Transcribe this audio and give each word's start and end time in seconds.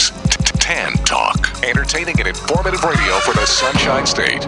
is 0.00 0.10
Tan 0.58 0.92
Talk, 1.04 1.62
entertaining 1.64 2.18
and 2.18 2.28
informative 2.28 2.82
radio 2.82 3.18
for 3.20 3.34
the 3.34 3.44
Sunshine 3.44 4.06
State. 4.06 4.46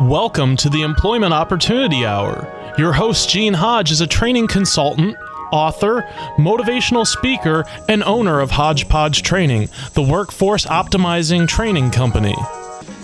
Welcome 0.00 0.56
to 0.58 0.68
the 0.68 0.82
Employment 0.82 1.32
Opportunity 1.32 2.06
Hour. 2.06 2.52
Your 2.78 2.92
host, 2.92 3.28
Gene 3.28 3.54
Hodge, 3.54 3.90
is 3.90 4.00
a 4.00 4.06
training 4.06 4.46
consultant, 4.46 5.16
author, 5.50 6.02
motivational 6.36 7.06
speaker, 7.06 7.64
and 7.88 8.04
owner 8.04 8.40
of 8.40 8.52
Hodgepodge 8.52 9.22
Training, 9.22 9.68
the 9.94 10.02
workforce 10.02 10.66
optimizing 10.66 11.48
training 11.48 11.90
company. 11.90 12.36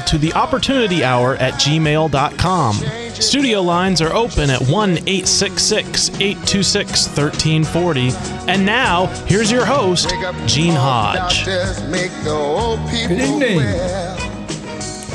to 0.00 0.18
the 0.18 0.32
opportunity 0.32 1.04
hour 1.04 1.36
at 1.36 1.54
gmail.com. 1.54 2.74
Studio 3.14 3.60
lines 3.60 4.00
are 4.00 4.12
open 4.12 4.50
at 4.50 4.60
1 4.60 4.90
866 4.90 6.08
826 6.20 7.06
1340. 7.16 8.10
And 8.50 8.64
now, 8.66 9.06
here's 9.26 9.50
your 9.50 9.64
host, 9.64 10.10
Gene 10.46 10.74
Hodge. 10.74 11.44
Good 11.44 13.20
evening. 13.20 13.58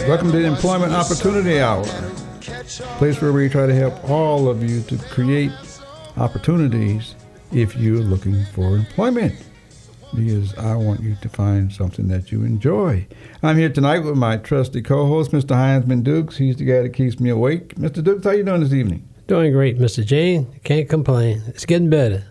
Welcome 0.08 0.31
to 0.31 0.38
the 0.38 0.45
Employment 0.45 0.94
Opportunity 0.94 1.59
Hour, 1.59 1.83
place 2.98 3.22
where 3.22 3.33
we 3.33 3.50
try 3.50 3.66
to 3.66 3.75
help 3.75 4.09
all 4.09 4.48
of 4.48 4.64
you 4.64 4.81
to 4.83 4.98
create 5.09 5.52
opportunities 6.17 7.16
if 7.52 7.75
you're 7.75 7.98
looking 7.98 8.45
for 8.53 8.75
employment 8.75 9.47
because 10.13 10.58
I 10.58 10.75
want 10.75 11.02
you 11.02 11.16
to 11.22 11.30
find 11.30 11.72
something 11.72 12.08
that 12.08 12.31
you 12.31 12.44
enjoy. 12.44 13.08
I'm 13.44 13.58
here 13.58 13.69
tonight 13.69 14.00
with 14.00 14.16
my 14.16 14.38
trusty 14.38 14.81
co-host, 14.81 15.31
Mr. 15.31 15.55
Heinzman 15.55 16.03
Dukes. 16.03 16.38
He's 16.38 16.55
the 16.58 16.66
guy 16.66 16.81
that 16.81 16.94
keeps 16.94 17.19
me 17.19 17.30
awake. 17.30 17.75
Mr. 17.75 18.03
Dukes, 18.03 18.23
how 18.25 18.31
you 18.31 18.44
doing 18.44 18.61
this 18.61 18.73
evening? 18.73 19.08
Doing 19.27 19.52
great, 19.52 19.77
Mr. 19.77 20.05
Jane. 20.05 20.47
Can't 20.64 20.88
complain. 20.89 21.44
It's 21.47 21.66
getting 21.66 21.89
better. 21.89 22.25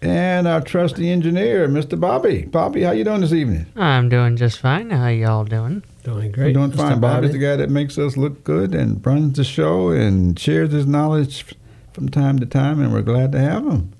And 0.00 0.48
our 0.48 0.60
trusty 0.60 1.10
engineer, 1.10 1.68
Mr. 1.68 1.98
Bobby. 2.00 2.42
Bobby, 2.42 2.82
how 2.82 2.90
you 2.90 3.04
doing 3.04 3.20
this 3.20 3.32
evening? 3.32 3.66
I'm 3.76 4.08
doing 4.08 4.36
just 4.36 4.58
fine. 4.58 4.90
How 4.90 5.08
y'all 5.08 5.44
doing? 5.44 5.84
Doing 6.02 6.32
great. 6.32 6.46
We're 6.46 6.52
doing 6.54 6.72
Mr. 6.72 6.76
fine. 6.76 7.00
Bobby's 7.00 7.28
Bobby. 7.30 7.38
the 7.38 7.46
guy 7.46 7.56
that 7.56 7.70
makes 7.70 7.98
us 7.98 8.16
look 8.16 8.42
good 8.42 8.74
and 8.74 9.04
runs 9.06 9.36
the 9.36 9.44
show 9.44 9.90
and 9.90 10.36
shares 10.36 10.72
his 10.72 10.86
knowledge 10.86 11.44
from 11.92 12.08
time 12.08 12.40
to 12.40 12.46
time, 12.46 12.80
and 12.80 12.92
we're 12.92 13.02
glad 13.02 13.30
to 13.32 13.38
have 13.38 13.64
him. 13.64 13.92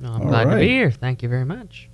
Well, 0.00 0.12
I'm 0.12 0.22
All 0.22 0.28
glad 0.28 0.44
to 0.50 0.56
be 0.56 0.68
here. 0.68 0.90
Thank 0.90 1.22
you 1.22 1.28
very 1.28 1.44
much. 1.44 1.90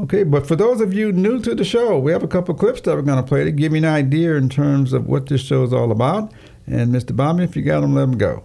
Okay, 0.00 0.22
but 0.22 0.46
for 0.46 0.54
those 0.54 0.80
of 0.80 0.94
you 0.94 1.10
new 1.10 1.40
to 1.40 1.56
the 1.56 1.64
show, 1.64 1.98
we 1.98 2.12
have 2.12 2.22
a 2.22 2.28
couple 2.28 2.54
clips 2.54 2.80
that 2.82 2.94
we're 2.94 3.02
going 3.02 3.20
to 3.20 3.28
play 3.28 3.42
to 3.42 3.50
give 3.50 3.72
you 3.72 3.78
an 3.78 3.84
idea 3.84 4.36
in 4.36 4.48
terms 4.48 4.92
of 4.92 5.08
what 5.08 5.26
this 5.26 5.40
show 5.40 5.64
is 5.64 5.72
all 5.72 5.90
about. 5.90 6.32
And 6.68 6.94
Mr. 6.94 7.16
Bobby, 7.16 7.42
if 7.42 7.56
you 7.56 7.62
got 7.62 7.80
them, 7.80 7.94
let 7.96 8.02
them 8.02 8.16
go. 8.16 8.44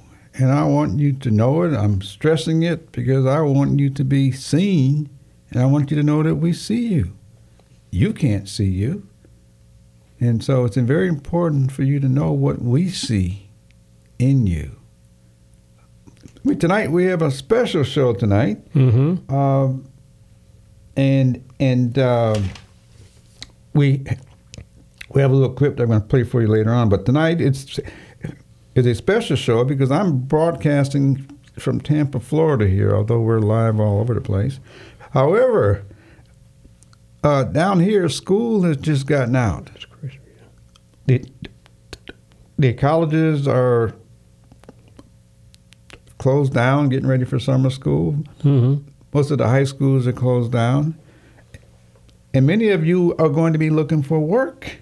And 0.33 0.51
I 0.51 0.63
want 0.63 0.99
you 0.99 1.13
to 1.13 1.31
know 1.31 1.63
it. 1.63 1.73
I'm 1.73 2.01
stressing 2.01 2.63
it 2.63 2.91
because 2.91 3.25
I 3.25 3.41
want 3.41 3.79
you 3.79 3.89
to 3.89 4.03
be 4.03 4.31
seen 4.31 5.09
and 5.49 5.61
I 5.61 5.65
want 5.65 5.91
you 5.91 5.97
to 5.97 6.03
know 6.03 6.23
that 6.23 6.35
we 6.35 6.53
see 6.53 6.87
you. 6.87 7.13
You 7.91 8.13
can't 8.13 8.47
see 8.47 8.69
you. 8.69 9.07
And 10.19 10.43
so 10.43 10.65
it's 10.65 10.77
very 10.77 11.07
important 11.07 11.71
for 11.71 11.83
you 11.83 11.99
to 11.99 12.07
know 12.07 12.31
what 12.31 12.61
we 12.61 12.89
see 12.89 13.49
in 14.19 14.47
you. 14.47 14.77
Tonight 16.59 16.91
we 16.91 17.05
have 17.05 17.21
a 17.21 17.31
special 17.31 17.83
show 17.83 18.13
tonight. 18.13 18.71
Mm-hmm. 18.73 19.33
Um, 19.33 19.91
and 20.95 21.43
and 21.59 21.97
uh, 21.97 22.39
we 23.73 24.03
we 25.09 25.21
have 25.21 25.31
a 25.31 25.33
little 25.33 25.53
clip 25.53 25.77
that 25.77 25.83
I'm 25.83 25.89
going 25.89 26.01
to 26.01 26.07
play 26.07 26.23
for 26.23 26.41
you 26.41 26.47
later 26.47 26.71
on. 26.71 26.89
But 26.89 27.05
tonight 27.05 27.41
it's 27.41 27.79
it's 28.75 28.87
a 28.87 28.95
special 28.95 29.35
show 29.35 29.63
because 29.63 29.91
I'm 29.91 30.19
broadcasting 30.19 31.27
from 31.59 31.81
Tampa, 31.81 32.19
Florida 32.19 32.67
here, 32.67 32.95
although 32.95 33.19
we're 33.19 33.39
live 33.39 33.79
all 33.79 33.99
over 33.99 34.13
the 34.13 34.21
place. 34.21 34.59
However, 35.11 35.83
uh, 37.23 37.43
down 37.43 37.79
here, 37.79 38.07
school 38.09 38.63
has 38.63 38.77
just 38.77 39.05
gotten 39.05 39.35
out. 39.35 39.69
The, 41.05 41.25
the 42.57 42.73
colleges 42.73 43.47
are 43.47 43.93
closed 46.17 46.53
down, 46.53 46.89
getting 46.89 47.07
ready 47.07 47.25
for 47.25 47.39
summer 47.39 47.69
school. 47.69 48.13
Mm-hmm. 48.43 48.87
Most 49.13 49.31
of 49.31 49.39
the 49.39 49.47
high 49.47 49.65
schools 49.65 50.07
are 50.07 50.13
closed 50.13 50.51
down. 50.51 50.95
And 52.33 52.47
many 52.47 52.69
of 52.69 52.85
you 52.85 53.15
are 53.17 53.27
going 53.27 53.51
to 53.51 53.59
be 53.59 53.69
looking 53.69 54.01
for 54.01 54.19
work 54.19 54.77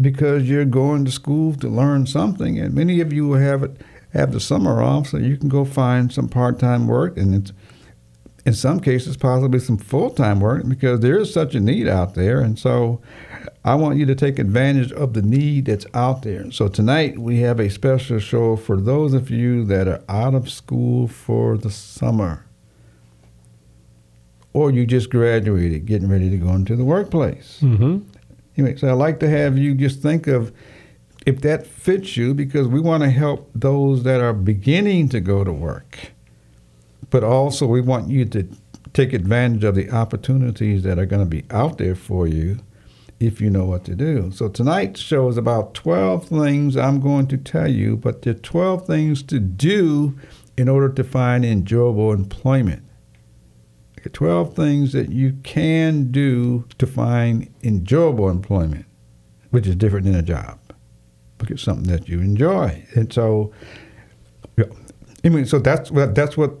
because 0.00 0.48
you're 0.48 0.64
going 0.64 1.04
to 1.04 1.10
school 1.10 1.54
to 1.54 1.68
learn 1.68 2.06
something. 2.06 2.58
And 2.58 2.74
many 2.74 3.00
of 3.00 3.12
you 3.12 3.28
will 3.28 3.38
have 3.38 3.62
it 3.62 3.80
have 4.12 4.32
the 4.32 4.40
summer 4.40 4.82
off 4.82 5.08
so 5.08 5.18
you 5.18 5.36
can 5.36 5.48
go 5.48 5.64
find 5.64 6.12
some 6.12 6.28
part-time 6.28 6.86
work 6.86 7.16
and 7.18 7.34
it's 7.34 7.52
in 8.46 8.54
some 8.54 8.80
cases 8.80 9.16
possibly 9.16 9.58
some 9.58 9.76
full-time 9.76 10.40
work 10.40 10.66
because 10.68 11.00
there 11.00 11.18
is 11.18 11.32
such 11.32 11.54
a 11.54 11.60
need 11.60 11.86
out 11.86 12.14
there 12.14 12.40
and 12.40 12.58
so 12.58 13.00
I 13.64 13.74
want 13.74 13.98
you 13.98 14.06
to 14.06 14.14
take 14.14 14.38
advantage 14.38 14.92
of 14.92 15.12
the 15.12 15.22
need 15.22 15.66
that's 15.66 15.86
out 15.92 16.22
there. 16.22 16.50
So 16.52 16.68
tonight 16.68 17.18
we 17.18 17.40
have 17.40 17.58
a 17.58 17.68
special 17.68 18.20
show 18.20 18.54
for 18.54 18.80
those 18.80 19.12
of 19.12 19.28
you 19.28 19.64
that 19.64 19.88
are 19.88 20.02
out 20.08 20.34
of 20.34 20.48
school 20.48 21.08
for 21.08 21.58
the 21.58 21.70
summer 21.70 22.46
or 24.52 24.70
you 24.70 24.86
just 24.86 25.10
graduated 25.10 25.84
getting 25.84 26.08
ready 26.08 26.30
to 26.30 26.36
go 26.38 26.50
into 26.50 26.76
the 26.76 26.84
workplace. 26.84 27.58
Mm-hmm. 27.60 28.08
Anyway, 28.56 28.76
so 28.76 28.88
I'd 28.88 28.92
like 28.92 29.20
to 29.20 29.28
have 29.28 29.58
you 29.58 29.74
just 29.74 30.00
think 30.00 30.26
of 30.26 30.52
if 31.26 31.40
that 31.40 31.66
fits 31.66 32.16
you 32.16 32.34
because 32.34 32.68
we 32.68 32.80
want 32.80 33.02
to 33.02 33.10
help 33.10 33.50
those 33.54 34.04
that 34.04 34.20
are 34.20 34.32
beginning 34.32 35.08
to 35.10 35.20
go 35.20 35.44
to 35.44 35.52
work. 35.52 36.12
But 37.10 37.24
also, 37.24 37.66
we 37.66 37.80
want 37.80 38.08
you 38.08 38.24
to 38.26 38.48
take 38.92 39.12
advantage 39.12 39.64
of 39.64 39.74
the 39.74 39.90
opportunities 39.90 40.82
that 40.84 40.98
are 40.98 41.06
going 41.06 41.22
to 41.22 41.26
be 41.28 41.44
out 41.50 41.78
there 41.78 41.94
for 41.94 42.26
you 42.26 42.58
if 43.20 43.40
you 43.40 43.50
know 43.50 43.64
what 43.64 43.84
to 43.84 43.94
do. 43.94 44.30
So 44.30 44.48
tonight's 44.48 45.00
show 45.00 45.28
is 45.28 45.36
about 45.36 45.74
12 45.74 46.28
things 46.28 46.76
I'm 46.76 47.00
going 47.00 47.26
to 47.28 47.36
tell 47.36 47.70
you, 47.70 47.96
but 47.96 48.22
there 48.22 48.34
are 48.34 48.38
12 48.38 48.86
things 48.86 49.22
to 49.24 49.38
do 49.38 50.18
in 50.56 50.68
order 50.68 50.88
to 50.90 51.04
find 51.04 51.44
enjoyable 51.44 52.12
employment. 52.12 52.82
12 54.12 54.54
things 54.54 54.92
that 54.92 55.10
you 55.10 55.34
can 55.42 56.10
do 56.10 56.64
to 56.78 56.86
find 56.86 57.52
enjoyable 57.62 58.28
employment, 58.28 58.86
which 59.50 59.66
is 59.66 59.76
different 59.76 60.06
than 60.06 60.14
a 60.14 60.22
job. 60.22 60.58
Look 61.40 61.50
at 61.50 61.58
something 61.58 61.90
that 61.92 62.08
you 62.08 62.20
enjoy. 62.20 62.84
And 62.94 63.12
so, 63.12 63.52
I 65.24 65.28
mean, 65.28 65.46
so 65.46 65.58
that's 65.58 65.90
what 65.90 66.14
that's 66.14 66.36
what 66.36 66.52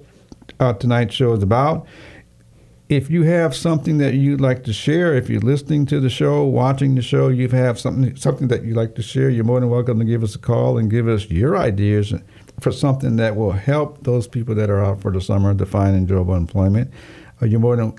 uh, 0.60 0.74
tonight's 0.74 1.14
show 1.14 1.32
is 1.32 1.42
about. 1.42 1.86
If 2.88 3.10
you 3.10 3.24
have 3.24 3.56
something 3.56 3.98
that 3.98 4.14
you'd 4.14 4.40
like 4.40 4.62
to 4.64 4.72
share, 4.72 5.14
if 5.14 5.28
you're 5.28 5.40
listening 5.40 5.86
to 5.86 5.98
the 5.98 6.10
show, 6.10 6.44
watching 6.44 6.94
the 6.94 7.02
show, 7.02 7.28
you 7.28 7.48
have 7.48 7.80
something 7.80 8.14
something 8.16 8.48
that 8.48 8.64
you'd 8.64 8.76
like 8.76 8.94
to 8.96 9.02
share, 9.02 9.28
you're 9.28 9.44
more 9.44 9.58
than 9.60 9.70
welcome 9.70 9.98
to 9.98 10.04
give 10.04 10.22
us 10.22 10.34
a 10.34 10.38
call 10.38 10.78
and 10.78 10.90
give 10.90 11.08
us 11.08 11.28
your 11.28 11.56
ideas 11.56 12.14
for 12.60 12.72
something 12.72 13.16
that 13.16 13.36
will 13.36 13.52
help 13.52 14.04
those 14.04 14.26
people 14.26 14.54
that 14.54 14.70
are 14.70 14.84
out 14.84 15.00
for 15.00 15.10
the 15.10 15.20
summer 15.20 15.54
to 15.54 15.66
find 15.66 15.96
enjoyable 15.96 16.34
employment. 16.34 16.90
Are 17.40 17.46
you 17.46 17.58
more 17.58 17.76
than 17.76 17.94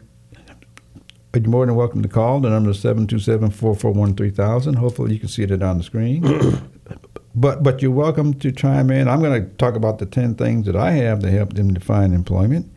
are 1.34 1.40
you 1.40 1.50
more 1.50 1.66
than 1.66 1.76
welcome 1.76 2.02
to 2.02 2.10
call? 2.10 2.40
The 2.40 2.50
number 2.50 2.72
is 2.72 2.84
727-441-3000. 2.84 4.76
Hopefully 4.76 5.14
you 5.14 5.20
can 5.20 5.30
see 5.30 5.44
it 5.44 5.62
on 5.62 5.78
the 5.78 5.84
screen. 5.84 6.24
but 7.36 7.62
but 7.62 7.82
you're 7.82 7.92
welcome 7.92 8.34
to 8.36 8.52
chime 8.52 8.90
in. 8.90 9.08
I'm 9.08 9.22
going 9.22 9.44
to 9.44 9.50
talk 9.58 9.76
about 9.76 10.00
the 10.00 10.06
10 10.08 10.36
things 10.36 10.66
that 10.66 10.76
I 10.76 10.92
have 10.94 11.20
to 11.20 11.30
help 11.30 11.54
them 11.54 11.74
to 11.74 11.80
find 11.80 12.14
employment, 12.14 12.72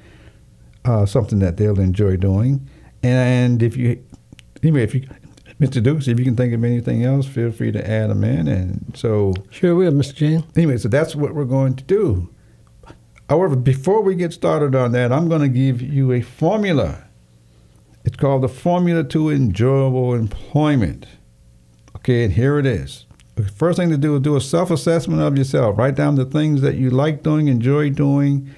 uh, 0.85 1.07
something 1.07 1.39
that 1.39 1.57
they'll 1.57 1.81
enjoy 1.81 2.17
doing. 2.17 2.69
And 3.03 3.63
if 3.63 3.77
you, 3.79 4.05
anyway, 4.63 4.83
if 4.83 4.95
you, 4.95 5.09
Mr. 5.59 5.83
Dukes, 5.83 6.09
if 6.09 6.19
you 6.19 6.25
can 6.25 6.37
think 6.37 6.53
of 6.53 6.63
anything 6.65 7.03
else, 7.05 7.27
feel 7.27 7.51
free 7.53 7.73
to 7.73 7.91
add 7.91 8.11
them 8.11 8.25
in. 8.25 8.47
And 8.49 8.93
so, 8.95 9.33
Sure 9.51 9.75
we 9.75 9.87
will, 9.87 9.93
Mr. 9.93 10.15
Jane. 10.15 10.45
anyway, 10.57 10.77
so 10.77 10.89
that's 10.89 11.17
what 11.17 11.35
we're 11.35 11.45
going 11.47 11.77
to 11.77 11.85
do. 11.85 12.29
However, 13.31 13.55
before 13.55 14.03
we 14.03 14.17
get 14.17 14.33
started 14.33 14.75
on 14.75 14.91
that, 14.91 15.13
I'm 15.13 15.29
going 15.29 15.43
to 15.43 15.49
give 15.49 15.81
you 15.81 16.11
a 16.11 16.21
formula. 16.21 17.05
It's 18.05 18.17
called 18.17 18.43
the 18.43 18.49
Formula 18.49 19.05
to 19.05 19.31
Enjoyable 19.31 20.15
Employment. 20.15 21.07
Okay, 21.95 22.25
and 22.25 22.33
here 22.33 22.59
it 22.59 22.67
is. 22.67 23.07
The 23.37 23.45
first 23.45 23.79
thing 23.79 23.89
to 23.91 23.97
do 23.97 24.17
is 24.17 24.23
do 24.23 24.35
a 24.35 24.41
self 24.41 24.73
assessment 24.73 25.23
of 25.23 25.39
yourself. 25.39 25.79
Write 25.79 25.95
down 25.95 26.17
the 26.17 26.25
things 26.25 26.61
that 26.63 26.75
you 26.75 26.91
like 26.91 27.23
doing, 27.23 27.47
enjoy 27.47 27.91
doing, 27.91 28.51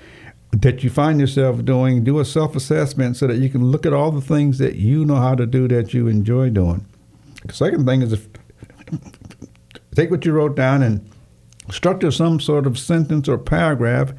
that 0.52 0.82
you 0.82 0.88
find 0.88 1.20
yourself 1.20 1.62
doing. 1.66 2.02
Do 2.02 2.18
a 2.18 2.24
self 2.24 2.56
assessment 2.56 3.18
so 3.18 3.26
that 3.26 3.36
you 3.36 3.50
can 3.50 3.66
look 3.66 3.84
at 3.84 3.92
all 3.92 4.10
the 4.10 4.22
things 4.22 4.56
that 4.56 4.76
you 4.76 5.04
know 5.04 5.16
how 5.16 5.34
to 5.34 5.44
do 5.44 5.68
that 5.68 5.92
you 5.92 6.08
enjoy 6.08 6.48
doing. 6.48 6.86
The 7.44 7.52
second 7.52 7.84
thing 7.84 8.00
is 8.00 8.14
if, 8.14 8.26
take 9.94 10.10
what 10.10 10.24
you 10.24 10.32
wrote 10.32 10.56
down 10.56 10.82
and 10.82 11.06
structure 11.70 12.10
some 12.10 12.40
sort 12.40 12.66
of 12.66 12.78
sentence 12.78 13.28
or 13.28 13.36
paragraph 13.36 14.14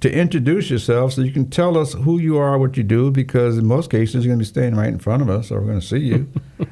to 0.00 0.12
introduce 0.12 0.70
yourself 0.70 1.12
so 1.14 1.22
you 1.22 1.32
can 1.32 1.48
tell 1.50 1.76
us 1.78 1.94
who 1.94 2.18
you 2.18 2.36
are, 2.36 2.58
what 2.58 2.76
you 2.76 2.82
do, 2.82 3.10
because 3.10 3.56
in 3.58 3.66
most 3.66 3.90
cases 3.90 4.24
you're 4.24 4.30
going 4.30 4.38
to 4.38 4.42
be 4.44 4.48
standing 4.48 4.74
right 4.76 4.88
in 4.88 4.98
front 4.98 5.22
of 5.22 5.30
us, 5.30 5.50
or 5.50 5.60
we're 5.60 5.68
going 5.68 5.80
to 5.80 5.86
see 5.86 5.98
you. 5.98 6.28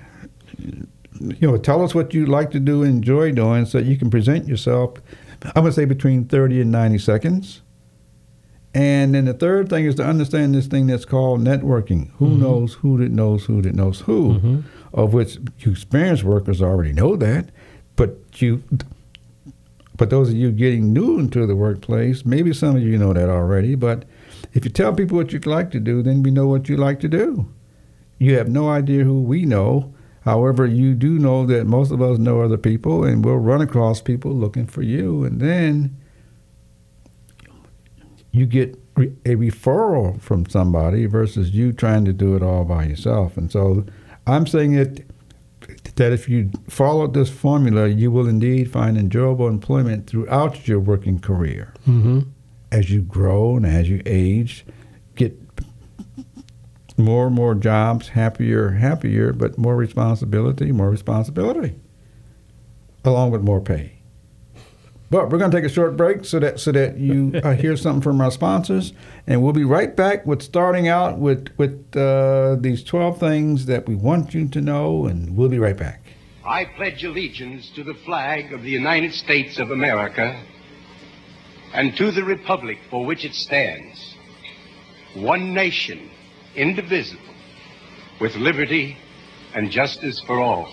you 1.20 1.48
know, 1.48 1.56
tell 1.56 1.82
us 1.82 1.94
what 1.94 2.12
you 2.12 2.26
like 2.26 2.50
to 2.50 2.60
do, 2.60 2.82
enjoy 2.82 3.32
doing, 3.32 3.64
so 3.66 3.78
you 3.78 3.96
can 3.96 4.10
present 4.10 4.46
yourself. 4.46 4.98
I'm 5.42 5.52
going 5.62 5.66
to 5.66 5.72
say 5.72 5.84
between 5.84 6.24
30 6.26 6.60
and 6.62 6.70
90 6.72 6.98
seconds. 6.98 7.62
And 8.74 9.14
then 9.14 9.26
the 9.26 9.34
third 9.34 9.68
thing 9.70 9.84
is 9.84 9.94
to 9.96 10.04
understand 10.04 10.54
this 10.54 10.66
thing 10.66 10.88
that's 10.88 11.04
called 11.04 11.40
networking. 11.40 12.10
Who 12.16 12.26
Mm-hmm. 12.30 12.42
knows 12.42 12.74
who 12.74 12.98
that 12.98 13.12
knows 13.12 13.44
who 13.44 13.62
that 13.62 13.74
knows 13.74 14.00
who, 14.00 14.64
of 14.92 15.14
which 15.14 15.38
you 15.60 15.70
experienced 15.70 16.24
workers 16.24 16.60
already 16.60 16.92
know 16.92 17.14
that, 17.16 17.50
but 17.94 18.18
you 18.42 18.64
but 19.96 20.10
those 20.10 20.30
of 20.30 20.34
you 20.34 20.50
getting 20.50 20.92
new 20.92 21.18
into 21.18 21.46
the 21.46 21.56
workplace, 21.56 22.24
maybe 22.24 22.52
some 22.52 22.76
of 22.76 22.82
you 22.82 22.98
know 22.98 23.12
that 23.12 23.28
already, 23.28 23.74
but 23.74 24.04
if 24.52 24.64
you 24.64 24.70
tell 24.70 24.92
people 24.92 25.16
what 25.16 25.32
you'd 25.32 25.46
like 25.46 25.70
to 25.72 25.80
do, 25.80 26.02
then 26.02 26.22
we 26.22 26.30
know 26.30 26.46
what 26.46 26.68
you 26.68 26.76
like 26.76 27.00
to 27.00 27.08
do. 27.08 27.52
You 28.18 28.36
have 28.36 28.48
no 28.48 28.68
idea 28.68 29.04
who 29.04 29.20
we 29.20 29.44
know. 29.44 29.94
However, 30.22 30.66
you 30.66 30.94
do 30.94 31.18
know 31.18 31.46
that 31.46 31.66
most 31.66 31.90
of 31.90 32.00
us 32.00 32.18
know 32.18 32.40
other 32.40 32.56
people, 32.56 33.04
and 33.04 33.24
we'll 33.24 33.36
run 33.36 33.60
across 33.60 34.00
people 34.00 34.32
looking 34.32 34.66
for 34.66 34.82
you, 34.82 35.24
and 35.24 35.40
then 35.40 35.96
you 38.32 38.46
get 38.46 38.76
a 38.96 39.36
referral 39.36 40.20
from 40.20 40.46
somebody 40.46 41.06
versus 41.06 41.50
you 41.50 41.72
trying 41.72 42.04
to 42.04 42.12
do 42.12 42.34
it 42.34 42.42
all 42.42 42.64
by 42.64 42.84
yourself. 42.84 43.36
And 43.36 43.50
so 43.50 43.84
I'm 44.26 44.46
saying 44.46 44.74
it 44.74 45.03
that 45.96 46.12
if 46.12 46.28
you 46.28 46.50
follow 46.68 47.06
this 47.06 47.30
formula, 47.30 47.86
you 47.88 48.10
will 48.10 48.26
indeed 48.26 48.70
find 48.70 48.96
enjoyable 48.98 49.48
employment 49.48 50.06
throughout 50.08 50.66
your 50.66 50.80
working 50.80 51.18
career. 51.20 51.72
Mm-hmm. 51.86 52.20
As 52.72 52.90
you 52.90 53.02
grow 53.02 53.56
and 53.56 53.64
as 53.64 53.88
you 53.88 54.02
age, 54.04 54.66
get 55.14 55.38
more 56.96 57.26
and 57.26 57.34
more 57.34 57.54
jobs, 57.54 58.08
happier, 58.08 58.70
happier, 58.70 59.32
but 59.32 59.58
more 59.58 59.76
responsibility, 59.76 60.72
more 60.72 60.90
responsibility, 60.90 61.74
along 63.04 63.30
with 63.30 63.42
more 63.42 63.60
pay. 63.60 63.93
But 65.10 65.30
we're 65.30 65.38
going 65.38 65.50
to 65.50 65.56
take 65.56 65.64
a 65.64 65.72
short 65.72 65.96
break 65.96 66.24
so 66.24 66.38
that 66.40 66.58
so 66.58 66.72
that 66.72 66.98
you 66.98 67.40
uh, 67.44 67.52
hear 67.54 67.76
something 67.76 68.02
from 68.02 68.20
our 68.20 68.30
sponsors, 68.30 68.92
and 69.26 69.42
we'll 69.42 69.52
be 69.52 69.64
right 69.64 69.94
back 69.94 70.26
with 70.26 70.42
starting 70.42 70.88
out 70.88 71.18
with 71.18 71.48
with 71.56 71.96
uh, 71.96 72.56
these 72.58 72.82
twelve 72.82 73.18
things 73.18 73.66
that 73.66 73.86
we 73.86 73.94
want 73.94 74.34
you 74.34 74.48
to 74.48 74.60
know, 74.60 75.06
and 75.06 75.36
we'll 75.36 75.48
be 75.48 75.58
right 75.58 75.76
back. 75.76 76.00
I 76.44 76.66
pledge 76.76 77.04
allegiance 77.04 77.70
to 77.70 77.84
the 77.84 77.94
flag 77.94 78.52
of 78.52 78.62
the 78.62 78.70
United 78.70 79.14
States 79.14 79.58
of 79.58 79.70
America 79.70 80.38
and 81.72 81.96
to 81.96 82.10
the 82.10 82.22
republic 82.22 82.78
for 82.90 83.04
which 83.04 83.24
it 83.24 83.34
stands, 83.34 84.14
one 85.14 85.54
nation, 85.54 86.10
indivisible, 86.54 87.22
with 88.20 88.36
liberty 88.36 88.96
and 89.54 89.70
justice 89.70 90.20
for 90.20 90.40
all. 90.40 90.68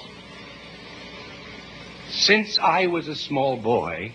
Since 2.10 2.60
I 2.60 2.88
was 2.88 3.08
a 3.08 3.16
small 3.16 3.56
boy, 3.56 4.14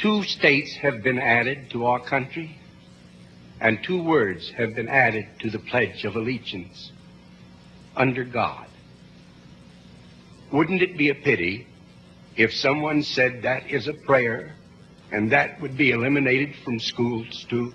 two 0.00 0.22
states 0.22 0.74
have 0.76 1.02
been 1.02 1.18
added 1.18 1.70
to 1.70 1.84
our 1.84 2.00
country, 2.00 2.58
and 3.60 3.78
two 3.84 4.02
words 4.02 4.50
have 4.56 4.74
been 4.74 4.88
added 4.88 5.26
to 5.40 5.50
the 5.50 5.58
Pledge 5.58 6.04
of 6.04 6.16
Allegiance 6.16 6.92
under 7.94 8.24
God. 8.24 8.66
Wouldn't 10.50 10.82
it 10.82 10.96
be 10.96 11.10
a 11.10 11.14
pity 11.14 11.66
if 12.36 12.52
someone 12.52 13.02
said 13.02 13.42
that 13.42 13.70
is 13.70 13.88
a 13.88 13.92
prayer 13.92 14.54
and 15.12 15.30
that 15.32 15.60
would 15.60 15.76
be 15.76 15.90
eliminated 15.90 16.54
from 16.64 16.80
schools 16.80 17.46
too? 17.50 17.74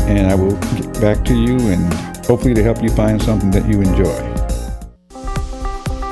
and 0.07 0.27
I 0.27 0.35
will 0.35 0.55
get 0.75 1.01
back 1.01 1.25
to 1.25 1.35
you 1.35 1.57
and 1.71 1.93
hopefully 2.25 2.53
to 2.53 2.63
help 2.63 2.81
you 2.81 2.89
find 2.89 3.21
something 3.21 3.51
that 3.51 3.67
you 3.67 3.81
enjoy. 3.81 4.31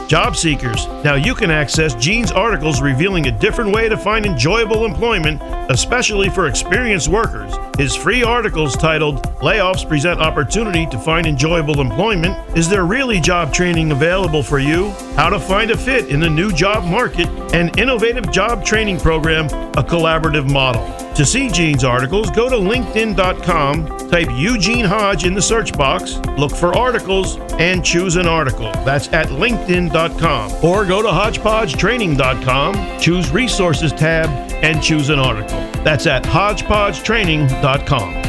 Job 0.08 0.36
seekers, 0.36 0.88
now 1.04 1.14
you 1.14 1.36
can 1.36 1.52
access 1.52 1.94
Gene's 1.94 2.32
articles 2.32 2.82
revealing 2.82 3.28
a 3.28 3.40
different 3.40 3.72
way 3.72 3.88
to 3.88 3.96
find 3.96 4.26
enjoyable 4.26 4.86
employment, 4.86 5.40
especially 5.70 6.30
for 6.30 6.48
experienced 6.48 7.08
workers. 7.08 7.54
His 7.80 7.96
free 7.96 8.24
articles 8.24 8.76
titled 8.76 9.24
Layoffs 9.40 9.88
Present 9.88 10.20
Opportunity 10.20 10.86
to 10.88 11.00
Find 11.00 11.26
Enjoyable 11.26 11.80
Employment 11.80 12.36
Is 12.58 12.68
There 12.68 12.84
Really 12.84 13.22
Job 13.22 13.54
Training 13.54 13.94
Available 13.94 14.44
for 14.44 14.60
You? 14.60 14.90
How 15.16 15.30
to 15.30 15.40
Find 15.40 15.72
a 15.72 15.78
Fit 15.78 16.10
in 16.10 16.20
the 16.20 16.30
New 16.30 16.52
Job 16.52 16.84
Market, 16.84 17.30
an 17.54 17.70
innovative 17.80 18.34
job 18.34 18.66
training 18.66 19.00
program, 19.00 19.46
a 19.46 19.82
collaborative 19.82 20.52
model. 20.52 20.94
To 21.14 21.26
see 21.26 21.50
Gene's 21.50 21.86
articles, 21.86 22.30
go 22.32 22.50
to 22.50 22.56
LinkedIn.com, 22.58 24.10
type 24.10 24.28
Eugene 24.34 24.84
Hodge 24.84 25.24
in 25.26 25.34
the 25.34 25.42
search 25.42 25.72
box, 25.72 26.18
look 26.38 26.52
for 26.54 26.78
articles, 26.78 27.38
and 27.60 27.86
choose 27.86 28.18
an 28.18 28.28
article. 28.28 28.74
That's 28.84 29.08
at 29.14 29.28
LinkedIn.com. 29.28 30.66
Or 30.66 30.84
go 30.84 31.02
to 31.02 31.08
HodgepodgeTraining.com, 31.08 33.00
choose 33.00 33.32
Resources 33.32 33.94
tab, 33.94 34.49
and 34.62 34.82
choose 34.82 35.10
an 35.10 35.20
article. 35.20 35.60
That's 35.84 36.08
at 36.08 36.24
HodgepodgeTraining.com. 36.24 38.29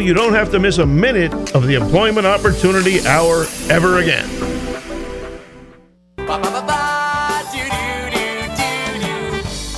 you 0.00 0.14
don't 0.14 0.32
have 0.34 0.50
to 0.52 0.58
miss 0.58 0.78
a 0.78 0.86
minute 0.86 1.32
of 1.54 1.66
the 1.66 1.74
Employment 1.74 2.26
Opportunity 2.26 3.06
Hour 3.06 3.46
ever 3.68 3.98
again. 3.98 4.28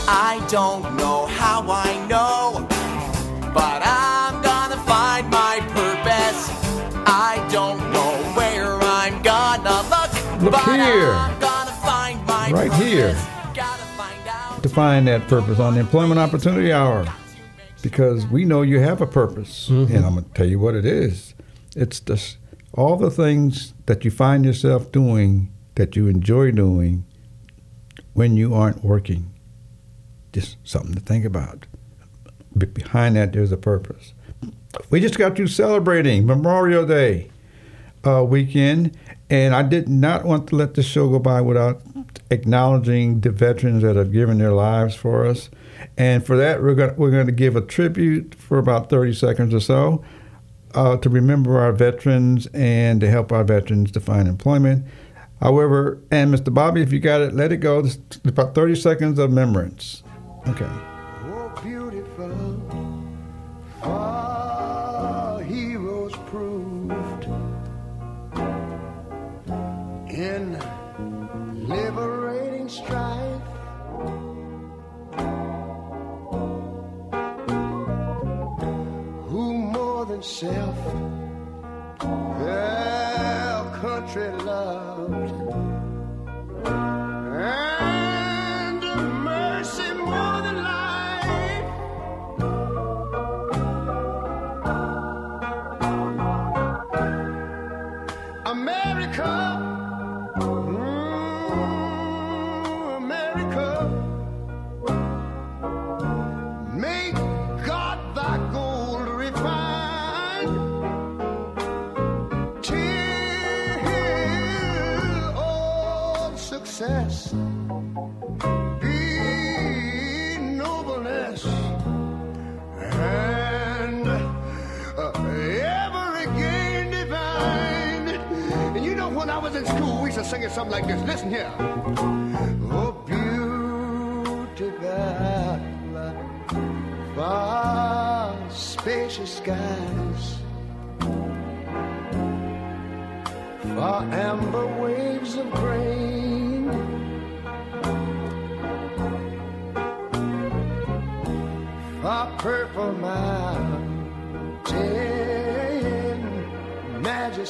I 0.08 0.44
don't 0.50 0.96
know 0.96 1.26
how 1.26 1.64
I 1.68 2.06
know, 2.08 2.66
but 3.54 3.82
I'm 3.84 4.42
gonna 4.42 4.76
find 4.84 5.28
my 5.30 5.60
purpose. 5.68 6.50
I 7.06 7.46
don't 7.50 7.78
know 7.92 8.12
where 8.34 8.78
I'm 8.80 9.22
gonna 9.22 9.82
look, 9.88 10.42
Look 10.42 10.52
but 10.52 10.64
here. 10.64 11.12
I'm 11.12 11.38
gonna 11.40 11.70
find 11.72 12.26
my 12.26 12.50
Right 12.50 12.70
purpose. 12.70 12.86
here. 12.86 13.16
Gotta 13.54 13.82
find 13.96 14.28
out. 14.28 14.62
To 14.62 14.68
find 14.68 15.06
that 15.08 15.26
purpose 15.28 15.58
on 15.58 15.74
the 15.74 15.80
Employment 15.80 16.20
Opportunity 16.20 16.72
Hour 16.72 17.04
because 17.82 18.26
we 18.26 18.44
know 18.44 18.62
you 18.62 18.80
have 18.80 19.00
a 19.00 19.06
purpose. 19.06 19.68
And 19.68 20.04
I'm 20.04 20.14
going 20.14 20.24
to 20.24 20.30
tell 20.34 20.46
you 20.46 20.58
what 20.58 20.74
it 20.74 20.84
is. 20.84 21.34
It's 21.76 22.00
this, 22.00 22.36
all 22.74 22.96
the 22.96 23.10
things 23.10 23.74
that 23.86 24.04
you 24.04 24.10
find 24.10 24.44
yourself 24.44 24.92
doing 24.92 25.52
that 25.74 25.96
you 25.96 26.06
enjoy 26.06 26.50
doing 26.52 27.04
when 28.12 28.36
you 28.36 28.54
aren't 28.54 28.84
working. 28.84 29.32
Just 30.32 30.56
something 30.64 30.94
to 30.94 31.00
think 31.00 31.24
about. 31.24 31.66
Be- 32.56 32.66
behind 32.66 33.16
that, 33.16 33.32
there's 33.32 33.52
a 33.52 33.56
purpose. 33.56 34.14
We 34.90 35.00
just 35.00 35.18
got 35.18 35.36
through 35.36 35.48
celebrating 35.48 36.26
Memorial 36.26 36.86
Day 36.86 37.30
uh, 38.06 38.24
weekend, 38.24 38.96
and 39.28 39.54
I 39.54 39.62
did 39.62 39.88
not 39.88 40.24
want 40.24 40.48
to 40.48 40.56
let 40.56 40.74
this 40.74 40.86
show 40.86 41.08
go 41.08 41.18
by 41.18 41.40
without 41.40 41.82
acknowledging 42.30 43.20
the 43.20 43.30
veterans 43.30 43.82
that 43.82 43.96
have 43.96 44.12
given 44.12 44.38
their 44.38 44.52
lives 44.52 44.94
for 44.94 45.26
us. 45.26 45.50
And 45.96 46.24
for 46.24 46.36
that, 46.36 46.62
we're 46.62 46.74
going 46.74 46.96
we're 46.96 47.10
going 47.10 47.26
to 47.26 47.32
give 47.32 47.56
a 47.56 47.60
tribute 47.60 48.34
for 48.34 48.58
about 48.58 48.90
30 48.90 49.14
seconds 49.14 49.54
or 49.54 49.60
so 49.60 50.04
uh, 50.74 50.96
to 50.98 51.08
remember 51.08 51.58
our 51.58 51.72
veterans 51.72 52.46
and 52.54 53.00
to 53.00 53.10
help 53.10 53.32
our 53.32 53.44
veterans 53.44 53.90
to 53.92 54.00
find 54.00 54.28
employment. 54.28 54.86
However, 55.40 56.00
and 56.10 56.32
Mr. 56.32 56.54
Bobby, 56.54 56.82
if 56.82 56.92
you 56.92 57.00
got 57.00 57.20
it, 57.20 57.34
let 57.34 57.52
it 57.52 57.58
go. 57.58 57.82
This- 57.82 57.98
about 58.24 58.54
30 58.54 58.76
seconds 58.76 59.18
of 59.18 59.30
remembrance. 59.30 60.02
Okay. 60.46 60.70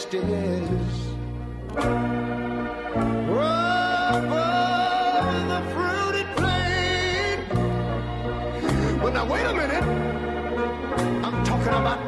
Over 0.05 0.19
the 5.49 5.61
fruited 5.73 6.29
plain. 6.37 7.37
But 9.01 9.11
now 9.15 9.25
wait 9.27 9.45
a 9.47 9.55
minute. 9.55 9.85
I'm 11.25 11.37
talking 11.45 11.77
about 11.83 12.01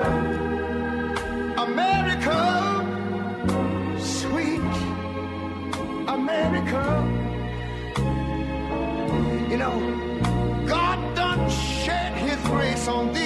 America, 1.67 2.39
sweet 4.01 4.61
America. 6.09 6.83
You 9.51 9.57
know, 9.57 9.77
God 10.67 10.99
done 11.15 11.49
shed 11.49 12.13
his 12.15 12.39
grace 12.49 12.89
on 12.89 13.13
thee. 13.15 13.24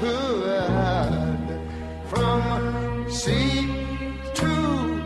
Heavy 0.00 1.58
from 2.06 3.10
sea 3.10 3.66
to 4.34 5.00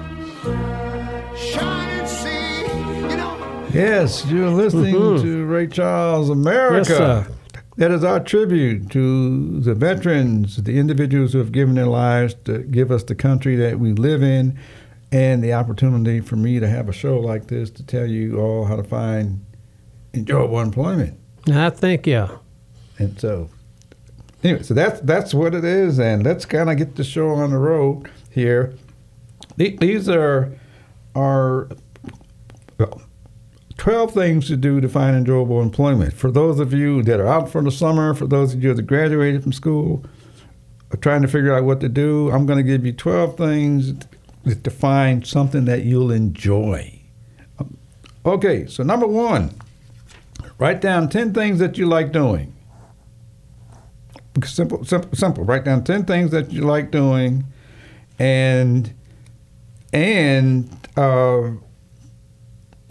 shining 1.34 2.06
sea. 2.06 2.60
You 2.60 3.16
know, 3.16 3.68
Yes, 3.72 4.26
you're 4.26 4.50
listening 4.50 4.94
mm-hmm. 4.94 5.22
to 5.22 5.46
Ray 5.46 5.66
Charles 5.68 6.28
America. 6.28 6.90
Yes, 6.90 6.98
sir. 6.98 7.26
That 7.78 7.90
is 7.90 8.04
our 8.04 8.20
tribute 8.20 8.90
to 8.90 9.60
the 9.60 9.74
veterans, 9.74 10.62
the 10.62 10.78
individuals 10.78 11.32
who 11.32 11.38
have 11.38 11.52
given 11.52 11.74
their 11.74 11.86
lives 11.86 12.34
to 12.44 12.58
give 12.58 12.90
us 12.90 13.02
the 13.04 13.14
country 13.14 13.56
that 13.56 13.78
we 13.78 13.94
live 13.94 14.22
in, 14.22 14.58
and 15.10 15.42
the 15.42 15.54
opportunity 15.54 16.20
for 16.20 16.36
me 16.36 16.60
to 16.60 16.68
have 16.68 16.90
a 16.90 16.92
show 16.92 17.18
like 17.18 17.46
this 17.46 17.70
to 17.70 17.82
tell 17.82 18.06
you 18.06 18.38
all 18.38 18.66
how 18.66 18.76
to 18.76 18.84
find 18.84 19.42
enjoyable 20.12 20.60
employment. 20.60 21.18
I 21.50 21.70
think, 21.70 22.06
yeah. 22.06 22.36
And 22.98 23.18
so, 23.18 23.48
anyway, 24.42 24.62
so 24.62 24.74
that's 24.74 25.00
that's 25.00 25.34
what 25.34 25.54
it 25.54 25.64
is, 25.64 25.98
and 25.98 26.24
let's 26.24 26.44
kind 26.44 26.70
of 26.70 26.76
get 26.76 26.96
the 26.96 27.04
show 27.04 27.30
on 27.30 27.50
the 27.50 27.58
road 27.58 28.10
here. 28.30 28.74
These 29.56 30.08
are 30.08 30.52
are 31.14 31.68
well, 32.78 33.02
twelve 33.76 34.12
things 34.12 34.48
to 34.48 34.56
do 34.56 34.80
to 34.80 34.88
find 34.88 35.16
enjoyable 35.16 35.60
employment. 35.60 36.14
For 36.14 36.30
those 36.30 36.60
of 36.60 36.72
you 36.72 37.02
that 37.02 37.20
are 37.20 37.28
out 37.28 37.50
for 37.50 37.62
the 37.62 37.70
summer, 37.70 38.14
for 38.14 38.26
those 38.26 38.54
of 38.54 38.62
you 38.62 38.74
that 38.74 38.82
graduated 38.82 39.42
from 39.42 39.52
school, 39.52 40.04
are 40.90 40.96
trying 40.96 41.22
to 41.22 41.28
figure 41.28 41.54
out 41.54 41.64
what 41.64 41.80
to 41.80 41.88
do, 41.88 42.30
I'm 42.30 42.46
going 42.46 42.58
to 42.58 42.62
give 42.62 42.86
you 42.86 42.92
twelve 42.92 43.36
things 43.36 43.94
to 44.44 44.70
find 44.70 45.26
something 45.26 45.64
that 45.66 45.84
you'll 45.84 46.10
enjoy. 46.10 47.00
Okay, 48.24 48.66
so 48.66 48.82
number 48.82 49.06
one. 49.06 49.54
Write 50.62 50.80
down 50.80 51.08
10 51.08 51.34
things 51.34 51.58
that 51.58 51.76
you 51.76 51.86
like 51.86 52.12
doing. 52.12 52.51
Simple, 54.44 54.84
simple, 54.84 55.14
simple. 55.14 55.44
Write 55.44 55.64
down 55.64 55.84
10 55.84 56.04
things 56.04 56.30
that 56.30 56.50
you 56.52 56.62
like 56.62 56.90
doing 56.90 57.44
and 58.18 58.94
and 59.92 60.70
uh, 60.96 61.50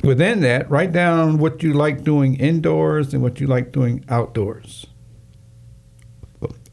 within 0.03 0.41
that, 0.41 0.69
write 0.69 0.91
down 0.91 1.39
what 1.39 1.63
you 1.63 1.73
like 1.73 2.03
doing 2.03 2.35
indoors 2.35 3.13
and 3.13 3.23
what 3.23 3.39
you 3.39 3.47
like 3.47 3.71
doing 3.71 4.05
outdoors. 4.07 4.85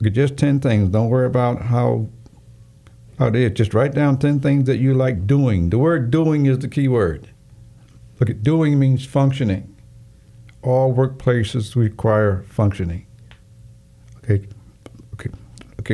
Just 0.02 0.36
10 0.36 0.60
things. 0.60 0.90
Don't 0.90 1.08
worry 1.08 1.26
about 1.26 1.62
how 1.62 2.08
how 3.18 3.28
it 3.28 3.36
is. 3.36 3.52
Just 3.52 3.74
write 3.74 3.94
down 3.94 4.18
10 4.18 4.40
things 4.40 4.64
that 4.64 4.76
you 4.76 4.94
like 4.94 5.26
doing. 5.26 5.70
The 5.70 5.78
word 5.78 6.10
doing 6.10 6.46
is 6.46 6.58
the 6.58 6.68
key 6.68 6.88
word. 6.88 7.28
Look 8.20 8.30
at 8.30 8.42
doing 8.42 8.78
means 8.78 9.06
functioning 9.06 9.74
all 10.62 10.94
workplaces 10.94 11.76
require 11.76 12.44
functioning. 12.48 13.06
Okay, 14.18 14.46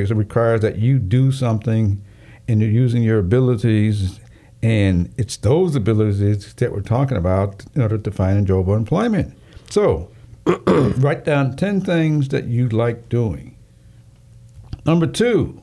It 0.03 0.17
requires 0.17 0.61
that 0.63 0.79
you 0.79 0.99
do 0.99 1.33
something, 1.33 2.03
and 2.49 2.61
you're 2.61 2.71
using 2.71 3.03
your 3.03 3.19
abilities, 3.19 4.21
and 4.63 5.13
it's 5.17 5.37
those 5.37 5.77
abilities 5.77 6.55
that 6.55 6.73
we're 6.73 6.81
talking 6.81 7.17
about 7.17 7.65
in 7.75 7.83
order 7.83 7.99
to 7.99 8.11
find 8.11 8.39
enjoyable 8.39 8.75
employment. 8.75 9.37
So, 9.71 10.11
write 10.67 11.25
down 11.25 11.57
ten 11.57 11.81
things 11.81 12.29
that 12.29 12.45
you 12.45 12.69
like 12.69 13.09
doing. 13.09 13.57
Number 14.85 15.07
two, 15.07 15.63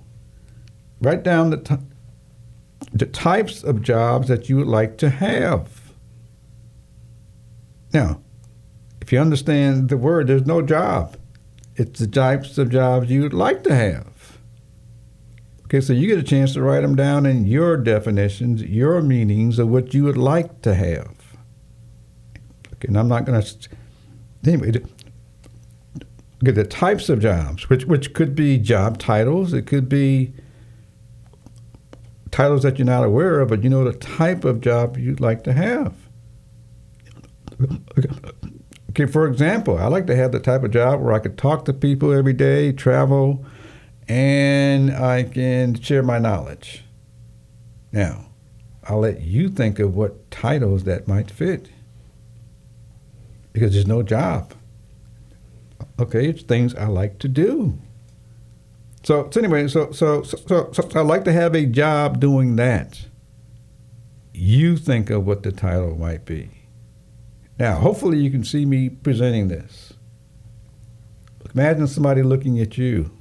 write 1.02 1.24
down 1.24 1.52
the 1.52 1.58
t- 1.58 1.76
the 2.94 3.06
types 3.06 3.63
of 3.63 3.82
jobs 3.82 4.28
that 4.28 4.50
you 4.50 4.58
would 4.58 4.67
like 4.67 4.98
to 4.98 5.10
have. 5.10 5.94
Now, 7.94 8.22
if 9.02 9.12
you 9.12 9.20
understand 9.20 9.89
the 9.89 9.98
word, 9.98 10.28
there's 10.28 10.46
no 10.46 10.62
job. 10.62 11.17
It's 11.76 12.00
the 12.00 12.08
types 12.08 12.58
of 12.58 12.70
jobs 12.70 13.10
you'd 13.10 13.34
like 13.34 13.63
to 13.63 13.76
have. 13.76 14.11
Okay, 15.71 15.79
so 15.79 15.93
you 15.93 16.05
get 16.05 16.19
a 16.19 16.23
chance 16.23 16.51
to 16.55 16.62
write 16.62 16.81
them 16.81 16.97
down 16.97 17.25
in 17.25 17.45
your 17.45 17.77
definitions, 17.77 18.62
your 18.62 19.01
meanings 19.01 19.57
of 19.57 19.69
what 19.69 19.93
you 19.93 20.03
would 20.03 20.17
like 20.17 20.62
to 20.63 20.75
have. 20.75 21.15
Okay, 22.73 22.89
and 22.89 22.99
I'm 22.99 23.07
not 23.07 23.23
going 23.23 23.41
to. 23.41 23.69
Anyway, 24.45 24.67
okay, 26.43 26.51
the 26.51 26.65
types 26.65 27.07
of 27.07 27.21
jobs, 27.21 27.69
which 27.69 27.86
which 27.86 28.13
could 28.13 28.36
be 28.36 28.57
job 28.57 28.97
titles, 28.97 29.53
it 29.53 29.65
could 29.65 29.88
be 29.88 30.34
titles 32.31 32.63
that 32.63 32.77
you're 32.77 32.86
not 32.86 33.05
aware 33.05 33.39
of, 33.39 33.47
but 33.47 33.63
you 33.63 33.69
know 33.69 33.86
the 33.86 33.93
type 33.93 34.43
of 34.43 34.60
job 34.60 34.97
you'd 34.97 35.21
like 35.21 35.45
to 35.45 35.53
have. 35.53 35.95
Okay, 38.89 39.05
for 39.05 39.25
example, 39.25 39.77
I 39.77 39.88
like 39.88 40.05
to 40.07 40.17
have 40.17 40.34
the 40.34 40.39
type 40.41 40.65
of 40.65 40.71
job 40.71 40.99
where 40.99 41.13
I 41.13 41.19
could 41.19 41.38
talk 41.38 41.63
to 41.63 41.71
people 41.71 42.12
every 42.12 42.34
day, 42.34 42.73
travel, 42.73 43.45
and 44.07 44.91
I 44.91 45.23
can 45.23 45.79
share 45.79 46.03
my 46.03 46.19
knowledge. 46.19 46.83
Now, 47.91 48.27
I'll 48.83 48.99
let 48.99 49.21
you 49.21 49.49
think 49.49 49.79
of 49.79 49.95
what 49.95 50.31
titles 50.31 50.83
that 50.85 51.07
might 51.07 51.29
fit. 51.29 51.69
Because 53.53 53.73
there's 53.73 53.87
no 53.87 54.01
job. 54.01 54.53
Okay, 55.99 56.29
it's 56.29 56.41
things 56.41 56.73
I 56.75 56.87
like 56.87 57.19
to 57.19 57.27
do. 57.27 57.77
So, 59.03 59.29
so 59.31 59.39
anyway, 59.39 59.67
so 59.67 59.91
so, 59.91 60.23
so 60.23 60.37
so 60.47 60.71
so 60.71 60.89
I 60.95 61.01
like 61.01 61.25
to 61.25 61.33
have 61.33 61.55
a 61.55 61.65
job 61.65 62.19
doing 62.19 62.55
that. 62.55 63.05
You 64.33 64.77
think 64.77 65.09
of 65.09 65.25
what 65.25 65.43
the 65.43 65.51
title 65.51 65.95
might 65.97 66.25
be. 66.25 66.49
Now, 67.59 67.75
hopefully, 67.75 68.19
you 68.19 68.31
can 68.31 68.43
see 68.43 68.65
me 68.65 68.89
presenting 68.89 69.47
this. 69.47 69.93
Imagine 71.53 71.87
somebody 71.87 72.23
looking 72.23 72.59
at 72.59 72.77
you. 72.77 73.11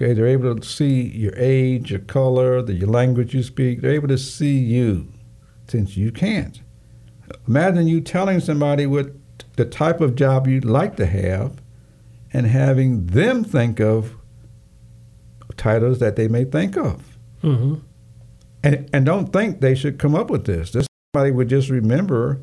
Okay, 0.00 0.14
they're 0.14 0.26
able 0.26 0.56
to 0.56 0.66
see 0.66 1.02
your 1.08 1.34
age, 1.36 1.90
your 1.90 2.00
color, 2.00 2.62
the 2.62 2.72
your 2.72 2.88
language 2.88 3.34
you 3.34 3.42
speak. 3.42 3.80
They're 3.80 3.92
able 3.92 4.08
to 4.08 4.16
see 4.16 4.56
you, 4.56 5.12
since 5.68 5.94
you 5.94 6.10
can't. 6.10 6.62
Imagine 7.46 7.86
you 7.86 8.00
telling 8.00 8.40
somebody 8.40 8.86
what 8.86 9.12
the 9.56 9.66
type 9.66 10.00
of 10.00 10.14
job 10.14 10.46
you'd 10.46 10.64
like 10.64 10.96
to 10.96 11.06
have, 11.06 11.60
and 12.32 12.46
having 12.46 13.06
them 13.06 13.44
think 13.44 13.78
of 13.78 14.16
titles 15.56 15.98
that 15.98 16.16
they 16.16 16.28
may 16.28 16.44
think 16.44 16.78
of. 16.78 17.18
Mm-hmm. 17.42 17.74
And, 18.62 18.90
and 18.94 19.04
don't 19.04 19.32
think 19.32 19.60
they 19.60 19.74
should 19.74 19.98
come 19.98 20.14
up 20.14 20.30
with 20.30 20.46
this. 20.46 20.70
This 20.70 20.86
somebody 21.14 21.32
would 21.32 21.48
just 21.48 21.68
remember 21.68 22.40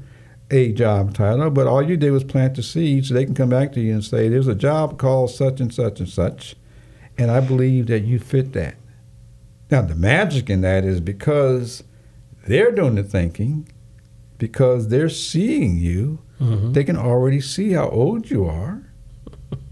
a 0.52 0.72
job 0.74 1.16
title, 1.16 1.50
but 1.50 1.66
all 1.66 1.82
you 1.82 1.98
did 1.98 2.12
was 2.12 2.24
plant 2.24 2.56
the 2.56 2.62
seed 2.62 3.06
so 3.06 3.16
they 3.16 3.26
can 3.26 3.34
come 3.34 3.50
back 3.50 3.74
to 3.74 3.82
you 3.82 3.94
and 3.94 4.04
say, 4.04 4.30
There's 4.30 4.48
a 4.48 4.56
job 4.56 5.00
called 5.00 5.32
such 5.32 5.60
and 5.60 5.74
such 5.74 6.00
and 6.00 6.08
such, 6.10 6.56
and 7.18 7.32
I 7.32 7.40
believe 7.40 7.88
that 7.88 8.02
you 8.02 8.20
fit 8.20 8.54
that. 8.54 8.76
Now, 9.70 9.82
the 9.82 9.96
magic 9.96 10.50
in 10.50 10.62
that 10.62 10.86
is 10.86 11.02
because 11.02 11.84
they're 12.48 12.72
doing 12.72 12.96
the 12.96 13.04
thinking, 13.04 13.68
because 14.38 14.88
they're 14.88 15.10
seeing 15.10 15.78
you, 15.78 16.20
mm-hmm. 16.40 16.72
they 16.72 16.84
can 16.84 16.96
already 16.98 17.42
see 17.42 17.74
how 17.74 17.90
old 17.90 18.30
you 18.30 18.46
are. 18.46 18.90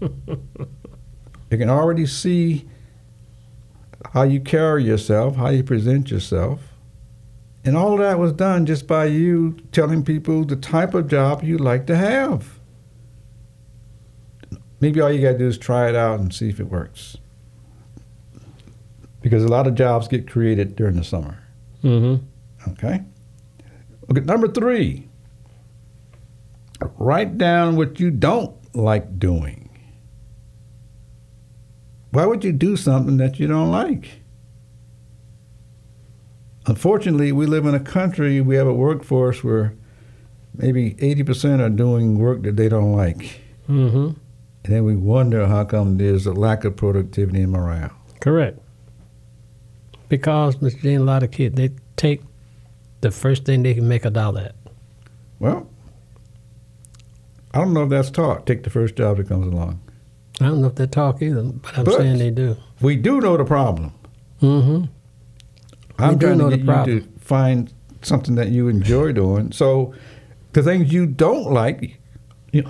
they 1.48 1.56
can 1.56 1.70
already 1.70 2.06
see 2.06 2.68
how 4.12 4.22
you 4.22 4.40
carry 4.40 4.84
yourself, 4.84 5.36
how 5.36 5.48
you 5.48 5.62
present 5.62 6.10
yourself. 6.10 6.60
And 7.64 7.76
all 7.76 7.94
of 7.94 7.98
that 7.98 8.18
was 8.18 8.32
done 8.32 8.66
just 8.66 8.86
by 8.86 9.06
you 9.06 9.56
telling 9.72 10.04
people 10.04 10.44
the 10.44 10.56
type 10.56 10.94
of 10.94 11.08
job 11.08 11.42
you 11.42 11.58
like 11.58 11.86
to 11.86 11.96
have. 11.96 12.60
Maybe 14.78 15.00
all 15.00 15.10
you 15.10 15.22
got 15.22 15.32
to 15.32 15.38
do 15.38 15.48
is 15.48 15.58
try 15.58 15.88
it 15.88 15.96
out 15.96 16.20
and 16.20 16.32
see 16.32 16.48
if 16.48 16.60
it 16.60 16.70
works. 16.70 17.16
Because 19.26 19.42
a 19.42 19.48
lot 19.48 19.66
of 19.66 19.74
jobs 19.74 20.06
get 20.06 20.30
created 20.30 20.76
during 20.76 20.94
the 20.94 21.02
summer. 21.02 21.36
Mm-hmm. 21.82 22.24
Okay? 22.70 23.02
Okay, 24.08 24.20
number 24.20 24.46
three 24.46 25.08
write 26.96 27.36
down 27.36 27.74
what 27.74 27.98
you 27.98 28.12
don't 28.12 28.54
like 28.72 29.18
doing. 29.18 29.68
Why 32.12 32.24
would 32.24 32.44
you 32.44 32.52
do 32.52 32.76
something 32.76 33.16
that 33.16 33.40
you 33.40 33.48
don't 33.48 33.72
like? 33.72 34.20
Unfortunately, 36.66 37.32
we 37.32 37.46
live 37.46 37.66
in 37.66 37.74
a 37.74 37.80
country, 37.80 38.40
we 38.40 38.54
have 38.54 38.68
a 38.68 38.72
workforce 38.72 39.42
where 39.42 39.74
maybe 40.54 40.94
80% 40.94 41.60
are 41.60 41.68
doing 41.68 42.16
work 42.16 42.44
that 42.44 42.54
they 42.54 42.68
don't 42.68 42.92
like. 42.92 43.40
Mm-hmm. 43.68 44.10
And 44.62 44.72
then 44.72 44.84
we 44.84 44.94
wonder 44.94 45.48
how 45.48 45.64
come 45.64 45.96
there's 45.96 46.26
a 46.26 46.32
lack 46.32 46.62
of 46.64 46.76
productivity 46.76 47.42
and 47.42 47.50
morale. 47.50 47.90
Correct. 48.20 48.60
Because, 50.08 50.56
Mr. 50.56 50.82
Dean, 50.82 51.00
a 51.00 51.04
lot 51.04 51.22
of 51.22 51.30
kids, 51.30 51.56
they 51.56 51.70
take 51.96 52.22
the 53.00 53.10
first 53.10 53.44
thing 53.44 53.62
they 53.62 53.74
can 53.74 53.88
make 53.88 54.04
a 54.04 54.10
dollar 54.10 54.40
at. 54.42 54.54
Well, 55.38 55.68
I 57.52 57.58
don't 57.58 57.72
know 57.72 57.84
if 57.84 57.90
that's 57.90 58.10
taught. 58.10 58.46
Take 58.46 58.62
the 58.62 58.70
first 58.70 58.96
job 58.96 59.16
that 59.16 59.28
comes 59.28 59.46
along. 59.52 59.80
I 60.40 60.46
don't 60.46 60.60
know 60.60 60.66
if 60.68 60.74
they 60.74 60.86
talk 60.86 61.22
either, 61.22 61.42
but 61.42 61.78
I'm 61.78 61.84
But- 61.84 61.94
saying 61.96 62.18
they 62.18 62.30
do. 62.30 62.56
We 62.80 62.96
do 62.96 63.20
know 63.20 63.36
the 63.36 63.44
problem. 63.44 63.92
Mm-hmm. 64.42 64.84
I'm 65.98 66.12
We 66.14 66.18
trying 66.20 66.38
to 66.38 66.56
get 66.58 66.86
you 66.86 67.00
to 67.00 67.06
find 67.18 67.72
something 68.02 68.34
that 68.34 68.50
you 68.50 68.68
enjoy 68.68 69.12
doing. 69.12 69.50
So 69.52 69.94
the 70.52 70.62
things 70.62 70.92
you 70.92 71.06
don't 71.06 71.50
like, 71.52 71.98
you, 72.52 72.64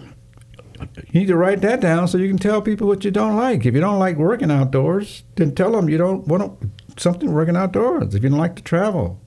you 1.11 1.21
need 1.21 1.27
to 1.27 1.37
write 1.37 1.61
that 1.63 1.81
down 1.81 2.07
so 2.07 2.19
you 2.19 2.29
can 2.29 2.39
tell 2.39 2.63
people 2.63 2.87
what 2.87 3.05
you 3.05 3.11
don't 3.11 3.37
like. 3.37 3.67
If 3.67 3.75
you 3.75 3.81
don't 3.81 3.99
like 3.99 4.17
working 4.17 4.53
outdoors, 4.53 5.25
then 5.35 5.57
tell 5.57 5.73
them 5.73 5.89
you 5.89 5.99
don't 5.99 6.29
want 6.29 6.61
to, 6.61 6.71
something 6.97 7.33
working 7.33 7.57
outdoors. 7.57 8.15
If 8.15 8.23
you 8.23 8.31
don't 8.31 8.39
like 8.39 8.57
to 8.57 8.63
travel, 8.63 9.21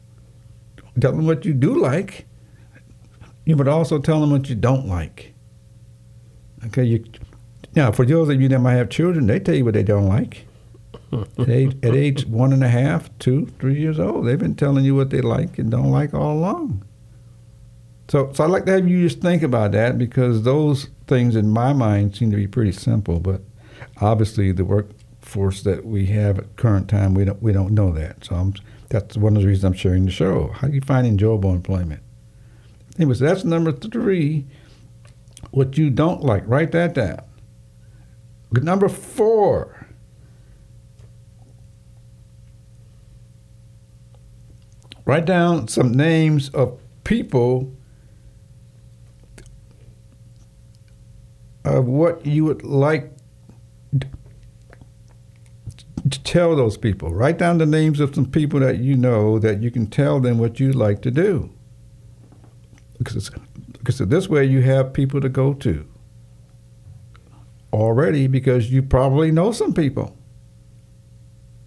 tell 0.99 1.11
them 1.11 1.25
what 1.25 1.45
you 1.45 1.53
do 1.53 1.75
like. 1.75 2.25
You 3.45 3.55
but 3.55 3.67
also 3.67 3.99
tell 3.99 4.21
them 4.21 4.31
what 4.31 4.49
you 4.49 4.55
don't 4.55 4.87
like. 4.87 5.33
Okay, 6.67 6.83
you 6.83 7.03
now 7.75 7.91
for 7.91 8.05
those 8.05 8.29
of 8.29 8.41
you 8.41 8.47
that 8.49 8.59
might 8.59 8.75
have 8.75 8.89
children, 8.89 9.27
they 9.27 9.39
tell 9.39 9.55
you 9.55 9.65
what 9.65 9.73
they 9.73 9.83
don't 9.83 10.07
like. 10.07 10.45
at, 11.37 11.49
age, 11.49 11.75
at 11.83 11.95
age 11.95 12.25
one 12.25 12.53
and 12.53 12.63
a 12.63 12.67
half, 12.67 13.09
two, 13.19 13.47
three 13.59 13.79
years 13.79 13.99
old, 13.99 14.25
they've 14.25 14.39
been 14.39 14.55
telling 14.55 14.85
you 14.85 14.95
what 14.95 15.09
they 15.09 15.21
like 15.21 15.57
and 15.57 15.71
don't 15.71 15.91
like 15.91 16.13
all 16.13 16.33
along. 16.33 16.83
So, 18.09 18.31
so 18.33 18.43
I'd 18.43 18.49
like 18.49 18.65
to 18.65 18.71
have 18.71 18.87
you 18.87 19.07
just 19.07 19.21
think 19.21 19.43
about 19.43 19.71
that 19.73 19.97
because 19.97 20.43
those 20.43 20.89
things 21.07 21.35
in 21.35 21.49
my 21.49 21.73
mind 21.73 22.15
seem 22.15 22.31
to 22.31 22.37
be 22.37 22.47
pretty 22.47 22.71
simple, 22.71 23.19
but 23.19 23.41
obviously 24.01 24.51
the 24.51 24.65
workforce 25.29 25.61
that 25.63 25.85
we 25.85 26.07
have 26.07 26.39
at 26.39 26.55
current 26.55 26.89
time, 26.89 27.13
we 27.13 27.25
don't 27.25 27.41
we 27.41 27.53
don't 27.53 27.71
know 27.71 27.91
that. 27.91 28.25
So 28.25 28.35
I'm, 28.35 28.53
that's 28.89 29.17
one 29.17 29.35
of 29.35 29.43
the 29.43 29.47
reasons 29.47 29.63
I'm 29.63 29.73
sharing 29.73 30.05
the 30.05 30.11
show. 30.11 30.51
How 30.55 30.67
do 30.67 30.73
you 30.73 30.81
find 30.81 31.05
enjoyable 31.05 31.53
employment? 31.53 32.01
Anyway, 32.97 33.13
so 33.13 33.25
that's 33.25 33.43
number 33.43 33.71
three. 33.71 34.45
What 35.51 35.77
you 35.77 35.89
don't 35.89 36.21
like, 36.21 36.43
write 36.45 36.71
that 36.71 36.93
down. 36.93 37.21
Number 38.51 38.89
four. 38.89 39.87
Write 45.05 45.25
down 45.25 45.67
some 45.67 45.91
names 45.91 46.49
of 46.49 46.79
people 47.03 47.71
of 51.63 51.85
what 51.85 52.25
you 52.25 52.45
would 52.45 52.63
like 52.63 53.18
tell 56.09 56.55
those 56.55 56.77
people. 56.77 57.13
Write 57.13 57.37
down 57.37 57.57
the 57.57 57.65
names 57.65 57.99
of 57.99 58.15
some 58.15 58.25
people 58.25 58.59
that 58.61 58.79
you 58.79 58.95
know 58.95 59.39
that 59.39 59.61
you 59.61 59.71
can 59.71 59.87
tell 59.87 60.19
them 60.19 60.37
what 60.37 60.59
you'd 60.59 60.75
like 60.75 61.01
to 61.03 61.11
do. 61.11 61.51
Because, 62.97 63.29
because 63.73 63.97
this 63.99 64.27
way 64.27 64.45
you 64.45 64.61
have 64.61 64.93
people 64.93 65.21
to 65.21 65.29
go 65.29 65.53
to 65.53 65.87
already 67.71 68.27
because 68.27 68.71
you 68.71 68.81
probably 68.81 69.31
know 69.31 69.51
some 69.51 69.73
people. 69.73 70.15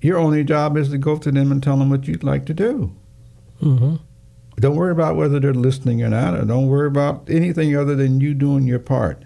Your 0.01 0.19
only 0.19 0.43
job 0.45 0.77
is 0.77 0.91
to 0.91 0.99
go 0.99 1.17
to 1.17 1.31
them 1.31 1.53
and 1.53 1.63
tell 1.63 1.77
them 1.77 1.91
what 1.91 2.09
you'd 2.09 2.25
like 2.25 2.45
to 2.47 2.55
do. 2.55 2.95
Mm-hmm. 3.63 3.97
Don't 4.57 4.77
worry 4.77 4.93
about 4.93 5.17
whether 5.17 5.41
they're 5.41 5.55
listening 5.55 6.03
or 6.03 6.09
not, 6.09 6.35
or 6.35 6.45
don't 6.45 6.67
worry 6.67 6.89
about 6.89 7.29
anything 7.31 7.77
other 7.77 7.95
than 7.95 8.21
you 8.21 8.35
doing 8.35 8.67
your 8.67 8.79
part. 8.79 9.25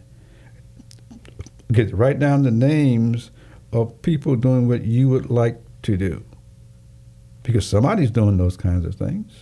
Get 1.72 1.92
write 1.92 2.18
down 2.18 2.42
the 2.42 2.50
names 2.50 3.30
of 3.72 4.00
people 4.02 4.36
doing 4.36 4.68
what 4.68 4.84
you 4.84 5.08
would 5.08 5.30
like 5.30 5.60
to 5.82 5.96
do. 5.96 6.24
Because 7.42 7.68
somebody's 7.68 8.10
doing 8.10 8.36
those 8.36 8.56
kinds 8.56 8.84
of 8.84 8.94
things. 8.94 9.32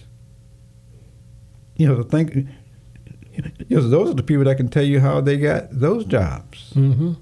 You 1.76 1.88
know, 1.88 2.02
think 2.02 2.34
you 2.34 3.76
know, 3.76 3.88
those 3.88 4.10
are 4.10 4.14
the 4.14 4.22
people 4.22 4.44
that 4.44 4.56
can 4.56 4.68
tell 4.68 4.84
you 4.84 5.00
how 5.00 5.20
they 5.20 5.36
got 5.36 5.68
those 5.70 6.04
jobs. 6.04 6.72
Mm-hmm. 6.74 7.12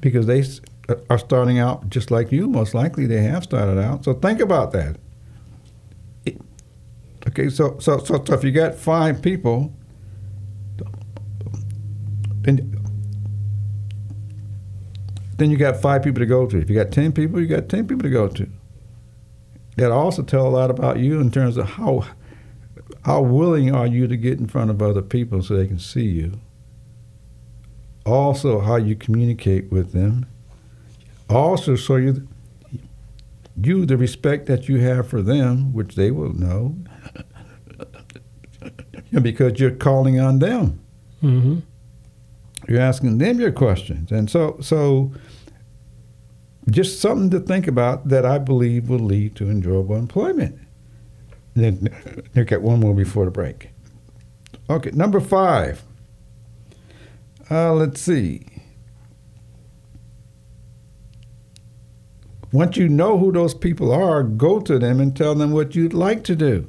Because 0.00 0.26
they 0.26 0.42
are 1.10 1.18
starting 1.18 1.58
out 1.58 1.88
just 1.90 2.10
like 2.10 2.30
you, 2.30 2.48
most 2.48 2.74
likely 2.74 3.06
they 3.06 3.22
have 3.22 3.42
started 3.44 3.78
out. 3.78 4.04
So 4.04 4.14
think 4.14 4.40
about 4.40 4.72
that. 4.72 4.96
It- 6.24 6.40
Okay, 7.26 7.48
so 7.48 7.78
so 7.78 7.98
so, 7.98 8.22
so 8.22 8.34
if 8.34 8.44
you 8.44 8.52
got 8.52 8.74
five 8.74 9.22
people, 9.22 9.72
then 12.42 12.76
then 15.36 15.50
you 15.50 15.56
got 15.56 15.80
five 15.80 16.02
people 16.02 16.20
to 16.20 16.26
go 16.26 16.46
to. 16.46 16.58
If 16.58 16.70
you 16.70 16.76
got 16.76 16.92
ten 16.92 17.12
people, 17.12 17.40
you 17.40 17.46
got 17.46 17.68
ten 17.68 17.86
people 17.86 18.02
to 18.02 18.10
go 18.10 18.28
to. 18.28 18.48
That 19.76 19.90
also 19.90 20.22
tell 20.22 20.46
a 20.46 20.48
lot 20.48 20.70
about 20.70 20.98
you 20.98 21.20
in 21.20 21.30
terms 21.30 21.56
of 21.56 21.70
how 21.70 22.06
how 23.04 23.20
willing 23.22 23.74
are 23.74 23.86
you 23.86 24.06
to 24.06 24.16
get 24.16 24.38
in 24.38 24.46
front 24.46 24.70
of 24.70 24.80
other 24.80 25.02
people 25.02 25.42
so 25.42 25.56
they 25.56 25.66
can 25.66 25.78
see 25.78 26.04
you. 26.04 26.40
Also, 28.06 28.60
how 28.60 28.76
you 28.76 28.94
communicate 28.94 29.70
with 29.72 29.92
them. 29.92 30.26
Also, 31.28 31.74
so 31.74 31.96
you 31.96 32.28
you 33.56 33.86
the 33.86 33.96
respect 33.96 34.46
that 34.46 34.68
you 34.68 34.78
have 34.80 35.08
for 35.08 35.22
them, 35.22 35.72
which 35.72 35.94
they 35.94 36.10
will 36.10 36.32
know, 36.32 36.76
because 39.22 39.58
you're 39.60 39.70
calling 39.70 40.20
on 40.20 40.38
them. 40.38 40.80
Mm-hmm. 41.22 41.60
You're 42.68 42.80
asking 42.80 43.18
them 43.18 43.40
your 43.40 43.52
questions, 43.52 44.10
and 44.10 44.30
so 44.30 44.58
so. 44.60 45.12
Just 46.70 46.98
something 46.98 47.28
to 47.28 47.40
think 47.40 47.66
about 47.66 48.08
that 48.08 48.24
I 48.24 48.38
believe 48.38 48.88
will 48.88 48.98
lead 48.98 49.36
to 49.36 49.50
enjoyable 49.50 49.96
employment. 49.96 50.58
Then, 51.52 51.88
look 52.34 52.52
at 52.52 52.62
one 52.62 52.80
more 52.80 52.94
before 52.94 53.26
the 53.26 53.30
break. 53.30 53.68
Okay, 54.70 54.90
number 54.92 55.20
five. 55.20 55.82
Uh, 57.50 57.74
let's 57.74 58.00
see. 58.00 58.46
Once 62.50 62.78
you 62.78 62.88
know 62.88 63.18
who 63.18 63.30
those 63.30 63.52
people 63.52 63.92
are, 63.92 64.22
go 64.22 64.58
to 64.60 64.78
them 64.78 65.00
and 65.00 65.14
tell 65.14 65.34
them 65.34 65.50
what 65.50 65.74
you'd 65.74 65.92
like 65.92 66.24
to 66.24 66.34
do. 66.34 66.66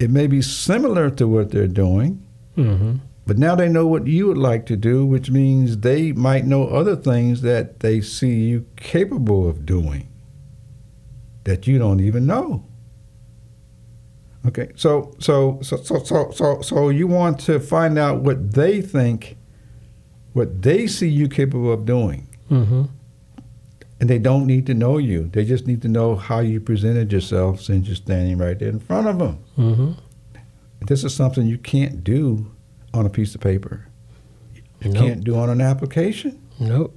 It 0.00 0.10
may 0.10 0.26
be 0.26 0.42
similar 0.42 1.08
to 1.10 1.28
what 1.28 1.50
they're 1.52 1.68
doing, 1.68 2.26
Mm-hmm. 2.56 2.96
But 3.26 3.38
now 3.38 3.54
they 3.54 3.68
know 3.68 3.86
what 3.86 4.06
you 4.06 4.26
would 4.26 4.38
like 4.38 4.66
to 4.66 4.76
do, 4.76 5.06
which 5.06 5.30
means 5.30 5.78
they 5.78 6.12
might 6.12 6.44
know 6.44 6.66
other 6.68 6.96
things 6.96 7.42
that 7.42 7.80
they 7.80 8.00
see 8.00 8.34
you 8.34 8.66
capable 8.76 9.48
of 9.48 9.64
doing 9.64 10.08
that 11.44 11.66
you 11.66 11.78
don't 11.78 12.00
even 12.00 12.26
know. 12.26 12.64
Okay, 14.46 14.72
so 14.74 15.14
so 15.20 15.60
so 15.62 15.76
so 15.76 16.02
so 16.02 16.30
so, 16.32 16.60
so 16.62 16.88
you 16.88 17.06
want 17.06 17.38
to 17.40 17.60
find 17.60 17.96
out 17.96 18.22
what 18.22 18.52
they 18.54 18.80
think, 18.82 19.36
what 20.32 20.62
they 20.62 20.86
see 20.88 21.08
you 21.08 21.28
capable 21.28 21.72
of 21.72 21.84
doing, 21.84 22.26
Mm-hmm. 22.50 22.82
and 24.00 24.10
they 24.10 24.18
don't 24.18 24.46
need 24.46 24.66
to 24.66 24.74
know 24.74 24.98
you. 24.98 25.28
They 25.32 25.44
just 25.44 25.66
need 25.66 25.80
to 25.82 25.88
know 25.88 26.16
how 26.16 26.40
you 26.40 26.60
presented 26.60 27.12
yourself 27.12 27.60
since 27.62 27.86
you're 27.86 27.94
standing 27.96 28.36
right 28.36 28.58
there 28.58 28.68
in 28.68 28.80
front 28.80 29.06
of 29.06 29.18
them. 29.20 29.38
Mm-hmm. 29.56 29.92
This 30.86 31.04
is 31.04 31.14
something 31.14 31.46
you 31.46 31.56
can't 31.58 32.02
do 32.02 32.50
on 32.94 33.06
a 33.06 33.10
piece 33.10 33.34
of 33.34 33.40
paper. 33.40 33.86
You 34.80 34.90
Nope. 34.90 35.02
can't 35.04 35.24
do 35.24 35.36
on 35.36 35.48
an 35.50 35.60
application. 35.60 36.40
Nope. 36.60 36.96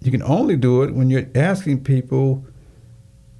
You 0.00 0.10
can 0.10 0.22
only 0.22 0.56
do 0.56 0.82
it 0.82 0.94
when 0.94 1.10
you're 1.10 1.26
asking 1.34 1.84
people 1.84 2.44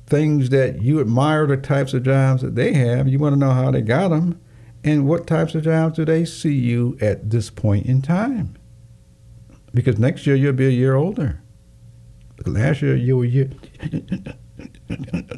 things 0.06 0.50
that 0.50 0.80
you 0.82 1.00
admire 1.00 1.46
the 1.46 1.56
types 1.56 1.92
of 1.94 2.02
jobs 2.02 2.42
that 2.42 2.54
they 2.54 2.72
have. 2.72 3.08
You 3.08 3.18
want 3.18 3.34
to 3.34 3.38
know 3.38 3.50
how 3.50 3.70
they 3.70 3.82
got 3.82 4.08
them 4.08 4.40
and 4.82 5.06
what 5.06 5.26
types 5.26 5.54
of 5.54 5.62
jobs 5.64 5.96
do 5.96 6.04
they 6.04 6.24
see 6.24 6.54
you 6.54 6.96
at 7.00 7.30
this 7.30 7.50
point 7.50 7.86
in 7.86 8.00
time. 8.02 8.56
Because 9.74 9.98
next 9.98 10.26
year 10.26 10.34
you'll 10.34 10.52
be 10.54 10.66
a 10.66 10.70
year 10.70 10.94
older. 10.94 11.42
Last 12.46 12.80
year 12.82 12.96
you 12.96 13.18
were 13.18 13.24
a 13.24 13.28
year, 13.28 13.50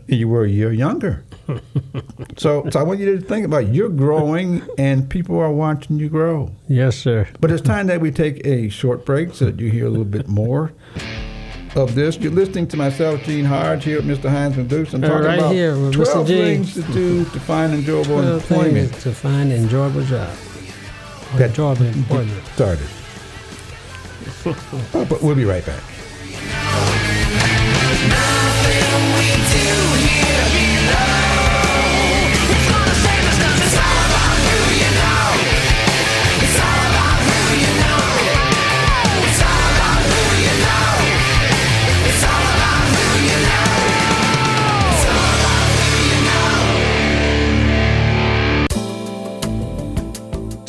you 0.06 0.28
were 0.28 0.44
a 0.44 0.48
year 0.48 0.72
younger. 0.72 1.24
so, 2.36 2.68
so 2.70 2.78
I 2.80 2.82
want 2.82 3.00
you 3.00 3.16
to 3.18 3.20
think 3.24 3.44
about 3.44 3.72
you're 3.74 3.88
growing 3.88 4.62
and 4.78 5.08
people 5.10 5.38
are 5.38 5.50
watching 5.52 5.98
you 5.98 6.08
grow. 6.08 6.50
Yes, 6.68 6.96
sir. 6.96 7.28
But 7.40 7.50
it's 7.50 7.62
time 7.62 7.86
that 7.88 8.00
we 8.00 8.10
take 8.10 8.46
a 8.46 8.68
short 8.68 9.04
break 9.04 9.34
so 9.34 9.46
that 9.46 9.58
you 9.60 9.70
hear 9.70 9.86
a 9.86 9.90
little 9.90 10.04
bit 10.04 10.28
more 10.28 10.72
of 11.76 11.94
this. 11.94 12.16
You're 12.18 12.32
listening 12.32 12.66
to 12.68 12.76
myself, 12.76 13.22
Gene 13.24 13.44
Hodge, 13.44 13.84
here 13.84 13.98
at 13.98 14.04
Mr. 14.04 14.30
Heinzman 14.30 14.68
Dukes. 14.68 14.92
I'm 14.94 15.02
Uh, 15.04 15.08
talking 15.08 15.24
right 15.26 15.38
about 15.38 15.52
here 15.54 15.72
with 15.78 15.94
Mr. 15.94 16.12
12 16.12 16.26
G. 16.28 16.34
things 16.34 16.74
to 16.74 16.82
do 16.92 17.24
to 17.24 17.40
find 17.40 17.72
enjoyable 17.74 18.20
employment. 18.20 18.92
to 18.94 19.12
find 19.12 19.52
an 19.52 19.62
enjoyable 19.64 20.02
job. 20.04 20.30
Or 21.34 21.38
That- 21.38 21.50
enjoyable 21.50 21.86
employment. 21.86 22.44
Started. 22.54 22.86
Oh, 24.94 25.04
but 25.08 25.22
we'll 25.22 25.34
be 25.34 25.44
right 25.44 25.64
back. 25.66 25.82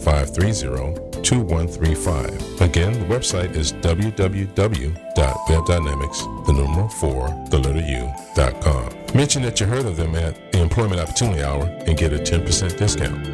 530 0.00 1.22
2135. 1.22 2.60
Again, 2.60 2.92
the 2.92 3.06
website 3.06 3.56
is 3.56 3.72
www.webdynamics, 3.72 6.46
the 6.46 6.52
number 6.52 6.88
4, 6.88 7.46
the 7.50 7.58
letter 7.58 7.80
U.com. 7.80 8.92
Mention 9.14 9.42
that 9.42 9.58
you 9.60 9.66
heard 9.66 9.86
of 9.86 9.96
them 9.96 10.14
at 10.14 10.52
the 10.52 10.60
Employment 10.60 11.00
Opportunity 11.00 11.42
Hour 11.42 11.64
and 11.86 11.96
get 11.96 12.12
a 12.12 12.18
10% 12.18 12.76
discount. 12.76 13.33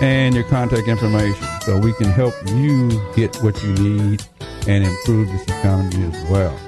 and 0.00 0.34
your 0.34 0.44
contact 0.44 0.88
information 0.88 1.46
so 1.62 1.78
we 1.78 1.92
can 1.94 2.06
help 2.06 2.34
you 2.54 2.88
get 3.14 3.36
what 3.36 3.62
you 3.62 3.72
need 3.74 4.22
and 4.66 4.84
improve 4.84 5.28
this 5.28 5.42
economy 5.44 6.04
as 6.14 6.30
well. 6.30 6.67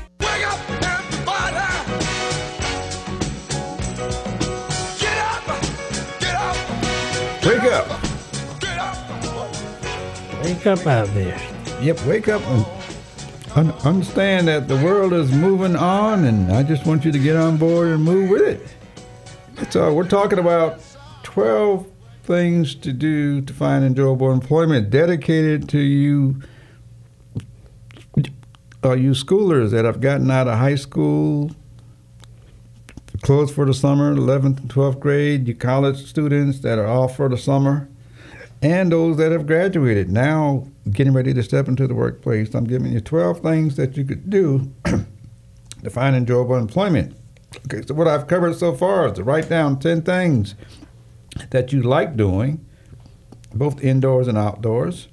Wake 10.61 10.79
up 10.79 10.85
out 10.85 11.07
of 11.07 11.13
there. 11.15 11.81
Yep, 11.81 12.05
wake 12.05 12.27
up 12.27 12.39
and 12.43 12.65
un- 13.55 13.71
understand 13.83 14.47
that 14.47 14.67
the 14.67 14.75
world 14.75 15.11
is 15.11 15.31
moving 15.31 15.75
on, 15.75 16.23
and 16.25 16.51
I 16.51 16.61
just 16.61 16.85
want 16.85 17.03
you 17.03 17.11
to 17.11 17.17
get 17.17 17.35
on 17.35 17.57
board 17.57 17.87
and 17.87 18.03
move 18.03 18.29
with 18.29 18.43
it. 18.43 19.71
So 19.71 19.91
we're 19.91 20.07
talking 20.07 20.37
about 20.37 20.79
12 21.23 21.87
things 22.25 22.75
to 22.75 22.93
do 22.93 23.41
to 23.41 23.51
find 23.51 23.83
enjoyable 23.83 24.31
employment 24.31 24.91
dedicated 24.91 25.67
to 25.69 25.79
you 25.79 26.43
uh, 28.83 28.93
you 28.93 29.13
schoolers 29.13 29.71
that 29.71 29.83
have 29.83 29.99
gotten 29.99 30.29
out 30.29 30.47
of 30.47 30.59
high 30.59 30.75
school, 30.75 31.49
closed 33.23 33.55
for 33.55 33.65
the 33.65 33.73
summer, 33.73 34.13
11th 34.13 34.59
and 34.59 34.69
12th 34.69 34.99
grade, 34.99 35.47
you 35.47 35.55
college 35.55 36.05
students 36.05 36.59
that 36.59 36.77
are 36.77 36.85
off 36.87 37.15
for 37.15 37.27
the 37.29 37.37
summer, 37.37 37.89
and 38.61 38.91
those 38.91 39.17
that 39.17 39.31
have 39.31 39.47
graduated 39.47 40.11
now 40.11 40.67
getting 40.91 41.13
ready 41.13 41.33
to 41.33 41.43
step 41.43 41.67
into 41.67 41.87
the 41.87 41.95
workplace. 41.95 42.53
I'm 42.53 42.65
giving 42.65 42.91
you 42.93 43.01
12 43.01 43.39
things 43.39 43.75
that 43.75 43.97
you 43.97 44.03
could 44.03 44.29
do 44.29 44.71
to 44.85 45.89
find 45.89 46.15
enjoyable 46.15 46.55
employment. 46.55 47.15
Okay, 47.65 47.85
so 47.85 47.93
what 47.93 48.07
I've 48.07 48.27
covered 48.27 48.55
so 48.55 48.73
far 48.73 49.07
is 49.07 49.13
to 49.13 49.23
write 49.23 49.49
down 49.49 49.79
10 49.79 50.03
things 50.03 50.55
that 51.49 51.73
you 51.73 51.81
like 51.81 52.15
doing, 52.15 52.65
both 53.53 53.83
indoors 53.83 54.27
and 54.27 54.37
outdoors. 54.37 55.07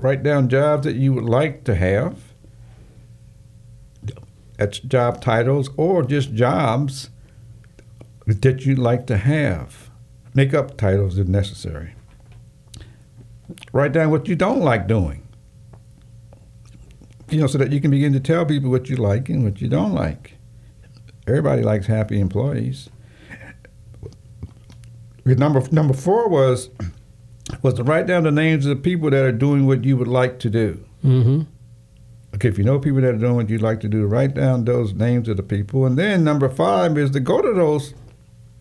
Write 0.00 0.22
down 0.22 0.48
jobs 0.48 0.84
that 0.84 0.96
you 0.96 1.12
would 1.12 1.24
like 1.24 1.64
to 1.64 1.74
have. 1.74 2.18
That's 4.56 4.78
job 4.78 5.22
titles 5.22 5.70
or 5.76 6.02
just 6.02 6.34
jobs 6.34 7.10
that 8.26 8.66
you'd 8.66 8.78
like 8.78 9.06
to 9.06 9.16
have. 9.16 9.90
Make 10.34 10.52
up 10.52 10.76
titles 10.76 11.18
if 11.18 11.28
necessary. 11.28 11.94
Write 13.72 13.92
down 13.92 14.10
what 14.10 14.28
you 14.28 14.36
don't 14.36 14.60
like 14.60 14.86
doing. 14.86 15.26
You 17.28 17.40
know, 17.40 17.46
so 17.46 17.58
that 17.58 17.72
you 17.72 17.80
can 17.80 17.90
begin 17.90 18.12
to 18.12 18.20
tell 18.20 18.44
people 18.44 18.70
what 18.70 18.88
you 18.88 18.96
like 18.96 19.28
and 19.28 19.44
what 19.44 19.60
you 19.60 19.68
don't 19.68 19.94
like. 19.94 20.36
Everybody 21.26 21.62
likes 21.62 21.86
happy 21.86 22.18
employees. 22.18 22.90
Number 25.24 25.62
number 25.70 25.94
four 25.94 26.28
was 26.28 26.70
was 27.62 27.74
to 27.74 27.84
write 27.84 28.06
down 28.06 28.24
the 28.24 28.32
names 28.32 28.66
of 28.66 28.70
the 28.70 28.82
people 28.82 29.10
that 29.10 29.24
are 29.24 29.32
doing 29.32 29.66
what 29.66 29.84
you 29.84 29.96
would 29.96 30.08
like 30.08 30.38
to 30.40 30.50
do. 30.50 30.84
Mm-hmm. 31.04 31.42
Okay, 32.34 32.48
if 32.48 32.58
you 32.58 32.64
know 32.64 32.78
people 32.78 33.00
that 33.00 33.14
are 33.14 33.18
doing 33.18 33.36
what 33.36 33.50
you'd 33.50 33.62
like 33.62 33.80
to 33.80 33.88
do, 33.88 34.06
write 34.06 34.34
down 34.34 34.64
those 34.64 34.94
names 34.94 35.28
of 35.28 35.36
the 35.36 35.42
people. 35.42 35.84
And 35.84 35.98
then 35.98 36.24
number 36.24 36.48
five 36.48 36.96
is 36.96 37.10
to 37.12 37.20
go 37.20 37.42
to 37.42 37.52
those 37.52 37.94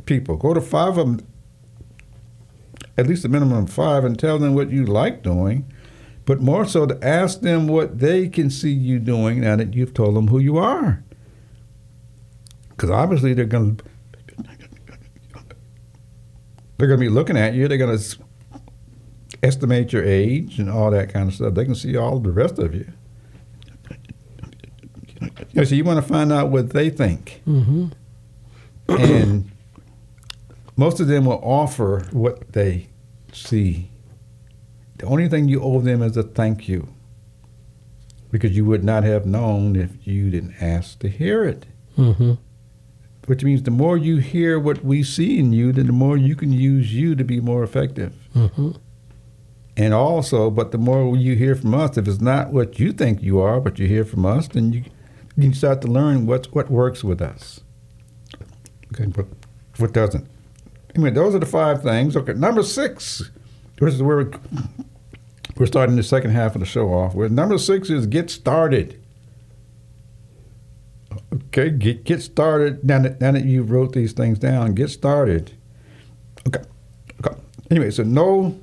people. 0.06 0.38
Go 0.38 0.54
to 0.54 0.62
five 0.62 0.98
of 0.98 1.18
them, 1.18 1.28
at 3.00 3.08
least 3.08 3.24
a 3.24 3.30
minimum 3.30 3.64
of 3.64 3.70
five, 3.70 4.04
and 4.04 4.20
tell 4.20 4.38
them 4.38 4.54
what 4.54 4.70
you 4.70 4.86
like 4.86 5.24
doing. 5.24 5.72
But 6.26 6.42
more 6.42 6.66
so 6.66 6.86
to 6.86 7.00
ask 7.06 7.40
them 7.40 7.68
what 7.68 8.00
they 8.00 8.28
can 8.28 8.50
see 8.50 8.72
you 8.72 9.00
doing 9.00 9.42
now 9.42 9.56
that 9.56 9.74
you've 9.74 9.94
told 9.94 10.16
them 10.16 10.28
who 10.28 10.38
you 10.38 10.58
are. 10.58 11.04
Because 12.70 12.90
obviously 12.90 13.34
they're 13.34 13.46
going 13.46 13.78
to 13.78 13.84
they're 16.78 16.88
going 16.88 17.00
to 17.00 17.06
be 17.06 17.10
looking 17.10 17.38
at 17.38 17.54
you. 17.54 17.68
They're 17.68 17.78
going 17.78 17.98
to 17.98 18.18
estimate 19.42 19.92
your 19.92 20.04
age 20.04 20.60
and 20.60 20.70
all 20.70 20.92
that 20.92 21.12
kind 21.12 21.30
of 21.30 21.36
stuff. 21.36 21.54
They 21.54 21.66
can 21.66 21.76
see 21.76 21.96
all 21.98 22.20
the 22.20 22.32
rest 22.32 22.60
of 22.60 22.76
you. 22.76 22.92
You 25.22 25.30
know, 25.56 25.64
so 25.64 25.76
you 25.76 25.84
want 25.84 26.06
to 26.06 26.08
find 26.08 26.32
out 26.32 26.50
what 26.50 26.72
they 26.72 26.90
think. 26.90 27.42
Mm-hmm. 27.48 27.88
and 28.88 29.52
most 30.80 31.02
of 31.02 31.08
them 31.08 31.26
will 31.26 31.42
offer 31.44 32.08
what 32.12 32.54
they 32.54 32.88
see. 33.34 33.92
The 34.98 35.06
only 35.06 35.28
thing 35.28 35.50
you 35.50 35.62
owe 35.62 35.82
them 35.82 36.02
is 36.02 36.16
a 36.16 36.24
thank 36.24 36.70
you. 36.70 36.88
Because 38.32 38.56
you 38.56 38.64
would 38.64 38.84
not 38.84 39.04
have 39.04 39.26
known 39.26 39.76
if 39.76 40.08
you 40.08 40.30
didn't 40.30 40.56
ask 40.62 41.00
to 41.00 41.10
hear 41.10 41.44
it. 41.44 41.66
Mm-hmm. 41.98 42.34
Which 43.26 43.44
means 43.44 43.64
the 43.64 43.72
more 43.72 43.98
you 43.98 44.18
hear 44.18 44.58
what 44.58 44.84
we 44.84 45.04
see 45.04 45.38
in 45.38 45.52
you, 45.52 45.72
then 45.74 45.88
the 45.88 45.94
more 45.94 46.16
you 46.16 46.36
can 46.36 46.54
use 46.54 46.94
you 46.94 47.14
to 47.16 47.24
be 47.26 47.42
more 47.42 47.64
effective. 47.64 48.14
Mm-hmm. 48.34 48.72
And 49.76 49.94
also, 49.94 50.50
but 50.50 50.72
the 50.72 50.78
more 50.78 51.18
you 51.18 51.36
hear 51.36 51.56
from 51.56 51.74
us, 51.74 51.98
if 51.98 52.08
it's 52.08 52.22
not 52.22 52.54
what 52.54 52.80
you 52.80 52.94
think 52.94 53.22
you 53.22 53.40
are, 53.40 53.60
but 53.60 53.80
you 53.80 53.88
hear 53.88 54.06
from 54.06 54.26
us, 54.26 54.48
then 54.48 54.72
you, 54.72 54.84
you 55.36 55.54
start 55.54 55.82
to 55.82 55.88
learn 55.88 56.26
what's, 56.26 56.52
what 56.52 56.70
works 56.72 57.04
with 57.04 57.22
us. 57.22 57.62
Okay, 58.94 59.06
what, 59.06 59.28
what 59.78 59.94
doesn't. 59.94 60.28
Anyway, 60.96 61.12
those 61.12 61.36
are 61.36 61.40
the 61.40 61.46
five 61.46 61.82
things. 61.84 62.18
Okay, 62.18 62.34
number 62.34 62.64
six. 62.64 63.30
This 63.80 63.94
is 63.94 64.04
where 64.04 64.18
we're, 64.18 64.32
we're 65.58 65.66
starting 65.66 65.96
the 65.96 66.04
second 66.04 66.32
half 66.32 66.56
of 66.56 66.60
the 66.60 66.66
show 66.66 66.94
off 66.94 67.16
with. 67.16 67.32
Number 67.32 67.58
six 67.58 67.90
is 67.90 68.08
get 68.08 68.30
started. 68.30 69.02
Okay, 71.34 71.70
get 71.70 72.04
get 72.04 72.22
started. 72.22 72.84
Now 72.84 73.00
that, 73.00 73.22
now 73.22 73.32
that 73.32 73.46
you 73.46 73.64
wrote 73.64 73.94
these 73.94 74.14
things 74.14 74.40
down, 74.40 74.74
get 74.74 74.90
started. 74.90 75.52
Okay. 76.48 76.64
Okay. 77.24 77.36
Anyway, 77.72 77.92
so 77.92 78.04
know, 78.04 78.60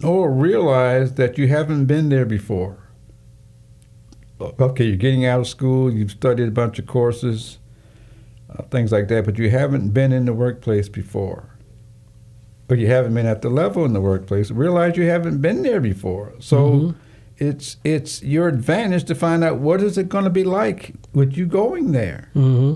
know 0.00 0.08
or 0.08 0.32
realize 0.32 1.14
that 1.14 1.38
you 1.38 1.48
haven't 1.48 1.86
been 1.86 2.08
there 2.08 2.26
before. 2.26 2.78
Okay, 4.40 4.84
you're 4.84 4.96
getting 4.96 5.24
out 5.24 5.40
of 5.40 5.46
school, 5.46 5.92
you've 5.92 6.10
studied 6.10 6.48
a 6.48 6.50
bunch 6.50 6.78
of 6.80 6.86
courses, 6.86 7.58
uh, 8.58 8.62
things 8.70 8.92
like 8.92 9.08
that, 9.08 9.24
but 9.24 9.38
you 9.38 9.50
haven't 9.50 9.90
been 9.90 10.12
in 10.12 10.24
the 10.26 10.32
workplace 10.32 10.88
before. 10.88 11.48
Or 12.68 12.76
you 12.76 12.86
haven't 12.86 13.14
been 13.14 13.26
at 13.26 13.42
the 13.42 13.50
level 13.50 13.84
in 13.84 13.92
the 13.92 14.00
workplace. 14.00 14.50
Realize 14.50 14.96
you 14.96 15.04
haven't 15.08 15.40
been 15.42 15.62
there 15.62 15.80
before. 15.80 16.32
So 16.38 16.70
Mhm. 16.70 16.94
it's 17.38 17.76
it's 17.84 18.22
your 18.22 18.48
advantage 18.48 19.04
to 19.04 19.14
find 19.14 19.44
out 19.44 19.58
what 19.58 19.82
is 19.82 19.98
it 19.98 20.08
going 20.08 20.24
to 20.24 20.30
be 20.30 20.44
like 20.44 20.94
with 21.12 21.36
you 21.36 21.46
going 21.46 21.92
there. 21.92 22.28
hmm 22.34 22.74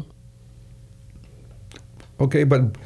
Okay, 2.21 2.45
but 2.45 2.77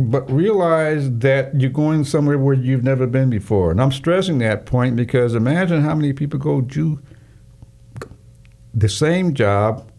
but 0.00 0.30
realize 0.30 1.10
that 1.18 1.60
you're 1.60 1.70
going 1.70 2.04
somewhere 2.04 2.38
where 2.38 2.54
you've 2.54 2.84
never 2.84 3.06
been 3.06 3.28
before. 3.28 3.70
And 3.72 3.80
I'm 3.80 3.90
stressing 3.90 4.38
that 4.38 4.64
point 4.64 4.94
because 4.94 5.34
imagine 5.34 5.82
how 5.82 5.94
many 5.94 6.12
people 6.12 6.38
go 6.38 6.60
do 6.60 7.00
the 8.72 8.88
same 8.88 9.34
job 9.34 9.90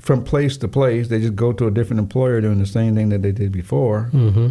from 0.00 0.24
place 0.24 0.56
to 0.58 0.68
place. 0.68 1.08
They 1.08 1.20
just 1.20 1.36
go 1.36 1.52
to 1.52 1.66
a 1.66 1.70
different 1.70 2.00
employer 2.00 2.40
doing 2.40 2.58
the 2.58 2.66
same 2.66 2.94
thing 2.94 3.10
that 3.10 3.22
they 3.22 3.32
did 3.32 3.52
before. 3.52 4.04
hmm 4.04 4.48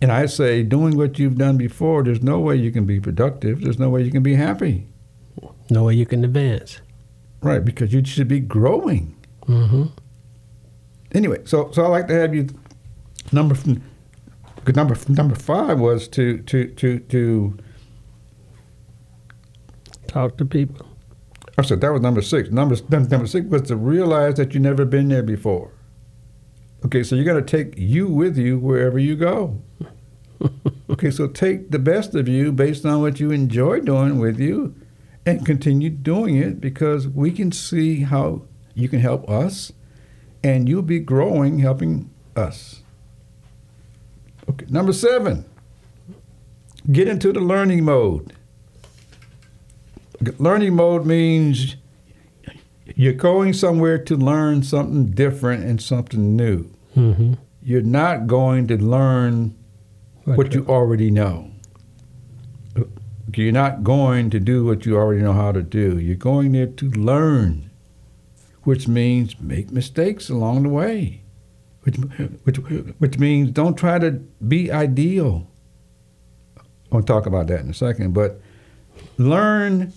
And 0.00 0.10
I 0.10 0.26
say, 0.26 0.62
doing 0.62 0.96
what 0.96 1.18
you've 1.18 1.36
done 1.38 1.56
before, 1.56 2.02
there's 2.02 2.22
no 2.22 2.40
way 2.40 2.56
you 2.56 2.72
can 2.72 2.86
be 2.86 3.00
productive. 3.00 3.60
There's 3.60 3.78
no 3.78 3.90
way 3.90 4.02
you 4.02 4.10
can 4.10 4.22
be 4.22 4.34
happy. 4.34 4.86
No 5.70 5.84
way 5.84 5.94
you 5.94 6.06
can 6.06 6.24
advance. 6.24 6.80
Right, 7.40 7.64
because 7.64 7.92
you 7.92 8.04
should 8.04 8.28
be 8.28 8.40
growing. 8.40 9.14
hmm 9.46 9.84
anyway, 11.14 11.40
so 11.44 11.70
so 11.72 11.84
I 11.84 11.88
like 11.88 12.06
to 12.08 12.14
have 12.14 12.34
you 12.34 12.46
number 13.32 13.56
good 14.64 14.76
number 14.76 14.96
number 15.08 15.34
five 15.34 15.78
was 15.80 16.08
to 16.08 16.38
to 16.38 16.66
to 16.68 16.98
to 17.00 17.56
Talk 20.06 20.36
to 20.36 20.44
people. 20.44 20.86
I 21.58 21.62
said 21.62 21.80
that 21.80 21.92
was 21.92 22.00
number 22.00 22.22
six. 22.22 22.50
Number 22.50 22.76
number 22.90 23.26
six 23.26 23.46
was 23.46 23.62
to 23.62 23.76
realize 23.76 24.34
that 24.34 24.54
you've 24.54 24.62
never 24.62 24.84
been 24.84 25.08
there 25.08 25.22
before. 25.22 25.72
Okay, 26.84 27.02
so 27.02 27.14
you 27.14 27.24
got 27.24 27.34
to 27.34 27.42
take 27.42 27.74
you 27.76 28.08
with 28.08 28.36
you 28.36 28.58
wherever 28.58 28.98
you 28.98 29.14
go. 29.14 29.60
okay, 30.90 31.10
so 31.10 31.28
take 31.28 31.70
the 31.70 31.78
best 31.78 32.14
of 32.14 32.26
you 32.26 32.50
based 32.50 32.84
on 32.84 33.00
what 33.00 33.20
you 33.20 33.30
enjoy 33.30 33.80
doing 33.80 34.18
with 34.18 34.40
you, 34.40 34.74
and 35.24 35.46
continue 35.46 35.90
doing 35.90 36.36
it 36.36 36.60
because 36.60 37.06
we 37.06 37.30
can 37.30 37.52
see 37.52 38.00
how 38.00 38.42
you 38.74 38.88
can 38.88 39.00
help 39.00 39.28
us, 39.28 39.72
and 40.42 40.68
you'll 40.68 40.82
be 40.82 40.98
growing 40.98 41.60
helping 41.60 42.10
us. 42.34 42.82
Okay, 44.48 44.66
number 44.68 44.92
seven. 44.92 45.44
Get 46.90 47.06
into 47.06 47.32
the 47.32 47.40
learning 47.40 47.84
mode. 47.84 48.32
Learning 50.38 50.74
mode 50.74 51.06
means 51.06 51.76
you're 52.94 53.12
going 53.12 53.52
somewhere 53.52 53.98
to 53.98 54.16
learn 54.16 54.62
something 54.62 55.06
different 55.06 55.64
and 55.64 55.80
something 55.80 56.36
new. 56.36 56.64
hmm 56.94 57.34
You're 57.62 57.82
not 57.82 58.26
going 58.26 58.66
to 58.68 58.76
learn 58.76 59.54
what 60.24 60.54
you 60.54 60.66
already 60.66 61.10
know. 61.10 61.50
You're 63.34 63.52
not 63.52 63.82
going 63.82 64.30
to 64.30 64.40
do 64.40 64.64
what 64.64 64.84
you 64.84 64.96
already 64.96 65.22
know 65.22 65.32
how 65.32 65.52
to 65.52 65.62
do. 65.62 65.98
You're 65.98 66.16
going 66.16 66.52
there 66.52 66.66
to 66.66 66.90
learn, 66.90 67.70
which 68.64 68.86
means 68.86 69.40
make 69.40 69.70
mistakes 69.70 70.28
along 70.28 70.64
the 70.64 70.68
way, 70.68 71.22
which, 71.82 71.96
which, 72.44 72.56
which 72.98 73.18
means 73.18 73.50
don't 73.52 73.76
try 73.76 73.98
to 73.98 74.10
be 74.46 74.70
ideal. 74.70 75.46
I'll 76.92 77.02
talk 77.02 77.24
about 77.24 77.46
that 77.46 77.60
in 77.60 77.70
a 77.70 77.74
second, 77.74 78.12
but 78.12 78.40
learn 79.16 79.92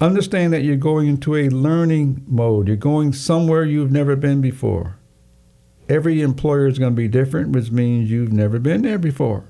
understand 0.00 0.52
that 0.52 0.62
you're 0.62 0.76
going 0.76 1.06
into 1.08 1.36
a 1.36 1.48
learning 1.48 2.24
mode. 2.26 2.68
You're 2.68 2.76
going 2.76 3.12
somewhere 3.12 3.64
you've 3.64 3.90
never 3.92 4.16
been 4.16 4.40
before. 4.40 4.98
Every 5.88 6.20
employer 6.20 6.66
is 6.66 6.78
going 6.78 6.92
to 6.92 6.96
be 6.96 7.08
different, 7.08 7.50
which 7.50 7.70
means 7.70 8.10
you've 8.10 8.32
never 8.32 8.58
been 8.58 8.82
there 8.82 8.98
before. 8.98 9.44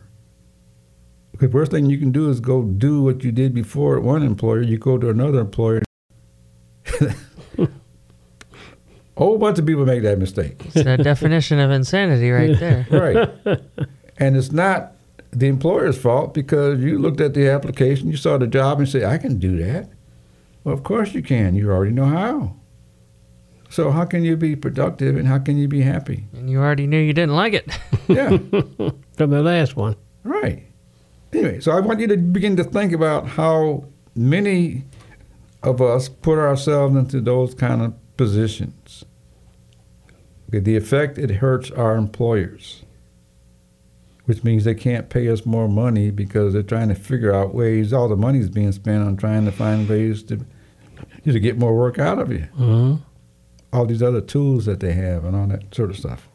The 1.38 1.48
worst 1.48 1.70
thing 1.70 1.87
you 1.87 1.98
can 1.98 2.12
do 2.12 2.30
is 2.30 2.40
go 2.40 2.62
do 2.62 3.02
what 3.02 3.22
you 3.24 3.32
did 3.32 3.54
before 3.54 3.96
at 3.98 4.02
one 4.02 4.22
employer. 4.22 4.62
You 4.62 4.78
go 4.78 4.96
to 4.98 5.11
another 5.11 5.40
employer. 5.40 5.82
a 7.00 7.14
whole 9.16 9.37
bunch 9.38 9.59
of 9.59 9.66
people 9.66 9.85
make 9.85 10.02
that 10.02 10.18
mistake. 10.18 10.62
It's 10.66 10.76
a 10.76 10.96
definition 10.96 11.59
of 11.59 11.70
insanity 11.70 12.30
right 12.30 12.59
there. 12.61 12.87
right. 12.90 13.61
And 14.18 14.37
it's 14.37 14.52
not 14.52 14.92
the 15.30 15.46
employer's 15.48 15.98
fault 15.98 16.32
because 16.32 16.80
you 16.80 16.98
looked 16.98 17.20
at 17.20 17.35
the 17.35 17.48
application, 17.50 18.11
you 18.11 18.16
saw 18.16 18.38
the 18.38 18.46
job, 18.46 18.78
and 18.78 18.88
said, 18.88 19.04
I 19.04 19.18
can 19.18 19.38
do 19.38 19.59
that. 19.59 19.90
Well, 20.66 20.74
of 20.74 20.83
course 20.83 21.14
you 21.14 21.22
can. 21.22 21.55
You 21.55 21.70
already 21.70 21.92
know 21.92 22.07
how. 22.07 22.57
So, 23.70 23.92
how 23.92 24.05
can 24.05 24.24
you 24.24 24.37
be 24.37 24.57
productive 24.57 25.14
and 25.16 25.29
how 25.29 25.38
can 25.38 25.57
you 25.57 25.68
be 25.68 25.83
happy? 25.83 26.24
And 26.33 26.50
you 26.50 26.59
already 26.59 26.88
knew 26.88 26.98
you 26.98 27.12
didn't 27.12 27.37
like 27.37 27.55
it. 27.55 27.70
Yeah, 28.09 28.29
From 29.16 29.31
the 29.31 29.42
last 29.42 29.74
one. 29.76 29.96
right. 30.24 30.64
Anyway, 31.33 31.59
so 31.61 31.72
I 31.72 31.81
want 31.81 31.98
you 32.00 32.07
to 32.09 32.16
begin 32.16 32.57
to 32.57 32.64
think 32.64 32.92
about 32.92 33.26
how 33.29 33.85
many 34.14 34.85
of 35.62 35.81
us 35.83 36.09
put 36.09 36.38
ourselves 36.38 36.94
into 36.96 37.20
those 37.20 37.55
kind 37.55 37.83
of 37.83 37.94
positions. 38.16 39.05
Okay, 40.48 40.61
the 40.61 40.76
effect 40.76 41.16
it 41.18 41.31
hurts 41.31 41.70
our 41.72 41.96
employers, 41.96 42.85
which 44.24 44.42
means 44.44 44.62
they 44.64 44.74
can't 44.74 45.09
pay 45.11 45.29
us 45.29 45.44
more 45.44 45.68
money 45.68 46.11
because 46.11 46.52
they're 46.52 46.62
trying 46.62 46.88
to 46.88 46.94
figure 46.94 47.33
out 47.35 47.55
ways. 47.55 47.92
All 47.92 48.09
the 48.09 48.16
money 48.16 48.38
is 48.38 48.48
being 48.50 48.70
spent 48.72 49.05
on 49.05 49.16
trying 49.16 49.44
to 49.46 49.52
find 49.52 49.88
ways 49.88 50.22
to 50.24 50.46
to 51.32 51.40
get 51.40 51.58
more 51.58 51.76
work 51.76 51.98
out 51.98 52.18
of 52.18 52.30
you. 52.32 52.44
hmm 52.54 52.94
All 53.72 53.86
these 53.86 54.02
other 54.02 54.20
tools 54.20 54.64
that 54.66 54.80
they 54.80 54.92
have 54.92 55.24
and 55.24 55.34
all 55.36 55.46
that 55.48 55.74
sort 55.74 55.90
of 55.90 55.96
stuff. 55.98 56.28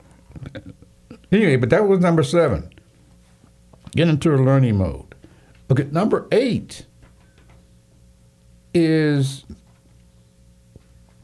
Anyway, 1.32 1.56
but 1.56 1.70
that 1.70 1.88
was 1.88 2.00
number 2.00 2.24
seven. 2.24 2.70
Get 3.96 4.08
into 4.08 4.34
a 4.34 4.38
learning 4.38 4.78
mode. 4.78 5.16
Okay, 5.70 5.88
number 5.92 6.28
eight 6.32 6.86
is 8.74 9.46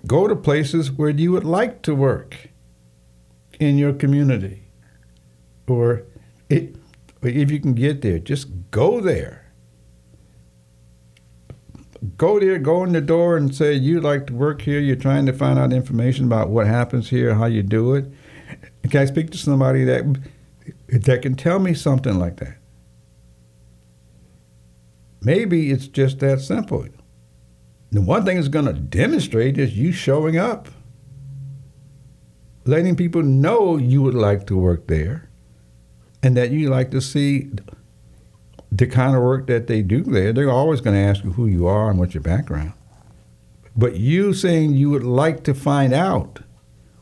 go 0.05 0.27
to 0.27 0.35
places 0.35 0.91
where 0.91 1.09
you 1.09 1.31
would 1.31 1.43
like 1.43 1.81
to 1.83 1.93
work 1.95 2.49
in 3.59 3.77
your 3.77 3.93
community. 3.93 4.63
Or 5.67 6.03
it, 6.49 6.75
or 7.21 7.29
if 7.29 7.51
you 7.51 7.59
can 7.59 7.73
get 7.73 8.01
there, 8.01 8.19
just 8.19 8.47
go 8.71 9.01
there. 9.01 9.46
Go 12.15 12.39
there, 12.39 12.59
go 12.59 12.83
in 12.83 12.93
the 12.93 13.01
door 13.01 13.37
and 13.37 13.53
say 13.53 13.73
you'd 13.73 14.03
like 14.03 14.27
to 14.27 14.33
work 14.33 14.61
here. 14.61 14.79
You're 14.79 14.95
trying 14.95 15.25
to 15.25 15.33
find 15.33 15.57
out 15.57 15.73
information 15.73 16.25
about 16.25 16.49
what 16.49 16.67
happens 16.67 17.09
here, 17.09 17.33
how 17.33 17.45
you 17.45 17.63
do 17.63 17.95
it. 17.95 18.05
Can 18.89 19.01
I 19.01 19.05
speak 19.05 19.31
to 19.31 19.37
somebody 19.37 19.83
that 19.83 20.19
that 20.89 21.21
can 21.21 21.35
tell 21.35 21.59
me 21.59 21.73
something 21.73 22.19
like 22.19 22.37
that? 22.37 22.57
Maybe 25.21 25.71
it's 25.71 25.87
just 25.87 26.19
that 26.19 26.39
simple. 26.41 26.85
The 27.91 28.01
one 28.01 28.25
thing 28.25 28.37
it's 28.37 28.47
going 28.47 28.65
to 28.65 28.73
demonstrate 28.73 29.57
is 29.57 29.77
you 29.77 29.91
showing 29.91 30.37
up, 30.37 30.69
letting 32.65 32.95
people 32.95 33.23
know 33.23 33.77
you 33.77 34.01
would 34.01 34.13
like 34.13 34.45
to 34.47 34.57
work 34.57 34.87
there, 34.87 35.29
and 36.21 36.37
that 36.37 36.51
you 36.51 36.69
like 36.69 36.91
to 36.91 37.01
see 37.01 37.49
the 38.77 38.87
kind 38.87 39.15
of 39.15 39.23
work 39.23 39.47
that 39.47 39.67
they 39.67 39.81
do 39.81 40.03
there. 40.03 40.33
They're 40.33 40.49
always 40.49 40.81
going 40.81 40.95
to 40.95 41.01
ask 41.01 41.23
you 41.23 41.31
who 41.31 41.47
you 41.47 41.67
are 41.67 41.89
and 41.89 41.99
what's 41.99 42.13
your 42.13 42.21
background. 42.21 42.73
But 43.75 43.97
you 43.97 44.33
saying 44.33 44.73
you 44.73 44.89
would 44.89 45.03
like 45.03 45.43
to 45.43 45.53
find 45.53 45.93
out, 45.93 46.39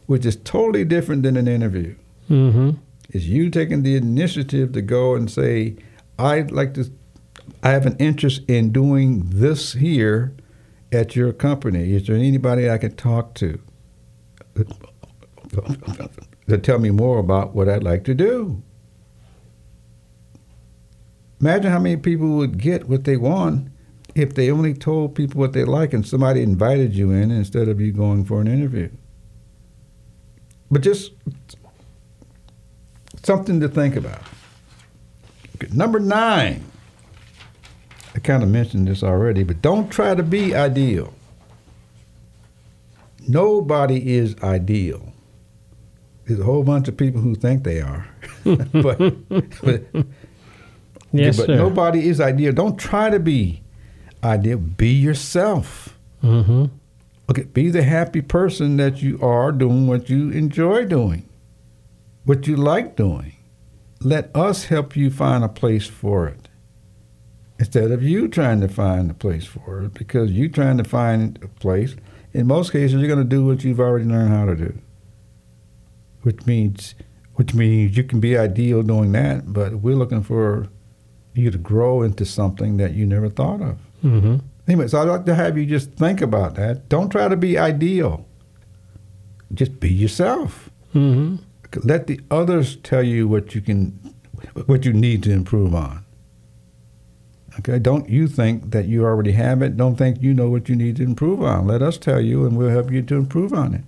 which 0.06 0.26
is 0.26 0.36
totally 0.36 0.84
different 0.86 1.24
than 1.24 1.38
an 1.38 1.48
interview 1.48 1.96
hmm 2.28 2.72
is 3.12 3.30
you 3.30 3.50
taking 3.50 3.84
the 3.84 3.96
initiative 3.96 4.74
to 4.74 4.82
go 4.82 5.16
and 5.16 5.30
say, 5.30 5.76
I'd 6.18 6.52
like 6.52 6.74
to, 6.74 6.92
I 7.64 7.70
have 7.70 7.86
an 7.86 7.96
interest 7.98 8.42
in 8.48 8.72
doing 8.72 9.24
this 9.26 9.74
here 9.74 10.36
at 10.92 11.16
your 11.16 11.32
company. 11.32 11.94
Is 11.94 12.08
there 12.08 12.16
anybody 12.16 12.70
I 12.70 12.78
can 12.78 12.96
talk 12.96 13.34
to 13.36 13.62
to 16.48 16.58
tell 16.58 16.80
me 16.80 16.90
more 16.90 17.20
about 17.20 17.56
what 17.56 17.70
I'd 17.70 17.84
like 17.84 18.04
to 18.06 18.14
do? 18.14 18.62
Imagine 21.46 21.72
how 21.72 21.78
many 21.78 21.98
people 21.98 22.30
would 22.38 22.58
get 22.58 22.90
what 22.90 23.04
they 23.04 23.18
want 23.18 23.72
if 24.16 24.34
they 24.34 24.50
only 24.50 24.74
told 24.74 25.14
people 25.14 25.40
what 25.40 25.54
they 25.54 25.64
like 25.64 25.94
and 25.94 26.04
somebody 26.04 26.42
invited 26.42 26.96
you 26.96 27.12
in 27.12 27.30
instead 27.30 27.68
of 27.68 27.80
you 27.80 27.92
going 27.92 28.26
for 28.26 28.42
an 28.42 28.48
interview. 28.48 28.90
But 30.72 30.82
just 30.82 31.12
something 33.22 33.60
to 33.60 33.68
think 33.68 33.96
about. 33.96 34.24
Okay, 35.58 35.68
Number 35.72 36.00
nine. 36.00 36.64
I 38.16 38.20
kind 38.20 38.42
of 38.42 38.50
mentioned 38.50 38.88
this 38.88 39.04
already, 39.04 39.44
but 39.44 39.62
don't 39.62 39.92
try 39.92 40.16
to 40.16 40.24
be 40.24 40.56
ideal. 40.56 41.14
nobody 43.28 44.16
is 44.16 44.36
ideal. 44.42 45.14
There's 46.26 46.40
a 46.40 46.44
whole 46.44 46.64
bunch 46.64 46.88
of 46.88 46.98
people 46.98 47.22
who 47.22 47.36
think 47.36 47.64
they 47.64 47.82
are, 47.82 48.08
but 48.44 48.98
but, 49.62 49.84
Yes, 51.18 51.38
but 51.38 51.48
sir. 51.48 51.56
nobody 51.56 52.08
is 52.08 52.20
ideal. 52.20 52.52
Don't 52.52 52.78
try 52.78 53.10
to 53.10 53.20
be 53.20 53.62
ideal. 54.24 54.58
Be 54.58 54.94
yourself. 54.94 55.98
Mm-hmm. 56.24 56.66
Okay, 57.30 57.44
be 57.44 57.70
the 57.70 57.84
happy 57.84 58.22
person 58.22 58.78
that 58.78 59.02
you 59.02 59.20
are 59.22 59.52
doing 59.52 59.88
what 59.88 60.10
you 60.10 60.30
enjoy 60.30 60.86
doing, 60.86 61.28
what 62.24 62.48
you 62.48 62.56
like 62.56 62.96
doing. 62.96 63.36
Let 64.02 64.36
us 64.36 64.66
help 64.66 64.96
you 64.96 65.10
find 65.10 65.44
a 65.44 65.50
place 65.50 65.88
for 65.88 66.28
it 66.28 66.50
instead 67.58 67.92
of 67.92 68.04
you 68.04 68.28
trying 68.28 68.62
to 68.62 68.68
find 68.68 69.10
a 69.10 69.14
place 69.14 69.46
for 69.46 69.84
it 69.84 69.94
because 69.94 70.32
you 70.32 70.50
trying 70.50 70.78
to 70.78 70.84
find 70.84 71.40
a 71.42 71.48
place. 71.48 71.96
In 72.34 72.48
most 72.48 72.72
cases, 72.72 73.00
you're 73.00 73.08
going 73.08 73.18
to 73.18 73.24
do 73.24 73.46
what 73.46 73.64
you've 73.64 73.80
already 73.80 74.06
learned 74.06 74.34
how 74.34 74.46
to 74.46 74.56
do, 74.56 74.78
which 76.22 76.46
means 76.46 76.96
which 77.36 77.54
means 77.54 77.98
you 77.98 78.04
can 78.04 78.20
be 78.20 78.38
ideal 78.38 78.82
doing 78.82 79.12
that, 79.12 79.52
but 79.52 79.76
we're 79.76 79.96
looking 79.96 80.24
for 80.24 80.70
you 81.38 81.52
to 81.52 81.58
grow 81.58 82.02
into 82.02 82.26
something 82.26 82.78
that 82.78 82.94
you 82.94 83.06
never 83.06 83.30
thought 83.30 83.62
of. 83.62 83.78
Mm-hmm. 84.04 84.38
Anyway, 84.68 84.88
so 84.88 85.02
I'd 85.02 85.08
like 85.08 85.26
to 85.26 85.36
have 85.36 85.58
you 85.58 85.66
just 85.66 85.94
think 85.94 86.22
about 86.22 86.56
that. 86.56 86.90
Don't 86.90 87.10
try 87.10 87.28
to 87.28 87.38
be 87.38 87.58
ideal. 87.58 88.26
Just 89.54 89.80
be 89.80 89.92
yourself. 89.92 90.70
Mm-hmm. 90.94 91.36
Let 91.84 92.08
the 92.08 92.20
others 92.32 92.78
tell 92.78 93.04
you 93.04 93.28
what 93.28 93.54
you 93.54 93.62
can, 93.62 94.16
what 94.66 94.86
you 94.86 94.94
need 94.94 95.24
to 95.24 95.32
improve 95.32 95.76
on. 95.76 96.06
Okay, 97.60 97.80
don't 97.80 98.10
you 98.10 98.28
think 98.28 98.72
that 98.72 98.86
you 98.86 99.06
already 99.06 99.32
have 99.34 99.62
it. 99.62 99.78
Don't 99.78 99.96
think 99.96 100.22
you 100.22 100.34
know 100.34 100.50
what 100.50 100.68
you 100.68 100.76
need 100.76 100.98
to 100.98 101.04
improve 101.04 101.42
on. 101.42 101.68
Let 101.68 101.82
us 101.82 101.98
tell 101.98 102.20
you, 102.20 102.46
and 102.46 102.58
we'll 102.58 102.70
help 102.70 102.92
you 102.92 103.02
to 103.02 103.16
improve 103.16 103.54
on 103.54 103.74
it. 103.74 103.84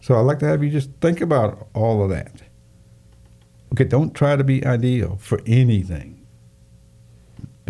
So 0.00 0.16
I'd 0.16 0.22
like 0.22 0.40
to 0.40 0.46
have 0.46 0.62
you 0.62 0.70
just 0.70 0.90
think 1.00 1.20
about 1.20 1.68
all 1.74 2.02
of 2.02 2.10
that. 2.10 2.42
Okay, 3.72 3.84
don't 3.84 4.14
try 4.14 4.36
to 4.36 4.44
be 4.44 4.64
ideal 4.66 5.16
for 5.20 5.40
anything 5.46 6.09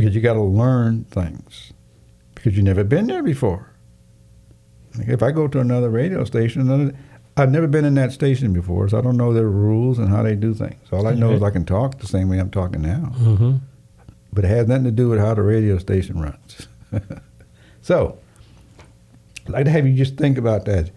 because 0.01 0.15
you 0.15 0.21
got 0.21 0.35
to 0.35 0.43
learn 0.43 1.05
things 1.05 1.73
because 2.35 2.57
you've 2.57 2.65
never 2.65 2.85
been 2.85 3.07
there 3.07 3.23
before. 3.23 3.71
Okay, 4.99 5.13
If 5.13 5.23
I 5.23 5.31
go 5.31 5.47
to 5.49 5.61
another 5.61 5.91
radio 5.91 6.25
station, 6.25 6.67
then 6.67 6.97
I've 7.37 7.51
never 7.51 7.67
been 7.67 7.85
in 7.85 7.95
that 7.95 8.13
station 8.13 8.53
before, 8.53 8.89
so 8.89 8.99
I 8.99 9.03
don't 9.03 9.17
know 9.17 9.33
their 9.33 9.49
rules 9.49 9.99
and 9.99 10.09
how 10.09 10.23
they 10.23 10.35
do 10.35 10.53
things. 10.55 10.81
All 10.93 11.07
I 11.07 11.15
know 11.15 11.31
is 11.33 11.43
I 11.43 11.51
can 11.51 11.65
talk 11.65 11.99
the 11.99 12.07
same 12.07 12.29
way 12.29 12.39
I'm 12.39 12.51
talking 12.51 12.83
now, 12.83 13.13
Mm-hmm. 13.19 13.57
but 14.33 14.45
it 14.45 14.49
has 14.49 14.67
nothing 14.69 14.85
to 14.85 14.91
do 14.91 15.09
with 15.09 15.19
how 15.21 15.35
the 15.35 15.43
radio 15.43 15.79
station 15.79 16.21
runs. 16.21 16.67
so, 17.83 18.19
I'd 19.47 19.51
like 19.53 19.65
to 19.67 19.71
have 19.71 19.87
you 19.87 19.95
just 19.95 20.17
think 20.17 20.39
about 20.39 20.65
that. 20.65 20.91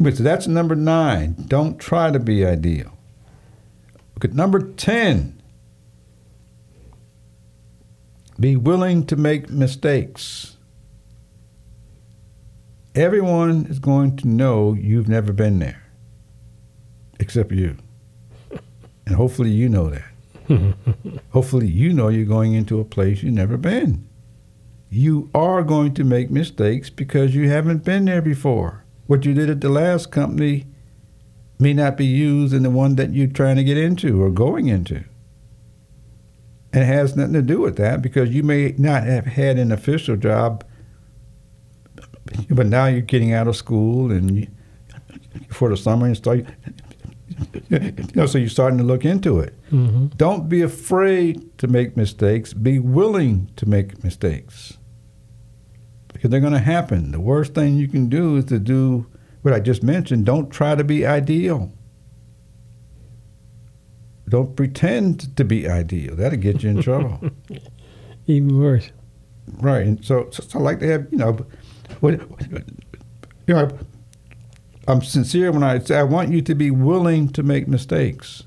So 0.00 0.22
that's 0.22 0.46
number 0.46 0.74
nine. 0.74 1.34
Don't 1.46 1.78
try 1.78 2.10
to 2.10 2.18
be 2.18 2.44
ideal. 2.44 2.92
Look 4.14 4.24
at 4.24 4.34
number 4.34 4.60
10. 4.60 5.35
Be 8.38 8.54
willing 8.56 9.06
to 9.06 9.16
make 9.16 9.48
mistakes. 9.48 10.56
Everyone 12.94 13.66
is 13.66 13.78
going 13.78 14.16
to 14.18 14.28
know 14.28 14.74
you've 14.74 15.08
never 15.08 15.32
been 15.32 15.58
there, 15.58 15.82
except 17.18 17.52
you. 17.52 17.76
And 19.06 19.14
hopefully 19.14 19.50
you 19.50 19.68
know 19.68 19.90
that. 19.90 20.04
hopefully 21.30 21.66
you 21.66 21.92
know 21.92 22.08
you're 22.08 22.26
going 22.26 22.52
into 22.52 22.80
a 22.80 22.84
place 22.84 23.22
you've 23.22 23.34
never 23.34 23.56
been. 23.56 24.06
You 24.90 25.30
are 25.34 25.62
going 25.62 25.94
to 25.94 26.04
make 26.04 26.30
mistakes 26.30 26.90
because 26.90 27.34
you 27.34 27.48
haven't 27.48 27.84
been 27.84 28.04
there 28.04 28.22
before. 28.22 28.84
What 29.06 29.24
you 29.24 29.34
did 29.34 29.50
at 29.50 29.60
the 29.60 29.68
last 29.68 30.10
company 30.10 30.66
may 31.58 31.72
not 31.72 31.96
be 31.96 32.06
used 32.06 32.52
in 32.52 32.62
the 32.62 32.70
one 32.70 32.96
that 32.96 33.12
you're 33.12 33.26
trying 33.28 33.56
to 33.56 33.64
get 33.64 33.78
into 33.78 34.22
or 34.22 34.30
going 34.30 34.68
into. 34.68 35.04
And 36.76 36.82
it 36.84 36.88
has 36.88 37.16
nothing 37.16 37.32
to 37.32 37.40
do 37.40 37.62
with 37.62 37.76
that 37.76 38.02
because 38.02 38.28
you 38.34 38.42
may 38.42 38.74
not 38.76 39.04
have 39.04 39.24
had 39.24 39.58
an 39.58 39.72
official 39.72 40.14
job, 40.14 40.62
but 42.50 42.66
now 42.66 42.84
you're 42.84 43.00
getting 43.00 43.32
out 43.32 43.48
of 43.48 43.56
school 43.56 44.12
and 44.12 44.30
you, 44.40 44.46
for 45.48 45.70
the 45.70 45.76
summer 45.78 46.04
and 46.04 46.14
start. 46.14 46.44
You 47.70 47.94
know, 48.14 48.26
so 48.26 48.36
you're 48.36 48.50
starting 48.50 48.76
to 48.76 48.84
look 48.84 49.06
into 49.06 49.40
it. 49.40 49.54
Mm-hmm. 49.70 50.08
Don't 50.18 50.50
be 50.50 50.60
afraid 50.60 51.56
to 51.56 51.66
make 51.66 51.96
mistakes. 51.96 52.52
Be 52.52 52.78
willing 52.78 53.50
to 53.56 53.64
make 53.64 54.04
mistakes 54.04 54.76
because 56.12 56.28
they're 56.28 56.40
going 56.40 56.52
to 56.52 56.58
happen. 56.58 57.10
The 57.10 57.20
worst 57.20 57.54
thing 57.54 57.78
you 57.78 57.88
can 57.88 58.10
do 58.10 58.36
is 58.36 58.44
to 58.46 58.58
do 58.58 59.06
what 59.40 59.54
I 59.54 59.60
just 59.60 59.82
mentioned. 59.82 60.26
Don't 60.26 60.50
try 60.50 60.74
to 60.74 60.84
be 60.84 61.06
ideal. 61.06 61.72
Don't 64.28 64.56
pretend 64.56 65.36
to 65.36 65.44
be 65.44 65.68
ideal. 65.68 66.16
That'll 66.16 66.38
get 66.38 66.62
you 66.62 66.70
in 66.70 66.82
trouble. 66.82 67.30
Even 68.26 68.58
worse. 68.58 68.90
Right. 69.58 69.86
And 69.86 70.04
so, 70.04 70.28
so, 70.32 70.42
so 70.42 70.58
I 70.58 70.62
like 70.62 70.80
to 70.80 70.88
have, 70.88 71.06
you 71.12 71.18
know, 71.18 71.46
what, 72.00 72.20
you 73.46 73.54
know, 73.54 73.70
I'm 74.88 75.02
sincere 75.02 75.52
when 75.52 75.62
I 75.62 75.78
say 75.78 75.98
I 75.98 76.02
want 76.04 76.30
you 76.30 76.42
to 76.42 76.54
be 76.54 76.70
willing 76.70 77.28
to 77.30 77.42
make 77.42 77.68
mistakes. 77.68 78.44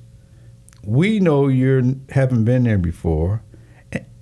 We 0.84 1.20
know 1.20 1.48
you 1.48 2.02
haven't 2.10 2.46
been 2.46 2.64
there 2.64 2.78
before, 2.78 3.44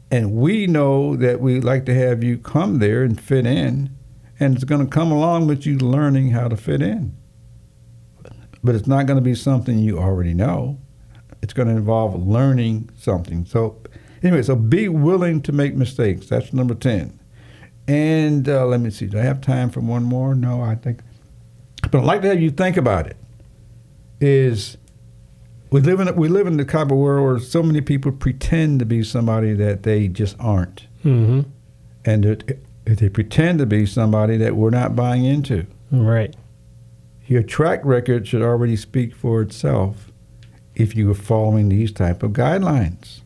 and 0.10 0.34
we 0.34 0.68
know 0.68 1.16
that 1.16 1.40
we 1.40 1.60
like 1.60 1.86
to 1.86 1.94
have 1.94 2.24
you 2.24 2.38
come 2.38 2.80
there 2.80 3.04
and 3.04 3.20
fit 3.20 3.46
in, 3.46 3.96
and 4.40 4.56
it's 4.56 4.64
going 4.64 4.84
to 4.84 4.90
come 4.90 5.12
along 5.12 5.48
with 5.48 5.66
you 5.66 5.78
learning 5.78 6.32
how 6.32 6.48
to 6.48 6.58
fit 6.58 6.82
in. 6.82 7.16
But 8.64 8.76
it's 8.76 8.88
not 8.88 9.06
going 9.06 9.18
to 9.18 9.24
be 9.24 9.36
something 9.36 9.78
you 9.78 10.00
already 10.00 10.34
know. 10.34 10.80
It's 11.48 11.54
going 11.54 11.70
to 11.70 11.76
involve 11.76 12.28
learning 12.28 12.90
something. 12.98 13.46
So, 13.46 13.78
anyway, 14.22 14.44
so 14.44 14.54
be 14.54 14.90
willing 14.90 15.42
to 15.44 15.54
make 15.54 15.76
mistakes. 15.76 16.28
That's 16.28 16.52
number 16.52 16.76
10. 16.76 17.18
And 17.88 18.50
uh, 18.50 18.66
let 18.66 18.82
me 18.82 18.90
see, 18.90 19.06
do 19.06 19.18
I 19.18 19.22
have 19.22 19.40
time 19.40 19.70
for 19.70 19.80
one 19.80 20.04
more? 20.04 20.36
No, 20.36 20.62
I 20.62 20.76
think. 20.76 21.00
But 21.90 22.00
I'd 22.00 22.04
like 22.04 22.22
to 22.24 22.28
have 22.28 22.42
you 22.42 22.52
think 22.52 22.76
about 22.76 23.08
it. 23.08 23.16
Is 24.20 24.76
we 25.70 25.80
live 25.80 26.02
in 26.02 26.14
we 26.18 26.28
live 26.28 26.48
in 26.48 26.58
the 26.58 26.66
type 26.66 26.92
of 26.92 26.98
world 26.98 27.26
where 27.26 27.40
so 27.40 27.64
many 27.64 27.80
people 27.80 28.12
pretend 28.12 28.80
to 28.80 28.86
be 28.86 29.04
somebody 29.04 29.54
that 29.54 29.84
they 29.84 30.10
just 30.10 30.36
aren't, 30.42 30.86
Mm-hmm. 31.06 31.50
and 32.04 32.24
that 32.26 32.60
if 32.86 33.00
they 33.00 33.08
pretend 33.08 33.60
to 33.60 33.66
be 33.66 33.86
somebody 33.86 34.36
that 34.36 34.58
we're 34.58 34.70
not 34.70 34.98
buying 34.98 35.24
into. 35.24 35.66
Right. 35.92 36.36
Your 37.28 37.42
track 37.44 37.80
record 37.86 38.28
should 38.28 38.42
already 38.42 38.76
speak 38.76 39.16
for 39.16 39.42
itself 39.42 40.12
if 40.78 40.96
you 40.96 41.10
are 41.10 41.16
following 41.16 41.70
these 41.70 41.92
type 41.92 42.22
of 42.22 42.32
guidelines. 42.32 43.22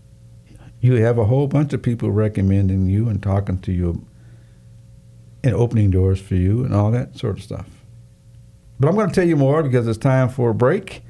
You 0.79 0.95
have 0.95 1.17
a 1.17 1.25
whole 1.25 1.47
bunch 1.47 1.73
of 1.73 1.81
people 1.81 2.09
recommending 2.09 2.87
you 2.87 3.09
and 3.09 3.21
talking 3.21 3.59
to 3.59 3.73
you 3.73 4.05
and 5.43 5.53
opening 5.53 5.91
doors 5.91 6.21
for 6.21 6.35
you 6.35 6.63
and 6.63 6.73
all 6.73 6.91
that 6.91 7.17
sort 7.17 7.37
of 7.37 7.43
stuff. 7.43 7.67
But 8.79 8.87
I'm 8.87 8.95
going 8.95 9.09
to 9.09 9.13
tell 9.13 9.27
you 9.27 9.35
more 9.35 9.63
because 9.63 9.85
it's 9.85 9.97
time 9.97 10.29
for 10.29 10.51
a 10.51 10.55
break. 10.55 11.03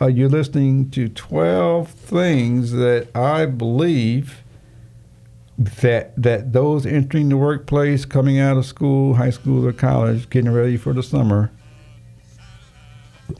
Uh, 0.00 0.08
you're 0.08 0.28
listening 0.28 0.90
to 0.90 1.08
12 1.08 1.88
things 1.88 2.72
that 2.72 3.08
I 3.14 3.46
believe 3.46 4.42
that 5.56 6.12
that 6.20 6.52
those 6.52 6.84
entering 6.84 7.28
the 7.28 7.36
workplace, 7.36 8.04
coming 8.04 8.40
out 8.40 8.56
of 8.56 8.66
school, 8.66 9.14
high 9.14 9.30
school 9.30 9.64
or 9.64 9.72
college, 9.72 10.28
getting 10.28 10.50
ready 10.50 10.76
for 10.76 10.92
the 10.92 11.02
summer, 11.04 11.52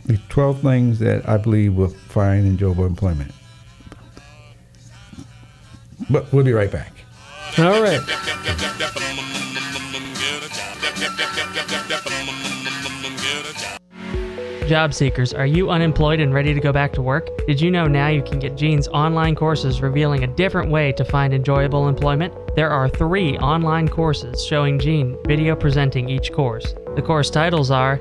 the 0.06 0.18
12 0.28 0.60
things 0.60 0.98
that 0.98 1.28
I 1.28 1.36
believe 1.36 1.74
will 1.74 1.88
find 1.88 2.46
enjoyable 2.46 2.86
employment. 2.86 3.32
But 6.10 6.32
we'll 6.32 6.44
be 6.44 6.52
right 6.52 6.70
back. 6.70 6.92
All 7.58 7.82
right. 7.82 8.00
Job 14.66 14.94
seekers, 14.94 15.34
are 15.34 15.44
you 15.44 15.68
unemployed 15.68 16.20
and 16.20 16.32
ready 16.32 16.54
to 16.54 16.60
go 16.60 16.72
back 16.72 16.92
to 16.94 17.02
work? 17.02 17.28
Did 17.46 17.60
you 17.60 17.70
know 17.70 17.86
now 17.86 18.08
you 18.08 18.22
can 18.22 18.38
get 18.38 18.56
Gene's 18.56 18.88
online 18.88 19.34
courses 19.34 19.82
revealing 19.82 20.24
a 20.24 20.26
different 20.26 20.70
way 20.70 20.90
to 20.92 21.04
find 21.04 21.34
enjoyable 21.34 21.86
employment? 21.86 22.34
There 22.56 22.70
are 22.70 22.88
three 22.88 23.36
online 23.38 23.88
courses 23.88 24.42
showing 24.42 24.78
Gene 24.78 25.18
video 25.26 25.54
presenting 25.54 26.08
each 26.08 26.32
course. 26.32 26.74
The 26.96 27.02
course 27.02 27.28
titles 27.28 27.70
are 27.70 28.00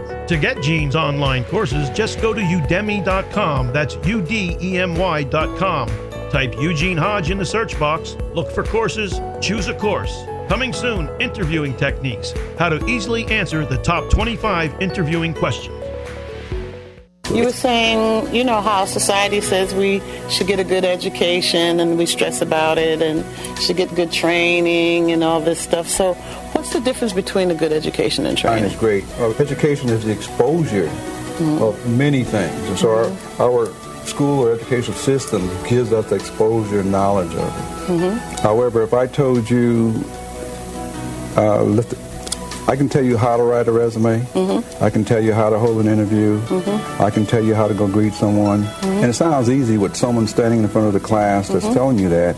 To 0.31 0.37
get 0.37 0.61
Gene's 0.61 0.95
online 0.95 1.43
courses, 1.43 1.89
just 1.89 2.21
go 2.21 2.33
to 2.33 2.39
udemy.com. 2.39 3.73
That's 3.73 3.97
U 4.05 4.21
D 4.21 4.55
E 4.61 4.77
M 4.77 4.95
Y.com. 4.95 5.89
Type 6.29 6.55
Eugene 6.57 6.95
Hodge 6.95 7.29
in 7.31 7.37
the 7.37 7.45
search 7.45 7.77
box, 7.77 8.15
look 8.33 8.49
for 8.49 8.63
courses, 8.63 9.19
choose 9.41 9.67
a 9.67 9.73
course. 9.73 10.23
Coming 10.47 10.71
soon, 10.71 11.09
interviewing 11.19 11.75
techniques. 11.75 12.33
How 12.57 12.69
to 12.69 12.81
easily 12.85 13.25
answer 13.25 13.65
the 13.65 13.75
top 13.79 14.09
25 14.09 14.81
interviewing 14.81 15.33
questions. 15.33 15.75
You 17.29 17.43
were 17.43 17.51
saying, 17.51 18.33
you 18.33 18.45
know, 18.45 18.61
how 18.61 18.85
society 18.85 19.41
says 19.41 19.73
we 19.73 20.01
should 20.29 20.47
get 20.47 20.59
a 20.59 20.63
good 20.63 20.85
education 20.85 21.81
and 21.81 21.97
we 21.97 22.05
stress 22.05 22.41
about 22.41 22.77
it 22.77 23.01
and 23.01 23.25
should 23.59 23.75
get 23.75 23.93
good 23.95 24.13
training 24.13 25.11
and 25.11 25.25
all 25.25 25.41
this 25.41 25.59
stuff. 25.59 25.89
So, 25.89 26.13
what's 26.61 26.73
the 26.73 26.79
difference 26.79 27.11
between 27.11 27.49
a 27.49 27.55
good 27.55 27.71
education 27.71 28.27
and 28.27 28.37
Training 28.37 28.69
training? 28.69 28.71
is 28.71 28.79
great. 28.79 29.19
Uh, 29.19 29.31
education 29.39 29.89
is 29.89 30.05
the 30.05 30.11
exposure 30.11 30.85
mm-hmm. 30.85 31.63
of 31.63 31.97
many 31.97 32.23
things. 32.23 32.53
And 32.69 32.77
so 32.77 32.91
our, 32.91 33.05
mm-hmm. 33.05 33.41
our 33.41 34.05
school 34.05 34.45
or 34.45 34.53
educational 34.53 34.95
system 34.95 35.49
gives 35.67 35.91
us 35.91 36.07
the 36.11 36.17
exposure 36.17 36.81
and 36.81 36.91
knowledge 36.91 37.33
of 37.33 37.47
it. 37.47 37.89
Mm-hmm. 37.89 38.43
However, 38.43 38.83
if 38.83 38.93
I 38.93 39.07
told 39.07 39.49
you, 39.49 40.03
uh, 41.35 41.63
let 41.63 41.91
I 42.67 42.75
can 42.75 42.89
tell 42.89 43.03
you 43.03 43.17
how 43.17 43.37
to 43.37 43.43
write 43.43 43.67
a 43.67 43.71
resume. 43.71 44.19
Mm-hmm. 44.19 44.83
I 44.83 44.91
can 44.91 45.03
tell 45.03 45.19
you 45.19 45.33
how 45.33 45.49
to 45.49 45.57
hold 45.57 45.81
an 45.83 45.87
interview. 45.87 46.39
I 46.99 47.09
can 47.09 47.25
tell 47.25 47.43
you 47.43 47.55
how 47.55 47.67
to 47.67 47.73
go 47.73 47.87
greet 47.87 48.13
someone. 48.13 48.65
And 48.83 49.09
it 49.09 49.13
sounds 49.13 49.49
easy 49.49 49.79
with 49.79 49.95
someone 49.95 50.27
standing 50.27 50.61
in 50.61 50.69
front 50.69 50.85
of 50.85 50.93
the 50.93 50.99
class 50.99 51.47
that's 51.49 51.65
telling 51.73 51.97
you 51.97 52.09
that. 52.09 52.35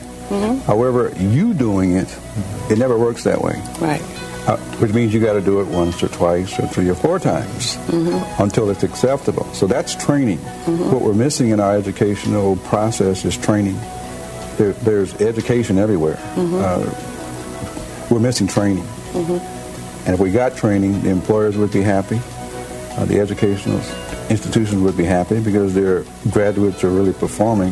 However, 0.65 1.11
you 1.17 1.53
doing 1.53 1.97
it, 1.97 2.07
it 2.71 2.77
never 2.77 2.97
works 2.97 3.25
that 3.25 3.41
way. 3.41 3.61
Right. 3.79 4.01
Uh, 4.45 4.57
which 4.79 4.91
means 4.91 5.13
you 5.13 5.21
got 5.21 5.33
to 5.33 5.41
do 5.41 5.61
it 5.61 5.67
once 5.67 6.03
or 6.03 6.09
twice 6.09 6.59
or 6.59 6.67
three 6.67 6.89
or 6.89 6.95
four 6.95 7.17
times 7.17 7.77
until 8.39 8.69
it's 8.69 8.83
acceptable. 8.83 9.45
So 9.53 9.67
that's 9.67 9.95
training. 9.95 10.39
What 10.91 11.01
we're 11.01 11.13
missing 11.13 11.49
in 11.51 11.61
our 11.61 11.77
educational 11.77 12.57
process 12.57 13.23
is 13.23 13.37
training. 13.37 13.77
There, 14.57 14.73
there's 14.83 15.13
education 15.21 15.77
everywhere. 15.77 16.19
Uh, 16.35 16.83
we're 18.11 18.19
missing 18.19 18.47
training. 18.47 18.85
And 20.05 20.13
if 20.15 20.19
we 20.19 20.29
got 20.29 20.57
training, 20.57 21.01
the 21.03 21.09
employers 21.09 21.55
would 21.55 21.71
be 21.71 21.81
happy. 21.81 22.19
Uh, 22.97 23.05
the 23.05 23.21
educational 23.21 23.79
institutions 24.29 24.81
would 24.81 24.97
be 24.97 25.05
happy 25.05 25.39
because 25.39 25.73
their 25.73 26.03
graduates 26.31 26.83
are 26.83 26.89
really 26.89 27.13
performing. 27.13 27.71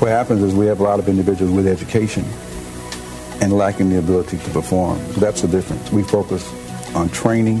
What 0.00 0.08
happens 0.08 0.42
is 0.42 0.54
we 0.54 0.64
have 0.66 0.80
a 0.80 0.82
lot 0.82 0.98
of 0.98 1.08
individuals 1.10 1.52
with 1.54 1.66
education 1.66 2.24
and 3.40 3.52
lacking 3.52 3.90
the 3.90 3.98
ability 3.98 4.38
to 4.38 4.50
perform. 4.50 4.98
That's 5.14 5.42
the 5.42 5.48
difference. 5.48 5.90
We 5.92 6.02
focus 6.02 6.44
on 6.94 7.08
training. 7.10 7.60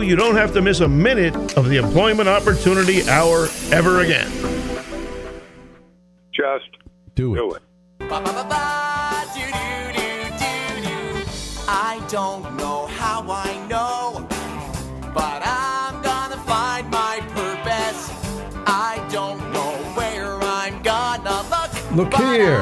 you 0.00 0.16
don't 0.16 0.36
have 0.36 0.52
to 0.54 0.62
miss 0.62 0.80
a 0.80 0.88
minute 0.88 1.34
of 1.56 1.68
the 1.68 1.76
Employment 1.76 2.28
Opportunity 2.28 3.08
Hour 3.08 3.48
ever 3.70 4.00
again. 4.00 4.30
Just 6.32 6.70
do 7.14 7.34
it. 7.34 7.38
Do 7.38 7.54
it. 7.54 7.62
I 11.68 12.00
don't 12.08 12.56
know 12.56 12.86
how 12.86 13.24
I 13.28 13.66
know, 13.68 14.26
but 15.12 15.42
I'm 15.44 16.02
gonna 16.02 16.36
find 16.44 16.88
my 16.90 17.20
purpose. 17.34 18.10
I 18.66 19.04
don't 19.10 19.40
know 19.52 19.72
where 19.94 20.38
I'm 20.42 20.82
gonna 20.82 21.42
look. 21.50 21.72
Look 21.96 22.14
here 22.14 22.58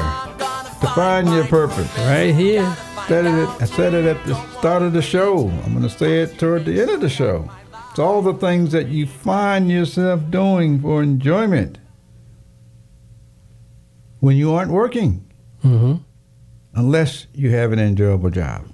to 0.81 0.87
find 0.95 1.29
your 1.29 1.45
purpose. 1.47 1.91
Right 1.99 2.35
here. 2.35 2.77
Said 3.09 3.27
it, 3.27 3.49
I 3.61 3.65
said 3.67 3.93
it 3.93 4.07
at 4.07 4.25
the 4.25 4.35
start 4.59 4.83
of 4.83 4.95
the 4.95 5.03
show. 5.03 5.49
I'm 5.65 5.73
going 5.73 5.83
to 5.83 5.91
say 5.91 6.23
it 6.23 6.39
toward 6.39 6.65
the 6.65 6.81
end 6.81 6.91
of 6.91 7.01
the 7.03 7.09
show. 7.11 7.51
It's 7.91 7.99
all 7.99 8.23
the 8.23 8.33
things 8.33 8.73
that 8.73 8.89
you 8.89 9.07
find 9.07 9.71
yourself 9.71 10.23
doing 10.31 10.81
for 10.81 11.03
enjoyment 11.03 11.79
when 14.21 14.37
you 14.37 14.53
aren't 14.53 14.71
working, 14.71 15.21
Mm-hmm. 15.63 16.03
unless 16.75 17.27
you 17.35 17.51
have 17.51 17.73
an 17.73 17.79
enjoyable 17.79 18.31
job. 18.31 18.67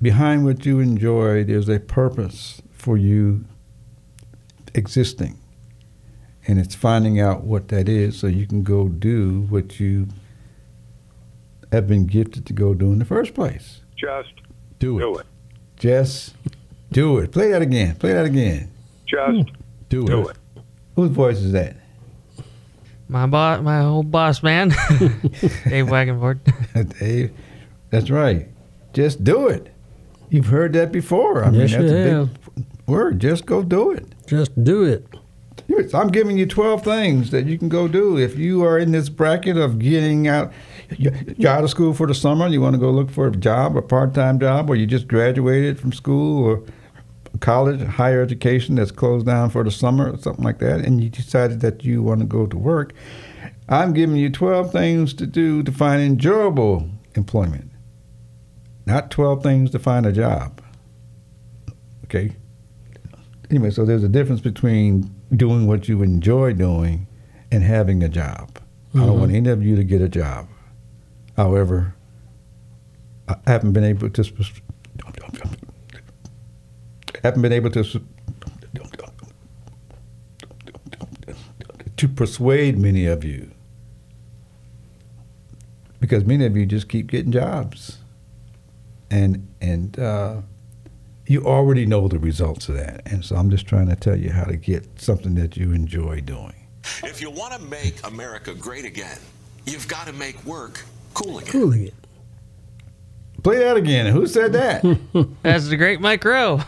Behind 0.00 0.44
what 0.44 0.64
you 0.66 0.78
enjoy, 0.80 1.42
there's 1.44 1.68
a 1.68 1.80
purpose 1.80 2.60
for 2.72 2.96
you 2.96 3.44
existing. 4.74 5.38
And 6.46 6.58
it's 6.60 6.74
finding 6.76 7.18
out 7.20 7.42
what 7.42 7.68
that 7.68 7.88
is 7.88 8.16
so 8.18 8.28
you 8.28 8.46
can 8.46 8.62
go 8.62 8.88
do 8.88 9.46
what 9.50 9.80
you 9.80 10.08
have 11.72 11.86
been 11.88 12.06
gifted 12.06 12.46
to 12.46 12.52
go 12.52 12.74
do 12.74 12.92
in 12.92 12.98
the 12.98 13.04
first 13.04 13.34
place. 13.34 13.80
Just 13.96 14.32
Do 14.78 14.98
it. 14.98 15.02
do 15.02 15.16
it. 15.18 15.26
Just 15.76 16.34
do 16.92 17.18
it. 17.18 17.32
Play 17.32 17.50
that 17.50 17.62
again. 17.62 17.96
Play 17.96 18.12
that 18.12 18.24
again. 18.24 18.70
Just 19.06 19.50
Do, 19.88 20.02
it. 20.04 20.06
do 20.06 20.28
it. 20.28 20.36
Whose 20.94 21.10
voice 21.10 21.38
is 21.38 21.52
that? 21.52 21.76
My 23.08 23.26
boss, 23.26 23.62
my 23.62 23.84
old 23.84 24.10
boss 24.10 24.42
man, 24.42 24.72
Dave 25.68 25.88
Wagonford. 25.90 26.40
Dave. 26.98 27.30
That's 27.90 28.10
right. 28.10 28.48
Just 28.92 29.22
do 29.22 29.46
it. 29.48 29.72
You've 30.28 30.46
heard 30.46 30.72
that 30.72 30.90
before. 30.90 31.44
I 31.44 31.50
Yes, 31.50 31.72
mean, 31.72 31.80
that's 31.82 31.92
you 31.92 31.98
a 31.98 32.10
have. 32.10 32.54
big 32.56 32.64
word. 32.88 33.20
Just 33.20 33.46
go 33.46 33.62
do 33.62 33.92
it. 33.92 34.06
Just 34.26 34.64
do 34.64 34.82
it. 34.84 35.06
I'm 35.94 36.08
giving 36.08 36.36
you 36.38 36.46
12 36.46 36.82
things 36.82 37.30
that 37.30 37.46
you 37.46 37.58
can 37.58 37.68
go 37.68 37.86
do. 37.86 38.16
If 38.18 38.36
you 38.38 38.64
are 38.64 38.78
in 38.78 38.92
this 38.92 39.08
bracket 39.08 39.56
of 39.56 39.78
getting 39.78 40.26
out, 40.26 40.52
you- 40.96 41.12
you're 41.36 41.50
out 41.50 41.64
of 41.64 41.70
school 41.70 41.92
for 41.92 42.06
the 42.06 42.14
summer, 42.14 42.46
you 42.48 42.60
want 42.60 42.74
to 42.74 42.80
go 42.80 42.90
look 42.90 43.10
for 43.10 43.26
a 43.26 43.32
job, 43.32 43.76
a 43.76 43.82
part 43.82 44.14
time 44.14 44.38
job, 44.38 44.70
or 44.70 44.76
you 44.76 44.86
just 44.86 45.08
graduated 45.08 45.78
from 45.78 45.92
school 45.92 46.44
or 46.44 46.62
college, 47.40 47.82
higher 47.82 48.22
education 48.22 48.76
that's 48.76 48.90
closed 48.90 49.26
down 49.26 49.50
for 49.50 49.64
the 49.64 49.70
summer 49.70 50.12
or 50.12 50.18
something 50.18 50.44
like 50.44 50.58
that, 50.58 50.80
and 50.80 51.02
you 51.02 51.10
decided 51.10 51.60
that 51.60 51.84
you 51.84 52.02
want 52.02 52.20
to 52.20 52.26
go 52.26 52.46
to 52.46 52.56
work, 52.56 52.94
I'm 53.68 53.92
giving 53.92 54.16
you 54.16 54.30
12 54.30 54.70
things 54.70 55.12
to 55.14 55.26
do 55.26 55.62
to 55.62 55.72
find 55.72 56.00
enjoyable 56.00 56.88
employment, 57.14 57.70
not 58.86 59.10
12 59.10 59.42
things 59.42 59.70
to 59.70 59.78
find 59.78 60.06
a 60.06 60.12
job. 60.12 60.60
Okay? 62.04 62.32
Anyway, 63.50 63.70
so 63.70 63.84
there's 63.84 64.04
a 64.04 64.08
difference 64.08 64.40
between 64.40 65.10
doing 65.34 65.66
what 65.66 65.88
you 65.88 66.02
enjoy 66.02 66.52
doing 66.52 67.06
and 67.50 67.62
having 67.62 68.02
a 68.02 68.08
job. 68.08 68.58
I 68.94 69.00
don't 69.00 69.18
want 69.18 69.32
mm-hmm. 69.32 69.36
any 69.36 69.50
of 69.50 69.62
you 69.62 69.76
to 69.76 69.84
get 69.84 70.00
a 70.00 70.08
job. 70.08 70.48
However, 71.36 71.94
I 73.28 73.36
haven't 73.46 73.72
been 73.72 73.84
able 73.84 74.08
to 74.10 74.24
haven't 77.22 77.42
been 77.42 77.52
able 77.52 77.70
to 77.70 78.02
to 81.96 82.08
persuade 82.08 82.78
many 82.78 83.06
of 83.06 83.24
you 83.24 83.50
because 86.00 86.24
many 86.24 86.44
of 86.46 86.56
you 86.56 86.66
just 86.66 86.88
keep 86.88 87.08
getting 87.08 87.32
jobs, 87.32 87.98
and 89.10 89.46
and 89.60 89.98
uh, 89.98 90.36
you 91.26 91.44
already 91.44 91.84
know 91.84 92.08
the 92.08 92.18
results 92.18 92.68
of 92.68 92.76
that. 92.76 93.02
And 93.06 93.24
so 93.24 93.36
I'm 93.36 93.50
just 93.50 93.66
trying 93.66 93.88
to 93.88 93.96
tell 93.96 94.16
you 94.16 94.30
how 94.30 94.44
to 94.44 94.56
get 94.56 95.00
something 95.00 95.34
that 95.34 95.56
you 95.56 95.72
enjoy 95.72 96.20
doing. 96.20 96.54
If 97.02 97.20
you 97.20 97.30
want 97.30 97.52
to 97.54 97.58
make 97.58 98.06
America 98.06 98.54
great 98.54 98.84
again, 98.84 99.18
you've 99.66 99.88
got 99.88 100.06
to 100.06 100.12
make 100.12 100.42
work 100.44 100.84
cool 101.16 101.38
again. 101.38 101.50
Cooling 101.52 101.86
it. 101.86 101.94
Play 103.42 103.58
that 103.58 103.76
again. 103.76 104.12
Who 104.12 104.26
said 104.26 104.52
that? 104.52 104.82
That's 105.42 105.68
the 105.68 105.76
great 105.76 106.00
Mike 106.00 106.24
Rowe. 106.24 106.60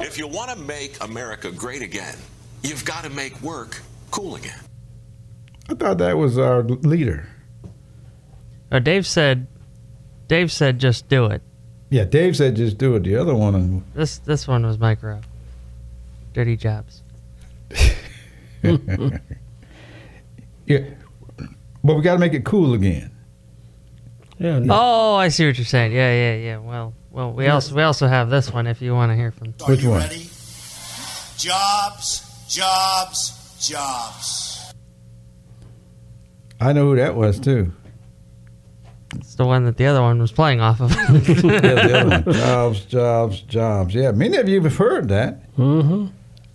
If 0.00 0.18
you 0.18 0.26
want 0.26 0.50
to 0.50 0.56
make 0.56 1.02
America 1.02 1.50
great 1.50 1.82
again, 1.82 2.16
you've 2.62 2.84
got 2.84 3.04
to 3.04 3.10
make 3.10 3.40
work 3.40 3.80
cool 4.10 4.36
again. 4.36 4.58
I 5.68 5.74
thought 5.74 5.98
that 5.98 6.16
was 6.16 6.38
our 6.38 6.62
leader. 6.62 7.28
Oh, 8.70 8.78
Dave 8.78 9.06
said, 9.06 9.46
Dave 10.28 10.52
said, 10.52 10.78
just 10.78 11.08
do 11.08 11.26
it. 11.26 11.42
Yeah, 11.90 12.04
Dave 12.04 12.36
said 12.36 12.56
just 12.56 12.76
do 12.76 12.96
it. 12.96 13.04
The 13.04 13.16
other 13.16 13.34
one, 13.34 13.54
uh, 13.54 13.80
This 13.98 14.18
this 14.18 14.48
one 14.48 14.66
was 14.66 14.78
Mike 14.78 15.02
Rowe. 15.02 15.20
Dirty 16.32 16.56
jobs. 16.56 17.02
yeah, 20.66 20.80
but 21.84 21.94
we 21.94 22.02
got 22.02 22.14
to 22.14 22.18
make 22.18 22.34
it 22.34 22.44
cool 22.44 22.74
again. 22.74 23.13
Yeah. 24.44 24.60
Oh, 24.68 25.14
I 25.14 25.28
see 25.28 25.46
what 25.46 25.56
you're 25.56 25.64
saying. 25.64 25.92
Yeah, 25.92 26.12
yeah, 26.12 26.34
yeah. 26.36 26.58
Well, 26.58 26.92
well, 27.10 27.32
we 27.32 27.46
also 27.46 27.74
we 27.74 27.82
also 27.82 28.06
have 28.06 28.28
this 28.28 28.52
one 28.52 28.66
if 28.66 28.82
you 28.82 28.92
want 28.92 29.10
to 29.10 29.16
hear 29.16 29.30
from. 29.30 29.54
Which 29.66 29.84
one? 29.84 30.02
Jobs, 31.38 32.46
jobs, 32.48 33.56
jobs. 33.66 34.74
I 36.60 36.74
know 36.74 36.90
who 36.90 36.96
that 36.96 37.14
was 37.14 37.40
too. 37.40 37.72
It's 39.14 39.36
the 39.36 39.46
one 39.46 39.64
that 39.64 39.78
the 39.78 39.86
other 39.86 40.02
one 40.02 40.18
was 40.18 40.30
playing 40.30 40.60
off 40.60 40.80
of. 40.80 40.90
yeah, 41.08 41.08
the 41.08 42.00
other 42.00 42.08
one. 42.08 42.24
Jobs, 42.34 42.84
jobs, 42.84 43.40
jobs. 43.42 43.94
Yeah, 43.94 44.12
many 44.12 44.36
of 44.36 44.48
you 44.48 44.60
have 44.60 44.76
heard 44.76 45.08
that. 45.08 45.54
Mm-hmm. 45.56 46.06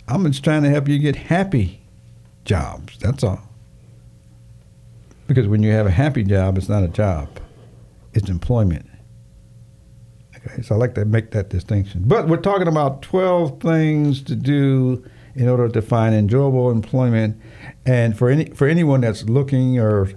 I'm 0.08 0.26
just 0.26 0.44
trying 0.44 0.64
to 0.64 0.70
help 0.70 0.88
you 0.88 1.00
get 1.00 1.16
happy 1.16 1.82
jobs. 2.46 2.98
That's 3.00 3.24
all. 3.24 3.42
Because 5.28 5.48
when 5.48 5.64
you 5.64 5.72
have 5.72 5.86
a 5.88 5.92
happy 5.92 6.24
job, 6.24 6.58
it's 6.58 6.68
not 6.70 6.84
a 6.84 6.88
job, 6.88 7.30
employment. 8.28 8.90
Okay, 10.36 10.62
so 10.62 10.76
I 10.76 10.78
like 10.78 10.96
to 10.96 11.06
make 11.06 11.32
that 11.32 11.50
distinction. 11.50 12.04
But 12.06 12.28
we're 12.28 12.38
talking 12.38 12.68
about 12.68 13.02
12 13.02 13.62
things 13.62 14.22
to 14.24 14.36
do 14.36 15.04
in 15.36 15.48
order 15.48 15.70
to 15.70 15.82
find 15.82 16.16
enjoyable 16.16 16.72
employment. 16.72 17.40
And 17.86 18.18
for 18.18 18.30
any 18.30 18.46
for 18.46 18.68
anyone 18.68 19.02
that's 19.02 19.24
looking 19.24 19.80
or 19.80 20.10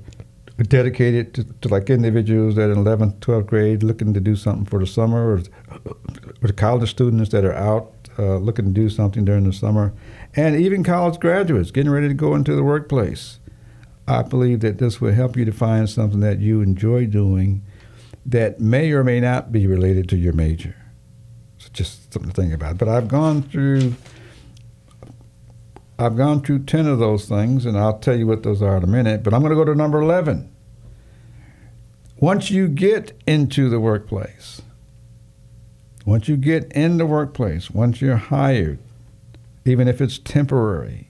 dedicated 0.58 1.34
to, 1.34 1.44
to 1.44 1.68
like 1.68 1.90
individuals 1.90 2.54
that 2.56 2.68
are 2.68 2.72
in 2.72 2.78
11th, 2.78 3.18
12th 3.18 3.46
grade 3.46 3.82
looking 3.82 4.14
to 4.14 4.20
do 4.20 4.36
something 4.36 4.64
for 4.64 4.78
the 4.78 4.86
summer, 4.86 5.34
or, 5.34 5.42
or 5.86 6.46
the 6.46 6.52
college 6.52 6.90
students 6.90 7.30
that 7.30 7.44
are 7.44 7.54
out 7.54 7.92
uh, 8.18 8.36
looking 8.36 8.66
to 8.66 8.70
do 8.70 8.88
something 8.88 9.24
during 9.24 9.44
the 9.44 9.52
summer, 9.52 9.92
and 10.34 10.56
even 10.56 10.84
college 10.84 11.18
graduates 11.18 11.70
getting 11.70 11.90
ready 11.90 12.08
to 12.08 12.14
go 12.14 12.34
into 12.34 12.54
the 12.54 12.62
workplace. 12.62 13.38
I 14.06 14.22
believe 14.22 14.60
that 14.60 14.78
this 14.78 15.00
will 15.00 15.12
help 15.12 15.36
you 15.36 15.44
to 15.44 15.52
find 15.52 15.88
something 15.88 16.20
that 16.20 16.40
you 16.40 16.60
enjoy 16.60 17.06
doing 17.06 17.62
that 18.26 18.60
may 18.60 18.92
or 18.92 19.04
may 19.04 19.20
not 19.20 19.52
be 19.52 19.66
related 19.66 20.08
to 20.10 20.16
your 20.16 20.32
major. 20.32 20.76
So 21.58 21.68
just 21.72 22.12
something 22.12 22.30
to 22.30 22.40
think 22.40 22.52
about. 22.52 22.78
But 22.78 22.88
I've 22.88 23.08
gone 23.08 23.42
through 23.42 23.94
I've 25.98 26.16
gone 26.16 26.40
through 26.40 26.64
10 26.64 26.86
of 26.86 26.98
those 26.98 27.26
things, 27.26 27.64
and 27.64 27.78
I'll 27.78 27.98
tell 27.98 28.16
you 28.16 28.26
what 28.26 28.42
those 28.42 28.60
are 28.60 28.76
in 28.76 28.82
a 28.82 28.88
minute. 28.88 29.22
But 29.22 29.34
I'm 29.34 29.40
going 29.40 29.50
to 29.50 29.56
go 29.56 29.64
to 29.64 29.74
number 29.74 30.00
11. 30.00 30.50
Once 32.16 32.50
you 32.50 32.66
get 32.66 33.12
into 33.26 33.68
the 33.68 33.78
workplace, 33.78 34.62
once 36.04 36.28
you 36.28 36.36
get 36.36 36.72
in 36.72 36.96
the 36.96 37.06
workplace, 37.06 37.70
once 37.70 38.00
you're 38.00 38.16
hired, 38.16 38.78
even 39.64 39.86
if 39.86 40.00
it's 40.00 40.18
temporary, 40.18 41.08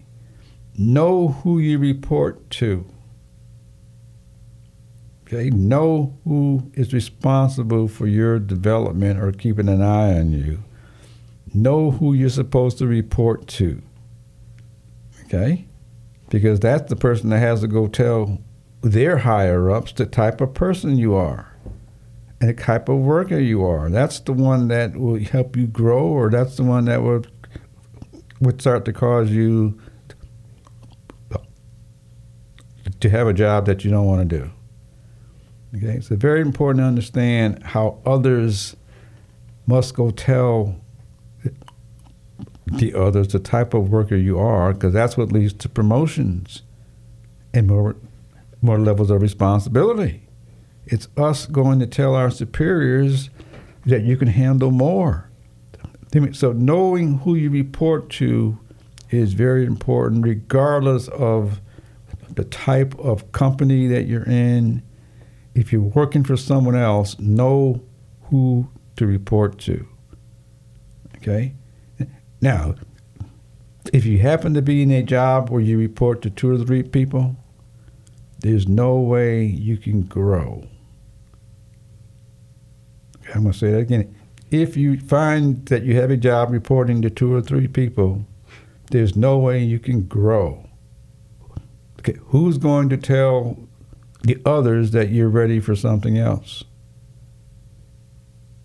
know 0.77 1.29
who 1.29 1.59
you 1.59 1.79
report 1.79 2.51
to. 2.51 2.85
Okay, 5.33 5.49
know 5.49 6.18
who 6.24 6.70
is 6.74 6.93
responsible 6.93 7.89
for 7.89 8.07
your 8.07 8.39
development 8.39 9.18
or 9.18 9.33
keeping 9.33 9.66
an 9.66 9.80
eye 9.80 10.18
on 10.18 10.33
you. 10.33 10.62
Know 11.55 11.91
who 11.91 12.12
you're 12.12 12.28
supposed 12.28 12.76
to 12.78 12.87
report 12.87 13.47
to. 13.49 13.80
Okay? 15.24 15.66
Because 16.28 16.61
that's 16.61 16.91
the 16.91 16.97
person 16.97 17.30
that 17.30 17.39
has 17.39 17.62
to 17.62 17.66
go 17.66 17.87
tell 17.87 18.43
their 18.83 19.18
higher 19.18 19.70
ups 19.70 19.93
the 19.93 20.05
type 20.05 20.43
of 20.43 20.53
person 20.53 20.99
you 20.99 21.14
are 21.14 21.57
and 22.39 22.51
the 22.51 22.55
type 22.55 22.91
of 22.91 22.99
worker 22.99 23.39
you 23.39 23.64
are. 23.64 23.89
That's 23.89 24.20
the 24.20 24.35
one 24.35 24.68
that 24.68 24.99
will 24.99 25.18
help 25.18 25.57
you 25.57 25.66
grow, 25.66 26.05
or 26.05 26.28
that's 26.28 26.57
the 26.57 26.64
one 26.64 26.85
that 26.87 27.03
would 27.03 27.30
would 28.41 28.61
start 28.61 28.85
to 28.85 28.93
cause 28.93 29.30
you 29.30 29.80
to 33.01 33.09
have 33.09 33.28
a 33.28 33.33
job 33.33 33.64
that 33.66 33.83
you 33.85 33.91
don't 33.91 34.07
want 34.07 34.28
to 34.28 34.39
do. 34.39 34.51
Okay, 35.75 36.01
so 36.01 36.16
very 36.16 36.41
important 36.41 36.83
to 36.83 36.87
understand 36.87 37.62
how 37.62 37.99
others 38.05 38.77
must 39.66 39.95
go 39.95 40.11
tell 40.11 40.77
the 42.66 42.95
others 42.95 43.29
the 43.29 43.39
type 43.39 43.75
of 43.75 43.89
worker 43.89 44.16
you 44.16 44.39
are, 44.39 44.73
because 44.75 44.93
that's 44.93 45.16
what 45.16 45.33
leads 45.33 45.53
to 45.55 45.68
promotions 45.68 46.62
and 47.55 47.66
more 47.66 47.97
more 48.62 48.79
levels 48.79 49.11
of 49.11 49.20
responsibility. 49.20 50.23
It's 50.87 51.09
us 51.16 51.47
going 51.47 51.81
to 51.81 51.87
tell 51.87 52.14
our 52.14 52.31
superiors 52.31 53.29
that 53.85 54.03
you 54.03 54.16
can 54.16 54.29
handle 54.29 54.70
more. 54.70 55.29
So 56.33 56.53
knowing 56.53 57.18
who 57.18 57.35
you 57.35 57.51
report 57.51 58.11
to 58.11 58.59
is 59.11 59.33
very 59.33 59.64
important, 59.66 60.25
regardless 60.25 61.09
of 61.09 61.61
the 62.31 62.45
type 62.45 62.99
of 62.99 63.33
company 63.33 63.87
that 63.89 64.07
you're 64.07 64.25
in. 64.25 64.83
If 65.55 65.72
you're 65.72 65.82
working 65.82 66.24
for 66.24 66.36
someone 66.36 66.76
else, 66.76 67.18
know 67.18 67.82
who 68.24 68.68
to 68.96 69.07
report 69.07 69.59
to. 69.61 69.86
Okay? 71.16 71.55
Now, 72.40 72.74
if 73.92 74.05
you 74.05 74.18
happen 74.18 74.55
to 74.55 74.62
be 74.62 74.82
in 74.82 74.90
a 74.90 75.03
job 75.03 75.50
where 75.50 75.61
you 75.61 75.78
report 75.78 76.22
to 76.22 76.30
two 76.30 76.50
or 76.50 76.59
three 76.59 76.82
people, 76.82 77.36
there's 78.40 78.66
no 78.66 78.98
way 78.98 79.44
you 79.44 79.76
can 79.76 80.03
grow. 80.03 80.66
I'm 83.34 83.42
going 83.42 83.53
to 83.53 83.59
say 83.59 83.70
that 83.70 83.78
again. 83.78 84.14
If 84.50 84.76
you 84.76 84.98
find 84.98 85.64
that 85.66 85.84
you 85.84 85.94
have 85.96 86.11
a 86.11 86.16
job 86.16 86.50
reporting 86.50 87.00
to 87.03 87.11
two 87.11 87.32
or 87.32 87.40
three 87.40 87.68
people, 87.68 88.26
there's 88.90 89.16
no 89.16 89.38
way 89.38 89.62
you 89.62 89.78
can 89.78 90.03
grow. 90.03 90.68
Okay, 92.00 92.18
who's 92.26 92.59
going 92.59 92.88
to 92.88 92.96
tell 92.96 93.57
the 94.23 94.41
others 94.45 94.93
that 94.93 95.11
you're 95.11 95.29
ready 95.29 95.61
for 95.61 95.75
something 95.75 96.18
else? 96.18 96.64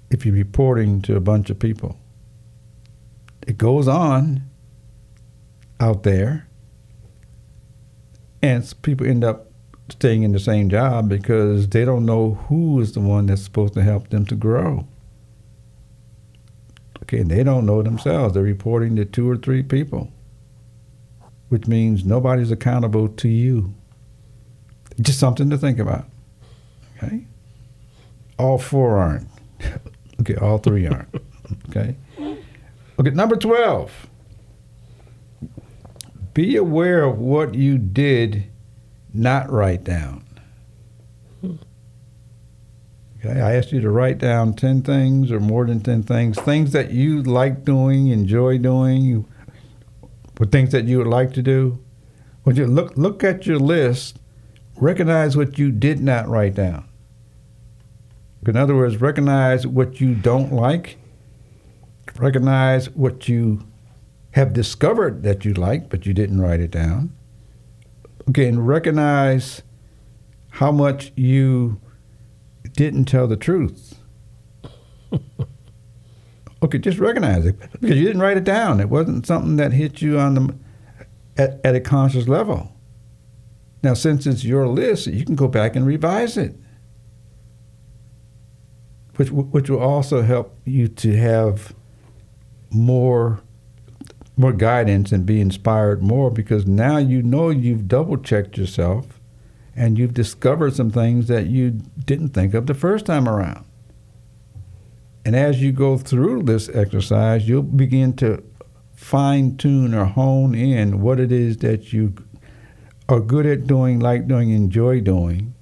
If 0.09 0.25
you're 0.25 0.35
reporting 0.35 1.01
to 1.03 1.15
a 1.15 1.19
bunch 1.19 1.49
of 1.49 1.59
people, 1.59 1.99
it 3.45 3.57
goes 3.57 3.87
on 3.87 4.43
out 5.79 6.03
there, 6.03 6.47
and 8.41 8.73
people 8.81 9.05
end 9.05 9.23
up 9.23 9.47
staying 9.89 10.23
in 10.23 10.31
the 10.31 10.39
same 10.39 10.69
job 10.69 11.09
because 11.09 11.69
they 11.69 11.85
don't 11.85 12.05
know 12.05 12.35
who 12.49 12.79
is 12.81 12.93
the 12.93 12.99
one 12.99 13.25
that's 13.25 13.43
supposed 13.43 13.73
to 13.73 13.81
help 13.81 14.09
them 14.09 14.25
to 14.25 14.35
grow. 14.35 14.87
Okay, 17.03 17.19
and 17.19 17.31
they 17.31 17.43
don't 17.43 17.65
know 17.65 17.81
themselves. 17.81 18.33
They're 18.33 18.43
reporting 18.43 18.97
to 18.97 19.05
two 19.05 19.29
or 19.29 19.37
three 19.37 19.63
people, 19.63 20.11
which 21.47 21.67
means 21.67 22.03
nobody's 22.03 22.51
accountable 22.51 23.07
to 23.07 23.29
you. 23.29 23.73
Just 24.99 25.19
something 25.19 25.49
to 25.49 25.57
think 25.57 25.79
about. 25.79 26.05
Okay? 26.97 27.25
All 28.39 28.57
four 28.57 28.97
aren't. 28.97 29.27
okay, 30.21 30.35
all 30.35 30.57
three 30.57 30.87
aren't. 30.87 31.13
okay? 31.69 31.95
Okay, 32.99 33.11
number 33.11 33.35
12. 33.35 34.07
Be 36.33 36.55
aware 36.55 37.03
of 37.03 37.19
what 37.19 37.53
you 37.55 37.77
did 37.77 38.45
not 39.13 39.49
write 39.51 39.83
down. 39.83 40.23
Okay, 43.19 43.41
I 43.41 43.55
asked 43.55 43.71
you 43.71 43.81
to 43.81 43.89
write 43.89 44.19
down 44.19 44.53
10 44.53 44.83
things 44.83 45.31
or 45.31 45.39
more 45.39 45.65
than 45.65 45.81
10 45.81 46.03
things, 46.03 46.39
things 46.39 46.71
that 46.71 46.91
you 46.91 47.23
like 47.23 47.65
doing, 47.65 48.07
enjoy 48.09 48.59
doing, 48.59 49.25
or 50.39 50.45
things 50.45 50.71
that 50.71 50.85
you 50.85 50.99
would 50.99 51.07
like 51.07 51.33
to 51.33 51.41
do. 51.41 51.79
When 52.43 52.55
you 52.55 52.67
look, 52.67 52.95
look 52.95 53.23
at 53.23 53.47
your 53.47 53.57
list, 53.57 54.19
recognize 54.77 55.35
what 55.35 55.57
you 55.57 55.71
did 55.71 55.99
not 55.99 56.27
write 56.27 56.55
down. 56.55 56.87
In 58.45 58.55
other 58.55 58.75
words, 58.75 59.01
recognize 59.01 59.67
what 59.67 59.99
you 59.99 60.15
don't 60.15 60.53
like, 60.53 60.97
recognize 62.17 62.89
what 62.91 63.27
you 63.27 63.67
have 64.31 64.53
discovered 64.53 65.23
that 65.23 65.43
you 65.43 65.53
like, 65.53 65.89
but 65.89 66.05
you 66.05 66.13
didn't 66.13 66.39
write 66.39 66.61
it 66.61 66.71
down 66.71 67.11
Again, 68.27 68.59
recognize 68.59 69.61
how 70.49 70.71
much 70.71 71.13
you 71.15 71.79
didn't 72.73 73.05
tell 73.05 73.25
the 73.25 73.37
truth. 73.37 73.99
okay, 76.63 76.77
just 76.77 76.99
recognize 76.99 77.45
it 77.45 77.57
because 77.79 77.95
you 77.95 78.03
didn't 78.03 78.21
write 78.21 78.35
it 78.35 78.43
down. 78.43 78.81
It 78.81 78.89
wasn't 78.89 79.25
something 79.25 79.55
that 79.55 79.71
hit 79.71 80.01
you 80.01 80.19
on 80.19 80.33
the 80.33 80.55
at, 81.37 81.61
at 81.63 81.75
a 81.75 81.79
conscious 81.79 82.27
level. 82.27 82.73
Now, 83.83 83.93
since 83.93 84.25
it's 84.25 84.43
your 84.43 84.67
list, 84.67 85.07
you 85.07 85.23
can 85.23 85.35
go 85.35 85.47
back 85.47 85.75
and 85.75 85.85
revise 85.85 86.37
it, 86.37 86.55
which 89.15 89.29
which 89.31 89.69
will 89.69 89.79
also 89.79 90.21
help 90.23 90.55
you 90.65 90.87
to 90.87 91.15
have 91.15 91.73
more 92.71 93.41
more 94.35 94.53
guidance 94.53 95.11
and 95.11 95.25
be 95.25 95.41
inspired 95.41 96.03
more 96.03 96.29
because 96.29 96.67
now 96.67 96.97
you 96.97 97.23
know 97.23 97.49
you've 97.49 97.87
double 97.87 98.17
checked 98.17 98.57
yourself 98.57 99.19
and 99.75 99.97
you've 99.97 100.13
discovered 100.13 100.75
some 100.75 100.91
things 100.91 101.27
that 101.27 101.47
you 101.47 101.71
didn't 102.05 102.29
think 102.29 102.53
of 102.53 102.67
the 102.67 102.73
first 102.73 103.05
time 103.05 103.27
around. 103.27 103.65
And 105.23 105.35
as 105.35 105.61
you 105.61 105.71
go 105.71 105.97
through 105.97 106.43
this 106.43 106.69
exercise, 106.69 107.47
you'll 107.47 107.63
begin 107.63 108.15
to 108.17 108.43
fine 108.95 109.57
tune 109.57 109.93
or 109.93 110.05
hone 110.05 110.55
in 110.55 111.01
what 111.01 111.19
it 111.19 111.31
is 111.31 111.57
that 111.57 111.93
you 111.93 112.15
are 113.09 113.19
good 113.19 113.45
at 113.45 113.67
doing, 113.67 113.99
like 113.99 114.27
doing, 114.27 114.49
enjoy 114.49 115.01
doing. 115.01 115.53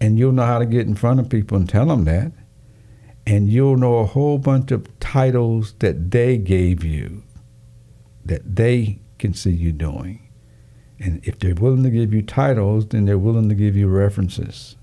And 0.00 0.18
you'll 0.18 0.32
know 0.32 0.46
how 0.46 0.58
to 0.58 0.66
get 0.66 0.86
in 0.86 0.94
front 0.94 1.20
of 1.20 1.28
people 1.28 1.56
and 1.56 1.68
tell 1.68 1.86
them 1.86 2.04
that. 2.04 2.32
And 3.26 3.48
you'll 3.48 3.76
know 3.76 3.98
a 3.98 4.06
whole 4.06 4.38
bunch 4.38 4.70
of 4.70 4.86
titles 5.00 5.74
that 5.80 6.10
they 6.10 6.38
gave 6.38 6.84
you 6.84 7.22
that 8.24 8.56
they 8.56 9.00
can 9.18 9.34
see 9.34 9.50
you 9.50 9.72
doing. 9.72 10.28
And 11.00 11.20
if 11.24 11.38
they're 11.38 11.54
willing 11.54 11.82
to 11.82 11.90
give 11.90 12.12
you 12.12 12.22
titles, 12.22 12.86
then 12.88 13.04
they're 13.04 13.18
willing 13.18 13.48
to 13.48 13.54
give 13.54 13.76
you 13.76 13.88
references, 13.88 14.76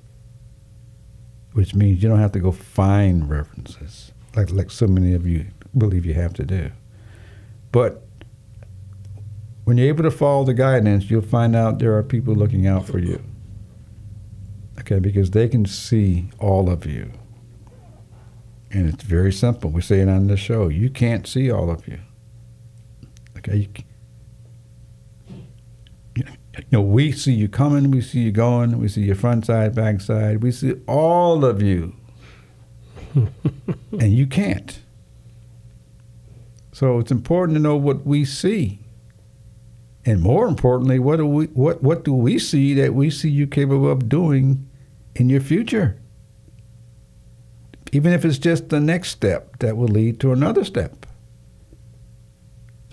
which 1.54 1.74
means 1.76 2.02
you 2.02 2.10
don't 2.10 2.20
have 2.20 2.32
to 2.34 2.40
go 2.40 2.52
find 2.52 3.30
references 3.30 4.12
like 4.36 4.52
like 4.52 4.72
so 4.72 4.88
many 4.88 5.14
of 5.14 5.26
you 5.26 5.48
believe 5.78 6.06
you 6.06 6.14
have 6.14 6.34
to 6.34 6.46
do. 6.46 6.72
But 7.72 8.05
when 9.66 9.78
you're 9.78 9.88
able 9.88 10.04
to 10.04 10.12
follow 10.12 10.46
the 10.46 10.54
guidance, 10.54 11.10
you'll 11.10 11.22
find 11.22 11.56
out 11.56 11.80
there 11.80 11.98
are 11.98 12.04
people 12.04 12.34
looking 12.36 12.68
out 12.68 12.86
for 12.86 13.00
you. 13.00 13.22
Okay, 14.80 15.00
because 15.00 15.32
they 15.32 15.48
can 15.48 15.66
see 15.66 16.30
all 16.40 16.70
of 16.70 16.86
you. 16.86 17.12
And 18.72 18.88
it's 18.88 19.04
very 19.04 19.34
simple. 19.34 19.72
We 19.72 19.82
say 19.82 20.02
it 20.02 20.10
on 20.10 20.28
the 20.28 20.38
show. 20.38 20.68
You 20.68 20.90
can't 20.90 21.26
see 21.26 21.50
all 21.50 21.72
of 21.72 21.88
you. 21.88 22.00
Okay, 23.38 23.58
you, 23.58 23.68
you 26.16 26.64
know, 26.72 26.82
we 26.82 27.12
see 27.12 27.34
you 27.34 27.50
coming, 27.50 27.90
we 27.90 28.02
see 28.02 28.20
you 28.20 28.32
going, 28.32 28.78
we 28.78 28.88
see 28.88 29.02
your 29.02 29.16
front 29.16 29.48
side, 29.48 29.74
back 29.74 30.00
side, 30.00 30.44
we 30.44 30.52
see 30.52 30.74
all 30.88 31.44
of 31.44 31.62
you. 31.62 31.96
and 33.16 34.14
you 34.14 34.28
can't. 34.28 34.80
So 36.72 37.00
it's 37.00 37.12
important 37.12 37.56
to 37.56 37.62
know 37.62 37.78
what 37.78 38.06
we 38.06 38.26
see. 38.26 38.85
And 40.06 40.22
more 40.22 40.48
importantly, 40.48 41.00
what 41.00 41.18
do 41.18 41.26
we 41.26 41.46
what 41.48 41.82
what 41.82 42.06
do 42.06 42.14
we 42.14 42.38
see 42.38 42.76
that 42.76 42.94
we 42.94 43.10
see 43.10 43.30
you 43.30 43.48
capable 43.48 43.90
of 43.90 44.08
doing 44.08 44.70
in 45.16 45.30
your 45.30 45.42
future? 45.42 46.00
Even 47.92 48.14
if 48.14 48.24
it's 48.24 48.38
just 48.38 48.70
the 48.70 48.80
next 48.80 49.10
step 49.10 49.58
that 49.60 49.78
will 49.78 49.88
lead 49.88 50.20
to 50.20 50.32
another 50.32 50.64
step. 50.64 51.06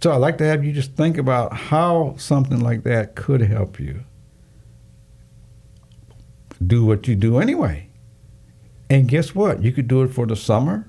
So 0.02 0.10
I'd 0.12 0.16
like 0.16 0.38
to 0.38 0.44
have 0.44 0.64
you 0.64 0.72
just 0.72 0.94
think 0.94 1.18
about 1.18 1.52
how 1.52 2.14
something 2.16 2.60
like 2.60 2.82
that 2.84 3.14
could 3.14 3.42
help 3.42 3.78
you 3.78 4.04
do 6.66 6.84
what 6.84 7.06
you 7.06 7.14
do 7.14 7.38
anyway. 7.38 7.88
And 8.88 9.08
guess 9.08 9.34
what? 9.34 9.62
You 9.62 9.72
could 9.72 9.88
do 9.88 10.02
it 10.02 10.08
for 10.08 10.26
the 10.26 10.36
summer. 10.36 10.88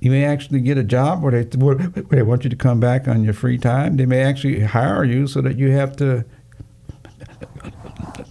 You 0.00 0.10
may 0.10 0.24
actually 0.24 0.60
get 0.60 0.76
a 0.76 0.84
job 0.84 1.22
where 1.22 1.42
they, 1.42 1.56
where 1.58 1.74
they 2.10 2.22
want 2.22 2.44
you 2.44 2.50
to 2.50 2.56
come 2.56 2.80
back 2.80 3.08
on 3.08 3.24
your 3.24 3.32
free 3.32 3.58
time. 3.58 3.96
They 3.96 4.06
may 4.06 4.22
actually 4.22 4.60
hire 4.60 5.04
you 5.04 5.26
so 5.26 5.40
that 5.40 5.56
you 5.56 5.70
have 5.70 5.96
to 5.96 6.24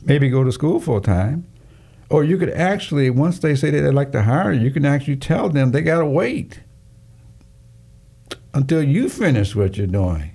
maybe 0.03 0.29
go 0.29 0.43
to 0.43 0.51
school 0.51 0.79
full 0.79 1.01
time. 1.01 1.47
Or 2.09 2.23
you 2.23 2.37
could 2.37 2.51
actually, 2.51 3.09
once 3.09 3.39
they 3.39 3.55
say 3.55 3.71
that 3.71 3.81
they'd 3.81 3.89
like 3.89 4.11
to 4.11 4.23
hire 4.23 4.53
you, 4.53 4.61
you 4.61 4.71
can 4.71 4.85
actually 4.85 5.17
tell 5.17 5.49
them 5.49 5.71
they 5.71 5.81
got 5.81 5.99
to 5.99 6.05
wait 6.05 6.61
until 8.53 8.83
you 8.83 9.09
finish 9.09 9.55
what 9.55 9.75
you're 9.75 9.87
doing. 9.87 10.31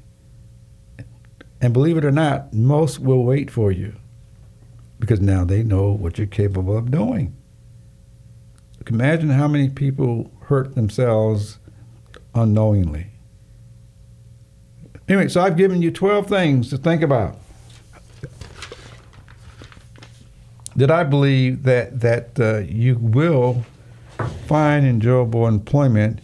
And 1.60 1.72
believe 1.72 1.96
it 1.96 2.04
or 2.04 2.10
not, 2.10 2.52
most 2.52 2.98
will 2.98 3.22
wait 3.22 3.50
for 3.50 3.70
you 3.70 3.94
because 4.98 5.20
now 5.20 5.44
they 5.44 5.62
know 5.62 5.92
what 5.92 6.18
you're 6.18 6.26
capable 6.26 6.76
of 6.76 6.90
doing. 6.90 7.36
Imagine 8.86 9.30
how 9.30 9.46
many 9.46 9.68
people 9.68 10.32
hurt 10.51 10.74
themselves 10.74 11.59
unknowingly. 12.34 13.07
Anyway, 15.09 15.28
so 15.28 15.40
I've 15.40 15.57
given 15.57 15.80
you 15.80 15.92
12 15.92 16.26
things 16.26 16.70
to 16.70 16.76
think 16.76 17.03
about. 17.03 17.36
That 20.74 20.90
I 20.90 21.05
believe 21.05 21.62
that 21.62 22.01
that 22.01 22.40
uh, 22.40 22.59
you 22.59 22.96
will 22.96 23.64
find 24.48 24.84
enjoyable 24.84 25.46
employment 25.46 26.18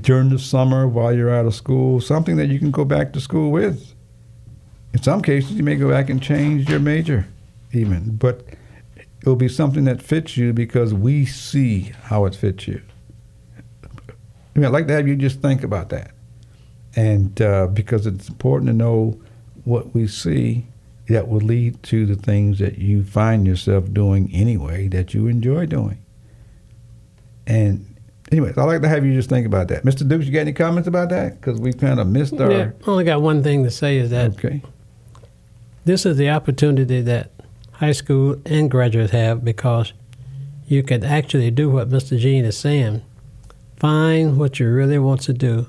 during 0.00 0.30
the 0.30 0.38
summer 0.40 0.88
while 0.88 1.14
you're 1.14 1.32
out 1.32 1.46
of 1.46 1.54
school, 1.54 2.00
something 2.00 2.36
that 2.38 2.48
you 2.48 2.58
can 2.58 2.72
go 2.72 2.84
back 2.84 3.12
to 3.12 3.20
school 3.20 3.52
with. 3.52 3.94
In 4.92 5.02
some 5.02 5.22
cases, 5.22 5.52
you 5.52 5.62
may 5.62 5.76
go 5.76 5.88
back 5.88 6.10
and 6.10 6.20
change 6.20 6.68
your 6.68 6.80
major, 6.80 7.26
even, 7.72 8.16
but 8.16 8.44
it'll 9.20 9.36
be 9.36 9.48
something 9.48 9.84
that 9.84 10.02
fits 10.02 10.36
you 10.36 10.52
because 10.52 10.92
we 10.92 11.26
see 11.26 11.92
how 12.04 12.24
it 12.24 12.34
fits 12.34 12.66
you. 12.66 12.82
I 14.54 14.58
mean, 14.58 14.66
I'd 14.66 14.72
like 14.72 14.86
to 14.88 14.92
have 14.92 15.08
you 15.08 15.16
just 15.16 15.40
think 15.40 15.62
about 15.62 15.88
that. 15.90 16.12
And 16.94 17.40
uh, 17.40 17.68
because 17.68 18.06
it's 18.06 18.28
important 18.28 18.68
to 18.68 18.74
know 18.74 19.20
what 19.64 19.94
we 19.94 20.06
see 20.06 20.66
that 21.08 21.28
will 21.28 21.40
lead 21.40 21.82
to 21.84 22.06
the 22.06 22.16
things 22.16 22.58
that 22.58 22.78
you 22.78 23.02
find 23.02 23.46
yourself 23.46 23.92
doing 23.92 24.30
anyway 24.32 24.88
that 24.88 25.14
you 25.14 25.26
enjoy 25.26 25.66
doing. 25.66 25.98
And 27.46 27.94
anyways, 28.30 28.56
I'd 28.56 28.64
like 28.64 28.82
to 28.82 28.88
have 28.88 29.04
you 29.04 29.14
just 29.14 29.28
think 29.28 29.46
about 29.46 29.68
that. 29.68 29.84
Mr. 29.84 30.06
Dukes, 30.06 30.26
you 30.26 30.32
got 30.32 30.40
any 30.40 30.52
comments 30.52 30.88
about 30.88 31.08
that? 31.10 31.40
Because 31.40 31.58
we 31.58 31.72
kind 31.72 31.98
of 31.98 32.06
missed 32.06 32.34
our. 32.34 32.50
Yeah, 32.50 32.70
only 32.86 33.04
got 33.04 33.22
one 33.22 33.42
thing 33.42 33.64
to 33.64 33.70
say 33.70 33.96
is 33.96 34.10
that 34.10 34.32
okay. 34.32 34.62
this 35.84 36.06
is 36.06 36.16
the 36.16 36.30
opportunity 36.30 37.00
that 37.02 37.30
high 37.72 37.92
school 37.92 38.36
and 38.46 38.70
graduates 38.70 39.12
have 39.12 39.44
because 39.44 39.92
you 40.66 40.82
can 40.82 41.04
actually 41.04 41.50
do 41.50 41.68
what 41.68 41.88
Mr. 41.90 42.18
Gene 42.18 42.44
is 42.44 42.56
saying. 42.56 43.02
Find 43.82 44.38
what 44.38 44.60
you 44.60 44.72
really 44.72 45.00
want 45.00 45.22
to 45.22 45.32
do. 45.32 45.66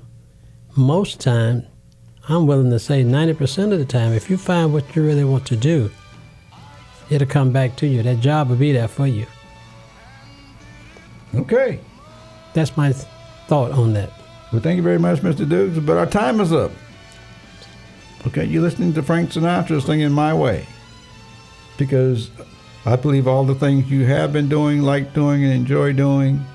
Most 0.75 1.19
time, 1.19 1.65
I'm 2.29 2.45
willing 2.45 2.69
to 2.69 2.77
say 2.77 3.03
90% 3.03 3.73
of 3.73 3.79
the 3.79 3.85
time, 3.85 4.13
if 4.13 4.29
you 4.29 4.37
find 4.37 4.71
what 4.71 4.95
you 4.95 5.03
really 5.03 5.23
want 5.23 5.47
to 5.47 5.55
do, 5.55 5.89
it'll 7.09 7.27
come 7.27 7.51
back 7.51 7.75
to 7.77 7.87
you. 7.87 8.03
That 8.03 8.19
job 8.19 8.49
will 8.49 8.55
be 8.55 8.71
there 8.71 8.87
for 8.87 9.07
you. 9.07 9.25
Okay. 11.33 11.79
That's 12.53 12.77
my 12.77 12.91
th- 12.91 13.07
thought 13.47 13.71
on 13.71 13.93
that. 13.93 14.11
Well, 14.51 14.61
thank 14.61 14.77
you 14.77 14.83
very 14.83 14.99
much, 14.99 15.21
Mr. 15.21 15.49
Dukes. 15.49 15.79
But 15.79 15.97
our 15.97 16.05
time 16.05 16.39
is 16.39 16.53
up. 16.53 16.71
Okay, 18.27 18.45
you're 18.45 18.61
listening 18.61 18.93
to 18.93 19.01
Frank 19.01 19.31
Sinatra 19.31 19.83
singing 19.83 20.11
My 20.11 20.35
Way. 20.35 20.67
Because 21.79 22.29
I 22.85 22.95
believe 22.95 23.27
all 23.27 23.43
the 23.43 23.55
things 23.55 23.89
you 23.89 24.05
have 24.05 24.31
been 24.31 24.49
doing, 24.49 24.83
like 24.83 25.15
doing, 25.15 25.43
and 25.43 25.51
enjoy 25.51 25.93
doing, 25.93 26.45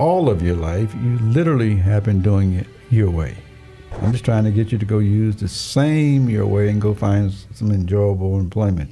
all 0.00 0.30
of 0.30 0.40
your 0.40 0.56
life, 0.56 0.94
you 0.94 1.18
literally 1.18 1.76
have 1.76 2.04
been 2.04 2.22
doing 2.22 2.54
it 2.54 2.66
your 2.88 3.10
way. 3.10 3.36
I'm 4.00 4.12
just 4.12 4.24
trying 4.24 4.44
to 4.44 4.50
get 4.50 4.72
you 4.72 4.78
to 4.78 4.86
go 4.86 4.98
use 4.98 5.36
the 5.36 5.46
same 5.48 6.30
your 6.30 6.46
way 6.46 6.70
and 6.70 6.80
go 6.80 6.94
find 6.94 7.30
some 7.52 7.70
enjoyable 7.70 8.40
employment 8.40 8.90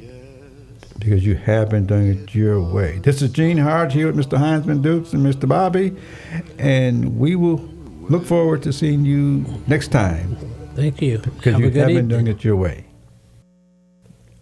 because 0.98 1.24
you 1.24 1.34
have 1.34 1.70
been 1.70 1.86
doing 1.86 2.09
it 2.09 2.34
your 2.34 2.61
way. 2.61 2.98
This 2.98 3.22
is 3.22 3.30
Gene 3.30 3.56
Hodge 3.56 3.94
here 3.94 4.12
with 4.12 4.16
Mr. 4.16 4.36
Heinzman 4.36 4.82
Dukes 4.82 5.14
and 5.14 5.24
Mr. 5.24 5.48
Bobby, 5.48 5.96
and 6.59 7.18
we 7.18 7.36
will 7.36 7.66
look 8.11 8.26
forward 8.26 8.62
to 8.64 8.72
seeing 8.72 9.04
you 9.04 9.46
next 9.66 9.88
time 9.88 10.36
Thank 10.74 11.00
you. 11.00 11.18
because 11.18 11.52
Have 11.52 11.61
you 11.61 11.68
a 11.68 11.70
good 11.70 11.80
have 11.80 11.88
been 11.88 12.09
doing 12.09 12.26
it 12.26 12.44
your 12.44 12.56
way. 12.56 12.88